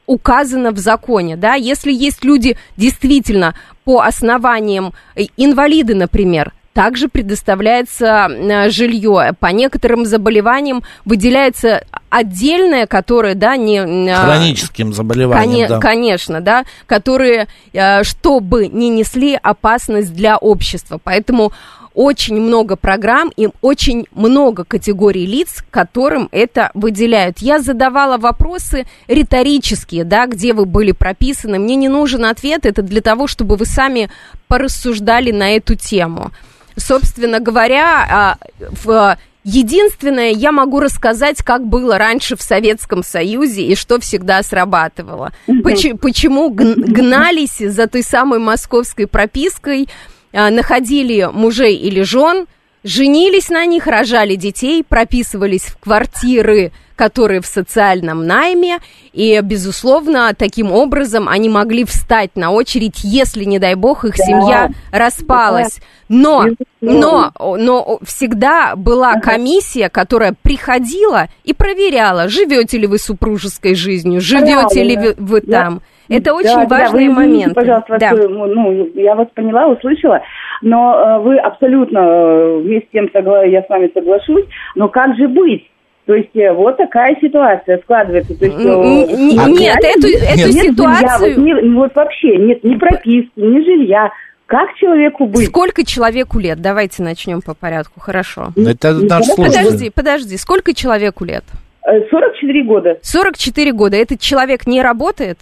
указано 0.06 0.72
в 0.72 0.78
законе, 0.78 1.36
да, 1.36 1.56
если 1.56 1.92
есть 1.92 2.24
люди 2.24 2.58
действительно 2.78 3.54
по 3.84 4.00
основаниям 4.00 4.94
э, 5.16 5.24
инвалиды, 5.36 5.96
например, 5.96 6.54
также 6.78 7.07
предоставляется 7.07 8.28
э, 8.30 8.69
жилье. 8.69 9.32
По 9.39 9.47
некоторым 9.47 10.05
заболеваниям 10.05 10.84
выделяется 11.05 11.84
отдельное, 12.11 12.86
которое, 12.86 13.34
да, 13.34 13.57
не... 13.57 13.80
Э, 13.80 14.15
Хроническим 14.15 14.93
заболеваниям, 14.93 15.69
кон- 15.69 15.80
да. 15.80 15.82
Конечно, 15.82 16.39
да, 16.39 16.65
которые, 16.86 17.47
э, 17.73 18.03
чтобы 18.03 18.67
не 18.67 18.89
несли 18.89 19.39
опасность 19.41 20.13
для 20.13 20.38
общества. 20.38 20.99
Поэтому 21.03 21.51
очень 21.95 22.39
много 22.39 22.75
программ 22.75 23.32
и 23.36 23.49
очень 23.61 24.05
много 24.11 24.63
категорий 24.63 25.25
лиц, 25.25 25.63
которым 25.71 26.30
это 26.32 26.69
выделяют. 26.75 27.39
Я 27.39 27.59
задавала 27.59 28.19
вопросы 28.19 28.86
риторические, 29.07 30.03
да, 30.03 30.28
где 30.28 30.53
вы 30.53 30.67
были 30.67 30.91
прописаны. 30.91 31.57
Мне 31.57 31.75
не 31.75 31.89
нужен 31.89 32.23
ответ, 32.25 32.67
это 32.67 32.84
для 32.84 33.01
того, 33.01 33.25
чтобы 33.25 33.55
вы 33.55 33.65
сами 33.65 34.11
порассуждали 34.47 35.32
на 35.32 35.55
эту 35.55 35.73
тему 35.73 36.32
собственно 36.78 37.39
говоря, 37.39 38.38
а, 38.88 39.17
Единственное, 39.49 40.32
я 40.32 40.51
могу 40.51 40.82
рассказать, 40.82 41.41
как 41.41 41.65
было 41.65 41.97
раньше 41.97 42.36
в 42.36 42.41
Советском 42.41 43.01
Союзе 43.01 43.61
и 43.61 43.75
что 43.75 43.97
всегда 43.97 44.43
срабатывало. 44.43 45.32
Почему, 45.63 45.97
почему 45.97 46.49
гнались 46.49 47.59
за 47.59 47.88
той 47.88 48.03
самой 48.03 48.39
московской 48.39 49.07
пропиской, 49.07 49.88
а, 50.34 50.49
находили 50.49 51.30
мужей 51.32 51.78
или 51.78 52.01
жен, 52.01 52.45
женились 52.84 53.47
на 53.47 53.65
них, 53.65 53.88
рожали 53.88 54.36
детей, 54.36 54.84
прописывались 54.84 55.63
в 55.67 55.78
квартиры, 55.78 56.73
которые 56.98 57.39
в 57.39 57.45
социальном 57.45 58.26
найме, 58.26 58.80
и, 59.14 59.39
безусловно, 59.41 60.34
таким 60.38 60.72
образом 60.74 61.30
они 61.30 61.48
могли 61.48 61.86
встать 61.86 62.32
на 62.36 62.52
очередь, 62.52 63.04
если, 63.04 63.45
не 63.45 63.60
дай 63.60 63.76
бог, 63.76 64.04
их 64.04 64.18
семья 64.18 64.70
распалась. 64.91 65.80
Но, 66.10 66.48
но, 66.82 67.32
но 67.39 68.00
всегда 68.04 68.76
была 68.76 69.20
комиссия, 69.20 69.89
которая 69.89 70.34
приходила 70.41 71.28
и 71.43 71.54
проверяла, 71.54 72.28
живете 72.28 72.78
ли 72.78 72.88
вы 72.88 72.98
супружеской 72.98 73.76
жизнью, 73.76 74.20
живете 74.20 74.84
ли 74.84 74.98
вы, 74.98 75.16
вы 75.18 75.41
там. 75.41 75.82
Это 76.10 76.34
очень 76.34 76.68
да, 76.68 76.78
важный 76.80 77.08
да, 77.08 77.14
момент. 77.14 77.54
Пожалуйста, 77.54 77.98
да. 78.00 78.14
ну, 78.14 78.89
я 78.95 79.16
вас 79.16 79.28
поняла, 79.34 79.68
услышала, 79.68 80.22
но 80.62 80.95
э, 80.95 81.20
вы 81.20 81.38
абсолютно 81.38 82.00
э, 82.00 82.58
вместе 82.60 82.88
с 82.88 82.91
тем 82.91 83.10
согла... 83.12 83.43
я 83.43 83.62
с 83.62 83.70
вами 83.70 83.91
соглашусь, 83.93 84.45
но 84.76 84.88
как 84.88 85.18
же 85.18 85.28
быть? 85.28 85.70
То 86.08 86.16
есть 86.16 86.34
э, 86.36 86.53
вот 86.53 86.78
такая 86.78 87.18
ситуация 87.20 87.80
складывается. 87.80 88.34
То 88.39 88.45
есть, 88.45 88.58
а 88.58 89.49
нет, 89.49 89.78
эту, 89.84 90.08
эту 90.08 90.53
нет, 90.53 90.66
ситуацию... 90.68 91.36
Жилья, 91.36 91.55
вот, 91.55 91.64
не, 91.64 91.74
вот 91.76 91.95
вообще 91.95 92.38
нет 92.38 92.64
ни 92.64 92.76
прописки, 92.76 93.30
ни 93.36 93.60
жилья. 93.66 94.10
Как 94.45 94.74
человеку 94.76 95.26
быть? 95.26 95.47
Сколько 95.47 95.86
человеку 95.86 96.39
лет? 96.39 96.62
Давайте 96.62 97.03
начнем 97.03 97.41
по 97.41 97.53
порядку, 97.53 97.99
хорошо. 97.99 98.53
Это 98.55 98.93
наш 98.93 99.26
Подожди, 99.36 99.91
подожди, 99.93 100.38
сколько 100.38 100.74
человеку 100.74 101.26
лет? 101.26 101.43
44 101.84 102.64
года. 102.64 102.99
44 103.01 103.74
года. 103.74 103.97
Этот 103.97 104.22
человек 104.22 104.66
не 104.66 104.82
работает? 104.82 105.39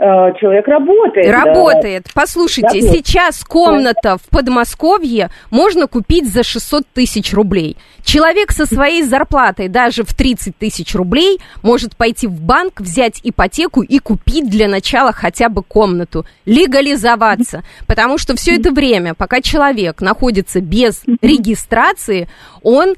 Э, 0.00 0.32
человек 0.38 0.68
работает. 0.68 1.28
Работает. 1.28 2.04
Да. 2.04 2.10
Послушайте, 2.14 2.80
да, 2.80 2.88
сейчас 2.88 3.42
комната 3.42 4.16
в 4.16 4.28
Подмосковье 4.30 5.28
можно 5.50 5.88
купить 5.88 6.32
за 6.32 6.44
600 6.44 6.86
тысяч 6.94 7.34
рублей. 7.34 7.76
Человек 8.04 8.52
со 8.52 8.64
своей 8.64 9.02
зарплатой 9.02 9.66
даже 9.66 10.04
в 10.04 10.14
30 10.14 10.56
тысяч 10.56 10.94
рублей 10.94 11.40
может 11.64 11.96
пойти 11.96 12.28
в 12.28 12.40
банк, 12.40 12.80
взять 12.80 13.20
ипотеку 13.24 13.82
и 13.82 13.98
купить 13.98 14.48
для 14.48 14.68
начала 14.68 15.12
хотя 15.12 15.48
бы 15.48 15.64
комнату. 15.64 16.24
Легализоваться. 16.46 17.64
Потому 17.88 18.18
что 18.18 18.36
все 18.36 18.54
это 18.54 18.70
время, 18.70 19.14
пока 19.14 19.40
человек 19.40 20.00
находится 20.00 20.60
без 20.60 21.02
регистрации, 21.20 22.28
он 22.62 22.94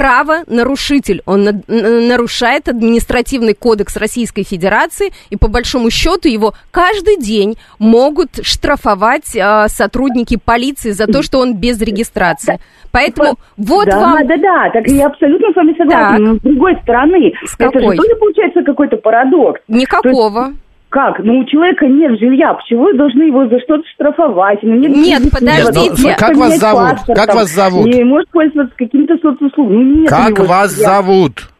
правонарушитель. 0.00 1.20
Он 1.26 1.62
нарушает 1.68 2.68
административный 2.68 3.52
кодекс 3.52 3.98
Российской 3.98 4.44
Федерации, 4.44 5.10
и 5.28 5.36
по 5.36 5.48
большому 5.48 5.90
счету 5.90 6.26
его 6.26 6.54
каждый 6.70 7.18
день 7.18 7.58
могут 7.78 8.30
штрафовать 8.42 9.36
э, 9.36 9.66
сотрудники 9.68 10.38
полиции 10.42 10.92
за 10.92 11.06
то, 11.06 11.22
что 11.22 11.38
он 11.38 11.56
без 11.56 11.78
регистрации. 11.82 12.60
Поэтому 12.92 13.34
вот 13.58 13.88
да, 13.88 14.00
вам... 14.00 14.26
Да, 14.26 14.36
да, 14.36 14.42
да, 14.42 14.70
так 14.70 14.88
я 14.88 15.06
абсолютно 15.06 15.52
с 15.52 15.56
вами 15.56 15.74
согласна. 15.76 16.18
Но 16.18 16.34
с 16.36 16.40
другой 16.40 16.78
стороны, 16.82 17.32
с 17.44 17.54
это 17.58 17.70
какой? 17.70 17.96
же 17.96 18.02
тоже 18.02 18.16
получается 18.18 18.62
какой-то 18.62 18.96
парадокс. 18.96 19.60
Никакого. 19.68 20.46
есть, 20.46 20.58
как? 20.90 21.20
Ну, 21.20 21.38
у 21.38 21.44
человека 21.44 21.86
нет 21.86 22.18
жилья, 22.18 22.52
почему 22.52 22.84
вы 22.84 22.94
должны 22.94 23.22
его 23.22 23.46
за 23.46 23.60
что-то 23.60 23.84
штрафовать? 23.94 24.58
Ну, 24.62 24.74
нет, 24.74 24.90
нет 24.90 25.30
подождите. 25.30 26.02
Нет, 26.02 26.18
как 26.18 26.36
вас 26.36 26.58
зовут? 26.58 26.90
Паспорт, 26.90 27.18
как 27.18 27.34
вас 27.34 27.50
зовут? 27.50 27.86
Не 27.86 28.04
может 28.04 28.28
пользоваться 28.30 28.74
каким-то 28.76 29.16
соцуслугами. 29.22 29.84
Ну, 29.84 30.00
нет 30.00 30.10
как 30.10 30.38
вас 30.40 30.72
жилья. 30.72 30.88
зовут? 30.88 31.50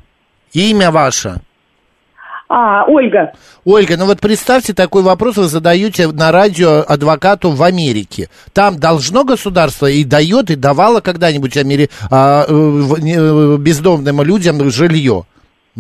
Имя 0.52 0.90
ваше? 0.90 1.36
А, 2.48 2.84
Ольга. 2.88 3.32
Ольга, 3.64 3.96
ну 3.96 4.06
вот 4.06 4.18
представьте, 4.18 4.74
такой 4.74 5.04
вопрос 5.04 5.36
вы 5.36 5.44
задаете 5.44 6.08
на 6.08 6.32
радио 6.32 6.84
адвокату 6.86 7.50
в 7.50 7.62
Америке. 7.62 8.28
Там 8.52 8.80
должно 8.80 9.22
государство 9.22 9.86
и 9.86 10.02
дает, 10.02 10.50
и 10.50 10.56
давало 10.56 11.00
когда-нибудь 11.00 11.56
Амери... 11.56 11.88
а, 12.10 12.44
э, 12.48 13.56
бездомным 13.58 14.22
людям 14.22 14.68
жилье. 14.68 15.26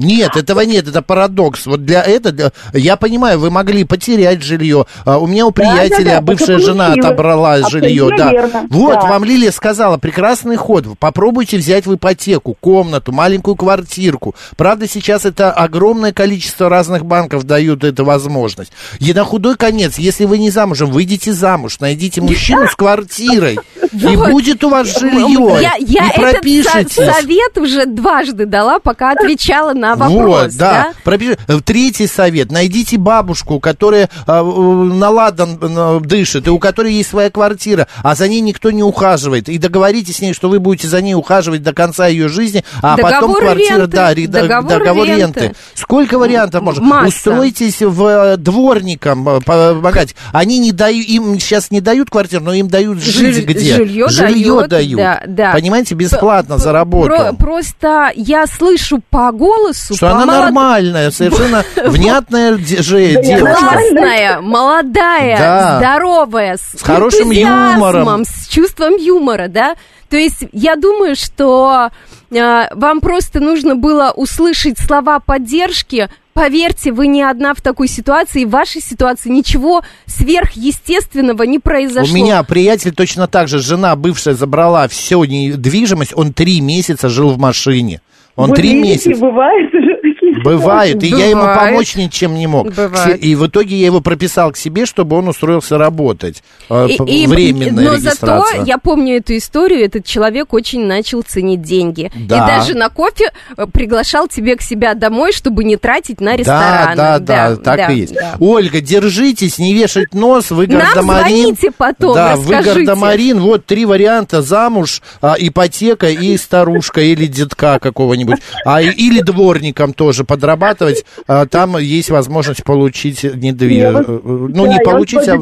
Нет, 0.00 0.34
этого 0.34 0.60
нет, 0.60 0.88
это 0.88 1.02
парадокс. 1.02 1.66
Вот 1.66 1.84
для 1.84 2.02
этого, 2.02 2.52
я 2.72 2.96
понимаю, 2.96 3.38
вы 3.38 3.50
могли 3.50 3.84
потерять 3.84 4.42
жилье. 4.42 4.86
А, 5.04 5.18
у 5.18 5.26
меня 5.26 5.46
у 5.46 5.50
приятеля 5.50 5.90
да, 5.90 6.04
да, 6.04 6.14
да, 6.14 6.20
бывшая 6.22 6.58
жена 6.58 6.92
отобрала 6.94 7.68
жилье. 7.68 8.08
Да. 8.16 8.30
Верно. 8.30 8.66
Вот 8.70 8.94
да. 8.94 9.02
вам 9.02 9.24
Лилия 9.24 9.52
сказала, 9.52 9.98
прекрасный 9.98 10.56
ход. 10.56 10.86
Попробуйте 10.98 11.58
взять 11.58 11.86
в 11.86 11.94
ипотеку 11.94 12.56
комнату, 12.58 13.12
маленькую 13.12 13.56
квартирку. 13.56 14.34
Правда, 14.56 14.88
сейчас 14.88 15.26
это 15.26 15.52
огромное 15.52 16.12
количество 16.12 16.70
разных 16.70 17.04
банков 17.04 17.44
дают 17.44 17.84
эту 17.84 18.04
возможность. 18.04 18.72
И 19.00 19.12
на 19.12 19.24
худой 19.24 19.56
конец, 19.56 19.98
если 19.98 20.24
вы 20.24 20.38
не 20.38 20.50
замужем, 20.50 20.90
выйдите 20.90 21.32
замуж, 21.32 21.78
найдите 21.80 22.22
мужчину 22.22 22.68
с 22.68 22.74
квартирой, 22.74 23.58
и 23.92 24.16
будет 24.16 24.64
у 24.64 24.70
вас 24.70 24.98
жилье. 24.98 25.58
Я, 25.60 25.74
я 25.78 26.10
этот 26.10 26.92
совет 26.92 27.58
уже 27.58 27.84
дважды 27.84 28.46
дала, 28.46 28.78
пока 28.78 29.12
отвечала 29.12 29.74
на 29.74 29.89
вопрос. 29.96 30.42
Вот, 30.44 30.56
да. 30.56 30.70
да? 30.70 30.92
Пропиши. 31.04 31.38
Третий 31.64 32.06
совет. 32.06 32.50
Найдите 32.50 32.98
бабушку, 32.98 33.60
которая 33.60 34.08
э, 34.26 34.42
на 34.42 35.10
ладан 35.10 35.58
э, 35.60 36.00
дышит, 36.00 36.46
и 36.46 36.50
у 36.50 36.58
которой 36.58 36.94
есть 36.94 37.10
своя 37.10 37.30
квартира, 37.30 37.86
а 38.02 38.14
за 38.14 38.28
ней 38.28 38.40
никто 38.40 38.70
не 38.70 38.82
ухаживает. 38.82 39.48
И 39.48 39.58
договоритесь 39.58 40.16
с 40.16 40.20
ней, 40.20 40.34
что 40.34 40.48
вы 40.48 40.60
будете 40.60 40.88
за 40.88 41.00
ней 41.00 41.14
ухаживать 41.14 41.62
до 41.62 41.72
конца 41.72 42.06
ее 42.06 42.28
жизни, 42.28 42.64
а 42.82 42.96
договор 42.96 43.12
потом 43.12 43.34
квартира, 43.34 43.76
ренты. 43.76 43.86
да, 43.88 44.14
ри, 44.14 44.26
договор, 44.26 44.70
договор 44.70 45.06
ренты. 45.06 45.40
ренты. 45.40 45.56
Сколько 45.74 46.18
вариантов 46.18 46.62
можно? 46.62 46.84
Масса. 46.84 47.08
Устройтесь 47.08 47.80
в 47.80 48.04
э, 48.06 48.36
дворником 48.36 49.28
э, 49.28 49.40
помогать. 49.40 50.14
Они 50.32 50.58
не 50.58 50.72
дают, 50.72 51.06
им 51.06 51.38
сейчас 51.38 51.70
не 51.70 51.80
дают 51.80 52.10
квартиру, 52.10 52.44
но 52.44 52.52
им 52.52 52.68
дают 52.68 52.98
жить 53.00 53.34
Жиль, 53.34 53.44
где? 53.44 53.76
Жилье, 53.76 54.08
жилье 54.08 54.66
дают. 54.66 54.68
дают. 54.68 54.96
Да, 54.96 55.22
да. 55.26 55.52
Понимаете, 55.52 55.94
бесплатно 55.94 56.58
за 56.58 56.72
работу. 56.72 57.08
Про, 57.08 57.32
просто 57.34 58.10
я 58.14 58.46
слышу 58.46 59.00
по 59.10 59.32
голосу, 59.32 59.69
голосу. 59.70 59.96
Что 59.96 60.08
она 60.10 60.26
молод... 60.26 60.40
нормальная, 60.40 61.10
совершенно 61.10 61.64
внятная 61.84 62.56
девушка. 62.56 63.56
Классная, 63.58 64.40
молодая, 64.40 65.78
здоровая, 65.78 66.56
с 66.56 66.82
хорошим 66.82 67.30
юмором. 67.30 68.24
С 68.24 68.48
чувством 68.48 68.96
юмора, 68.96 69.48
да? 69.48 69.76
То 70.08 70.16
есть 70.16 70.44
я 70.52 70.74
думаю, 70.74 71.14
что 71.14 71.90
э, 72.30 72.74
вам 72.74 73.00
просто 73.00 73.38
нужно 73.38 73.76
было 73.76 74.12
услышать 74.14 74.78
слова 74.78 75.20
поддержки 75.20 76.08
Поверьте, 76.32 76.92
вы 76.92 77.08
не 77.08 77.22
одна 77.22 77.54
в 77.54 77.60
такой 77.60 77.88
ситуации, 77.88 78.44
в 78.44 78.50
вашей 78.50 78.80
ситуации 78.80 79.28
ничего 79.28 79.82
сверхъестественного 80.06 81.42
не 81.42 81.58
произошло. 81.58 82.10
У 82.10 82.16
меня 82.16 82.42
приятель 82.44 82.92
точно 82.92 83.26
так 83.26 83.48
же, 83.48 83.58
жена 83.58 83.96
бывшая 83.96 84.34
забрала 84.34 84.86
всю 84.86 85.24
недвижимость, 85.24 86.12
он 86.16 86.32
три 86.32 86.60
месяца 86.60 87.08
жил 87.08 87.30
в 87.30 87.38
машине. 87.38 88.00
Он 88.36 88.52
три 88.52 88.74
месяца. 88.80 89.20
Бывает 89.20 89.74
уже 89.74 89.89
такие 90.02 90.42
Бывает, 90.42 91.02
и 91.02 91.08
я 91.08 91.26
ему 91.28 91.42
Бывает. 91.42 91.58
помочь 91.60 91.96
ничем 91.96 92.34
не 92.34 92.46
мог. 92.46 92.72
Бывает. 92.72 93.22
И 93.22 93.34
в 93.34 93.46
итоге 93.46 93.76
я 93.76 93.86
его 93.86 94.00
прописал 94.00 94.52
к 94.52 94.56
себе, 94.56 94.86
чтобы 94.86 95.16
он 95.16 95.28
устроился 95.28 95.76
работать. 95.76 96.42
Э, 96.70 96.86
И- 96.88 96.96
п- 96.96 97.04
и- 97.04 97.26
Временная 97.26 97.84
но 97.84 97.94
регистрация. 97.94 98.58
зато 98.58 98.64
я 98.64 98.78
помню 98.78 99.16
эту 99.18 99.36
историю, 99.36 99.84
этот 99.84 100.04
человек 100.06 100.52
очень 100.54 100.84
начал 100.86 101.22
ценить 101.22 101.62
деньги. 101.62 102.10
Да. 102.14 102.36
И 102.36 102.46
даже 102.46 102.74
на 102.74 102.88
кофе 102.88 103.32
э, 103.56 103.66
приглашал 103.72 104.28
тебе 104.28 104.56
к 104.56 104.62
себя 104.62 104.94
домой, 104.94 105.32
чтобы 105.32 105.64
не 105.64 105.76
тратить 105.76 106.20
на 106.20 106.36
рестораны. 106.36 106.96
Да, 106.96 107.18
да, 107.18 107.50
да, 107.50 107.56
так 107.56 107.76
да, 107.76 107.86
и 107.92 107.98
есть. 108.00 108.14
да. 108.14 108.36
Ольга, 108.40 108.80
держитесь, 108.80 109.58
не 109.58 109.74
вешать 109.74 110.14
нос, 110.14 110.50
вы 110.50 110.66
Нам 110.66 110.78
гардемарин. 110.78 111.36
звоните 111.42 111.70
потом, 111.76 112.14
Да, 112.14 112.36
вы 112.36 112.54
расскажите. 112.54 112.84
гардемарин, 112.86 113.40
вот 113.40 113.66
три 113.66 113.84
варианта, 113.84 114.40
замуж, 114.42 115.02
а, 115.20 115.34
ипотека 115.38 116.08
и 116.08 116.36
старушка, 116.36 117.00
или 117.02 117.26
детка 117.26 117.78
какого-нибудь. 117.78 118.38
А, 118.64 118.80
или 118.80 119.20
дворником 119.20 119.89
тоже 119.92 120.24
подрабатывать, 120.24 121.04
а, 121.26 121.46
там 121.46 121.76
есть 121.78 122.10
возможность 122.10 122.64
получить 122.64 123.22
недвижимость. 123.22 124.08
Ну, 124.08 124.66
не 124.66 124.78
получить, 124.82 125.28
а... 125.28 125.38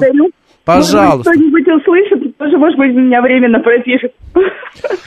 Пожалуйста. 0.65 1.31
Может 1.31 1.51
быть, 1.51 1.63
кто-нибудь 1.65 1.83
услышит, 1.83 2.28
тоже, 2.39 2.57
может 2.57 2.79
быть, 2.79 2.95
меня 2.95 3.21
временно 3.21 3.61
пропишет. 3.61 4.13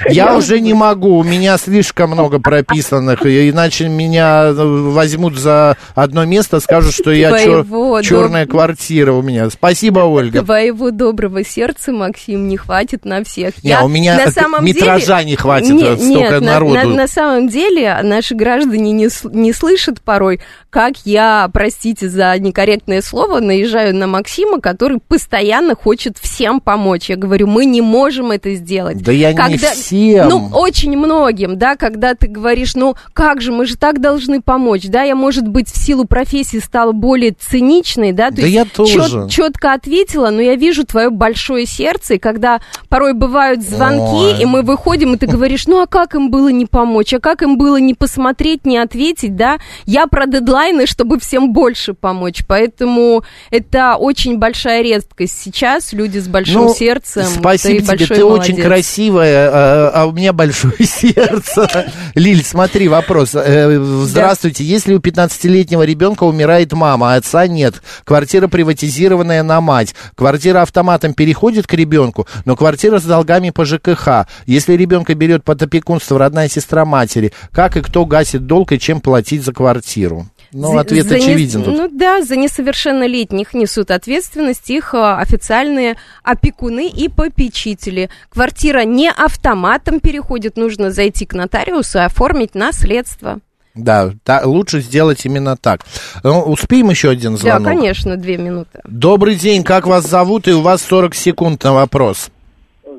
Я 0.10 0.36
уже 0.36 0.60
не 0.60 0.74
могу, 0.74 1.20
у 1.20 1.24
меня 1.24 1.58
слишком 1.58 2.12
много 2.12 2.40
прописанных, 2.40 3.26
иначе 3.26 3.88
меня 3.88 4.48
э, 4.48 4.54
возьмут 4.54 5.36
за 5.38 5.78
одно 5.96 6.26
место, 6.26 6.60
скажут, 6.60 6.94
что 6.94 7.12
я 7.12 7.30
Твоего 7.30 8.02
черная 8.02 8.46
квартира 8.46 9.14
у 9.14 9.22
меня. 9.22 9.50
Спасибо, 9.50 10.00
Ольга. 10.00 10.42
Твоего 10.44 10.92
доброго 10.92 11.46
сердца, 11.46 11.94
Максим, 11.94 12.48
не 12.50 12.58
хватит 12.58 13.06
на 13.06 13.24
всех. 13.24 13.64
Не, 13.64 13.80
у 13.80 13.88
меня 13.88 14.18
на 14.26 14.32
самом 14.32 14.66
метража 14.66 15.20
деле- 15.20 15.30
не 15.30 15.36
хватит, 15.38 15.72
Не- 15.72 15.96
столько 15.96 16.04
нет, 16.04 16.42
народу. 16.42 16.74
На, 16.74 16.84
на 16.84 17.08
самом 17.08 17.48
деле 17.48 17.98
наши 18.04 18.36
граждане 18.36 18.92
не, 18.92 19.08
с- 19.08 19.24
не 19.24 19.54
слышат 19.54 20.02
порой, 20.02 20.42
как 20.70 20.94
я, 21.06 21.50
простите 21.54 22.10
за 22.10 22.38
некорректное 22.40 23.02
слово, 23.02 23.40
наезжаю 23.40 23.96
на 23.96 24.08
Максима, 24.08 24.60
который 24.60 25.00
постоянно 25.00 25.76
хочет 25.76 26.18
всем 26.18 26.60
помочь. 26.60 27.10
Я 27.10 27.16
говорю, 27.22 27.48
мы 27.48 27.66
не 27.66 27.82
можем 27.82 28.32
это 28.32 28.54
сделать. 28.56 29.02
Да 29.02 29.12
я 29.12 29.32
не 29.34 29.58
всем. 29.58 30.28
Ну, 30.30 30.50
очень 30.54 30.98
многим, 30.98 31.58
да, 31.58 31.76
когда 31.76 32.16
ты 32.16 32.28
говоришь, 32.28 32.76
ну, 32.76 32.96
как 33.14 33.42
же, 33.42 33.52
мы 33.52 33.66
же 33.66 33.78
так 33.78 34.02
должны 34.02 34.42
помочь, 34.42 34.88
да, 34.88 35.04
я, 35.04 35.16
может 35.16 35.48
быть, 35.48 35.70
в 35.72 35.78
силу 35.78 36.06
профессии 36.06 36.58
стала 36.58 36.92
более 36.92 37.32
циничной, 37.32 38.12
да, 38.12 38.30
то 38.30 38.38
Да 38.38 38.42
есть 38.42 38.54
я 38.54 38.66
тоже. 38.66 39.28
четко 39.30 39.74
ответила, 39.74 40.30
но 40.30 40.42
я 40.42 40.56
вижу 40.56 40.86
твое 40.86 41.10
большое 41.10 41.66
сердце, 41.66 42.16
и 42.16 42.18
когда 42.18 42.60
порой 42.90 43.14
бывают 43.14 43.62
звонки, 43.62 44.34
Ой. 44.36 44.42
и 44.42 44.46
мы 44.46 44.62
выходим, 44.64 45.14
и 45.14 45.18
ты 45.18 45.28
говоришь, 45.28 45.68
ну, 45.68 45.82
а 45.82 45.88
как 45.88 46.16
им 46.16 46.32
было 46.32 46.50
не 46.50 46.66
помочь, 46.66 47.14
а 47.14 47.20
как 47.20 47.42
им 47.44 47.58
было 47.58 47.78
не 47.78 47.94
посмотреть, 47.94 48.66
не 48.66 48.78
ответить, 48.78 49.36
да, 49.36 49.58
я 49.86 50.08
про 50.08 50.26
дедлайны, 50.26 50.86
чтобы 50.88 51.20
всем 51.20 51.54
больше 51.54 51.94
помочь, 51.94 52.44
поэтому 52.48 53.24
это 53.52 53.96
очень 53.96 54.38
большая 54.38 54.82
редкость 54.82 55.40
сейчас, 55.42 55.94
люди 55.94 56.18
с 56.20 56.28
большим 56.28 56.62
Ну, 56.64 56.74
сердцем, 56.74 57.11
Спасибо 57.12 57.86
ты 57.86 57.98
тебе, 57.98 58.16
ты 58.16 58.24
молодец. 58.26 58.50
очень 58.50 58.62
красивая, 58.62 59.50
а, 59.52 59.92
а 59.94 60.06
у 60.06 60.12
меня 60.12 60.34
большое 60.34 60.74
сердце. 60.80 61.92
Лиль, 62.16 62.44
смотри, 62.44 62.88
вопрос. 62.88 63.32
Э, 63.36 63.80
Здравствуйте, 64.06 64.64
если 64.64 64.94
у 64.94 65.00
15-летнего 65.00 65.84
ребенка 65.84 66.24
умирает 66.24 66.74
мама, 66.74 67.14
а 67.14 67.16
отца 67.18 67.48
нет, 67.48 67.82
квартира 68.04 68.48
приватизированная 68.48 69.44
на 69.44 69.62
мать, 69.62 69.96
квартира 70.16 70.62
автоматом 70.62 71.14
переходит 71.14 71.68
к 71.68 71.74
ребенку, 71.74 72.28
но 72.46 72.56
квартира 72.56 73.00
с 73.00 73.04
долгами 73.04 73.50
по 73.50 73.66
ЖКХ. 73.66 74.28
Если 74.46 74.74
ребенка 74.74 75.14
берет 75.16 75.44
под 75.44 75.62
опекунство 75.64 76.18
родная 76.20 76.50
сестра 76.50 76.86
матери, 76.86 77.34
как 77.52 77.78
и 77.78 77.82
кто 77.82 78.06
гасит 78.06 78.46
долг 78.46 78.72
и 78.72 78.80
чем 78.80 79.02
платить 79.02 79.44
за 79.44 79.54
квартиру? 79.54 80.28
Ну, 80.54 80.74
За- 80.74 80.80
ответ 80.82 81.06
за 81.06 81.18
не- 81.18 81.24
очевиден 81.24 81.64
тут. 81.64 81.78
Ну 81.78 81.90
да, 81.92 82.22
за 82.22 82.36
несовершеннолетних 82.36 83.54
несут 83.54 83.90
ответственность 83.92 84.70
их 84.70 84.94
а, 84.94 85.20
официальные 85.20 85.96
опекуны 86.24 86.88
и 86.90 87.08
попечители. 87.10 88.10
Квартира 88.30 88.84
не 88.84 89.10
автоматом 89.10 90.00
переходит, 90.00 90.58
нужно 90.58 90.92
зайти 90.92 91.26
к 91.26 91.34
нотариусу 91.34 92.00
и 92.00 92.02
оформить 92.02 92.54
наследство. 92.56 93.40
Да, 93.74 94.12
та- 94.26 94.42
лучше 94.46 94.82
сделать 94.82 95.26
именно 95.26 95.56
так. 95.56 95.82
Ну, 96.24 96.42
успеем 96.42 96.90
еще 96.90 97.10
один 97.10 97.38
звонок? 97.38 97.64
Да, 97.64 97.70
конечно, 97.70 98.18
две 98.18 98.38
минуты. 98.38 98.82
Добрый 98.84 99.36
день, 99.36 99.64
как 99.64 99.88
вас 99.88 100.06
зовут? 100.06 100.50
И 100.50 100.52
у 100.52 100.60
вас 100.62 100.82
40 100.82 101.16
секунд 101.16 101.64
на 101.64 101.72
вопрос. 101.74 102.30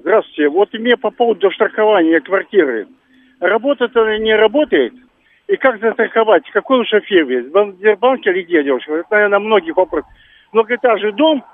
Здравствуйте. 0.00 0.48
Вот 0.48 0.72
мне 0.72 0.96
по 0.96 1.11
поводу 1.11 1.50
страхования 1.50 2.20
квартиры. 2.20 2.86
Работает 3.40 3.94
она 3.96 4.14
или 4.16 4.22
не 4.24 4.34
работает? 4.34 4.94
И 5.53 5.57
как 5.59 5.78
застраховать? 5.80 6.44
Какой 6.50 6.78
лучше 6.78 7.00
фирме? 7.00 7.42
Сбербанк 7.42 8.26
или 8.26 8.42
где, 8.42 8.64
девушка? 8.64 8.94
Это, 8.94 9.09
наверное, 9.11 9.38
многих 9.38 9.76
вопрос. 9.76 10.03
Многоэтажный 10.50 11.12
дом, 11.12 11.44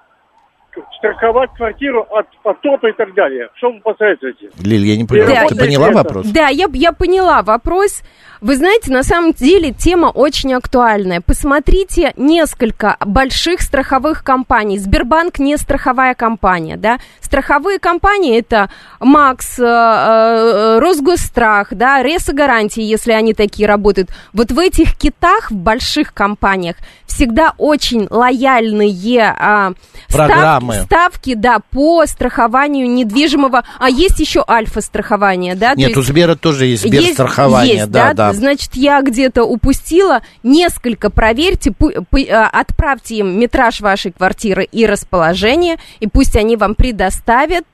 страховать 0.99 1.51
квартиру 1.55 2.07
от 2.09 2.27
потопа 2.45 2.87
и 2.87 2.93
так 2.93 3.13
далее. 3.15 3.49
Что 3.57 3.73
вы 3.73 3.81
посоветуете? 3.81 4.51
Лиль, 4.63 4.87
я 4.87 4.97
не 4.97 5.05
понял, 5.05 5.27
Да, 5.27 5.47
ты 5.49 5.57
поняла 5.57 5.91
вопрос? 5.91 6.27
Да, 6.29 6.47
я, 6.47 6.67
я 6.73 6.93
поняла 6.93 7.43
вопрос. 7.43 8.05
Вы 8.41 8.57
знаете, 8.57 8.93
на 8.93 9.03
самом 9.03 9.33
деле 9.33 9.73
тема 9.73 10.07
очень 10.07 10.55
актуальная. 10.55 11.21
Посмотрите 11.21 12.13
несколько 12.17 12.97
больших 13.05 13.61
страховых 13.63 14.23
компаний. 14.23 14.79
Сбербанк 14.79 15.39
не 15.39 15.57
страховая 15.57 16.15
компания, 16.15 16.77
да. 16.77 16.99
Страховые 17.21 17.79
компании 17.79 18.39
это 18.39 18.71
Макс, 19.01 19.59
э, 19.59 19.63
э, 19.65 20.79
Росгосстрах, 20.79 21.69
да, 21.73 22.03
Ресогарантии, 22.03 22.83
если 22.83 23.13
они 23.13 23.35
такие 23.35 23.67
работают. 23.69 24.11
Вот 24.33 24.53
в 24.53 24.59
этих 24.59 24.97
китах, 24.97 25.51
в 25.51 25.55
больших 25.57 26.15
компаниях, 26.15 26.77
всегда 27.07 27.55
очень 27.59 28.07
лояльные 28.09 29.35
а, 29.39 29.73
став- 30.09 30.27
Программы. 30.29 30.83
ставки, 30.85 31.35
да, 31.35 31.59
по 31.73 32.07
страхованию 32.07 32.89
недвижимого. 32.89 33.65
А 33.79 33.89
есть 33.91 34.21
еще 34.21 34.45
альфа-страхование, 34.49 35.55
да? 35.55 35.75
Нет, 35.75 35.97
у 35.97 36.01
есть- 36.01 36.09
Сбера 36.11 36.37
тоже 36.37 36.67
есть 36.67 36.83
Сберстрахование, 36.87 37.75
есть, 37.77 37.91
да, 37.91 38.15
да. 38.15 38.28
Значит, 38.33 38.71
я 38.75 39.01
где-то 39.03 39.45
упустила. 39.45 40.23
Несколько 40.43 41.11
проверьте, 41.11 41.73
а, 42.31 42.49
отправьте 42.49 43.17
им 43.17 43.39
метраж 43.39 43.81
вашей 43.81 44.13
квартиры 44.13 44.65
и 44.65 44.87
расположение, 44.87 45.77
и 46.01 46.07
пусть 46.07 46.37
они 46.37 46.57
вам 46.57 46.75
предоставят 46.75 47.67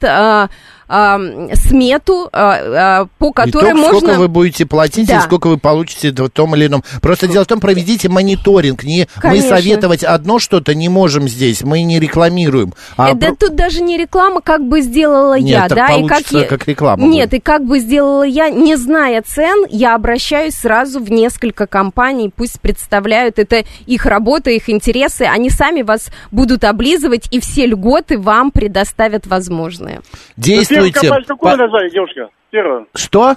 смету, 1.55 2.29
а, 2.33 3.03
а, 3.03 3.09
по 3.19 3.33
которой 3.33 3.71
Итог, 3.73 3.81
можно... 3.81 3.99
сколько 3.99 4.19
вы 4.19 4.29
будете 4.29 4.67
платить 4.67 5.09
Да. 5.09 5.19
и 5.19 5.21
сколько 5.21 5.49
вы 5.49 5.59
получите 5.59 6.11
в 6.13 6.29
том 6.31 6.55
или 6.55 6.67
ином. 6.67 6.83
Просто 7.03 7.27
дело 7.29 7.45
в 7.45 7.47
том, 7.47 7.61
проведите 7.61 8.09
мониторинг. 8.09 8.85
Не, 8.85 9.09
мы 9.23 9.41
советовать 9.41 10.05
одно 10.05 10.39
что-то 10.39 10.75
не 10.75 10.89
можем 10.89 11.29
здесь, 11.29 11.63
мы 11.63 11.83
не 11.83 11.99
рекламируем. 11.99 12.75
А 12.97 13.11
Э, 13.11 13.15
да 13.15 13.29
про- 13.29 13.37
тут 13.37 13.57
даже 13.57 13.83
не 13.83 13.97
реклама, 13.99 14.41
как 14.41 14.67
бы 14.67 14.81
сделала 14.81 15.39
Нет, 15.39 15.49
я, 15.49 15.69
так 15.69 15.77
да, 15.79 15.95
и 15.95 16.07
как 16.07 16.31
я... 16.33 16.45
как 16.45 16.67
реклама 16.69 17.03
Нет, 17.07 17.31
будет. 17.31 17.41
и 17.41 17.43
как 17.43 17.65
бы 17.65 17.79
сделала 17.79 18.23
я, 18.23 18.49
не 18.51 18.77
зная 18.77 19.23
цен, 19.23 19.67
я 19.71 19.95
обращаюсь 19.95 20.55
сразу 20.55 21.01
в 21.01 21.11
несколько 21.11 21.67
компаний, 21.67 22.31
пусть 22.35 22.61
представляют, 22.61 23.39
это 23.39 23.65
их 23.87 24.07
работа, 24.07 24.51
их 24.51 24.69
интересы, 24.69 25.23
они 25.23 25.51
сами 25.51 25.83
вас 25.83 26.09
будут 26.31 26.65
облизывать, 26.65 27.29
и 27.31 27.41
все 27.41 27.67
льготы 27.67 28.19
вам 28.19 28.51
предоставят 28.51 29.27
возможные. 29.27 30.01
Действуйте. 30.37 30.84
Первую 30.93 31.27
компанию 31.27 31.27
какую 31.27 31.51
По- 31.53 31.57
вы 31.57 31.63
назвали, 31.63 31.91
девушка? 31.91 32.29
Первую. 32.51 32.87
Что? 32.95 33.35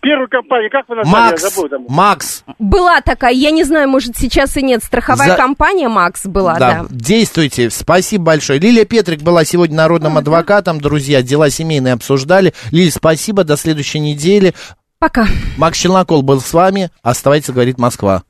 Первую 0.00 0.28
компанию 0.28 0.70
как 0.70 0.88
вы 0.88 0.96
назвали? 0.96 1.24
Я 1.24 1.30
Макс, 1.30 1.42
забыл 1.42 1.68
там. 1.68 1.84
Макс, 1.88 2.44
Была 2.60 3.00
такая, 3.00 3.32
я 3.32 3.50
не 3.50 3.64
знаю, 3.64 3.88
может 3.88 4.16
сейчас 4.16 4.56
и 4.56 4.62
нет, 4.62 4.84
страховая 4.84 5.30
За- 5.30 5.36
компания 5.36 5.88
Макс 5.88 6.24
была, 6.26 6.54
да. 6.58 6.82
да, 6.82 6.86
действуйте. 6.90 7.70
Спасибо 7.70 8.24
большое. 8.24 8.60
Лилия 8.60 8.84
Петрик 8.84 9.22
была 9.22 9.44
сегодня 9.44 9.76
народным 9.76 10.16
адвокатом. 10.16 10.80
Друзья, 10.80 11.22
дела 11.22 11.50
семейные 11.50 11.94
обсуждали. 11.94 12.54
Лиль, 12.70 12.92
спасибо. 12.92 13.42
До 13.42 13.56
следующей 13.56 13.98
недели. 13.98 14.54
Пока. 15.00 15.26
Макс 15.58 15.76
Челнокол 15.78 16.22
был 16.22 16.40
с 16.40 16.52
вами. 16.52 16.90
Оставайтесь, 17.02 17.50
говорит 17.50 17.78
Москва. 17.78 18.22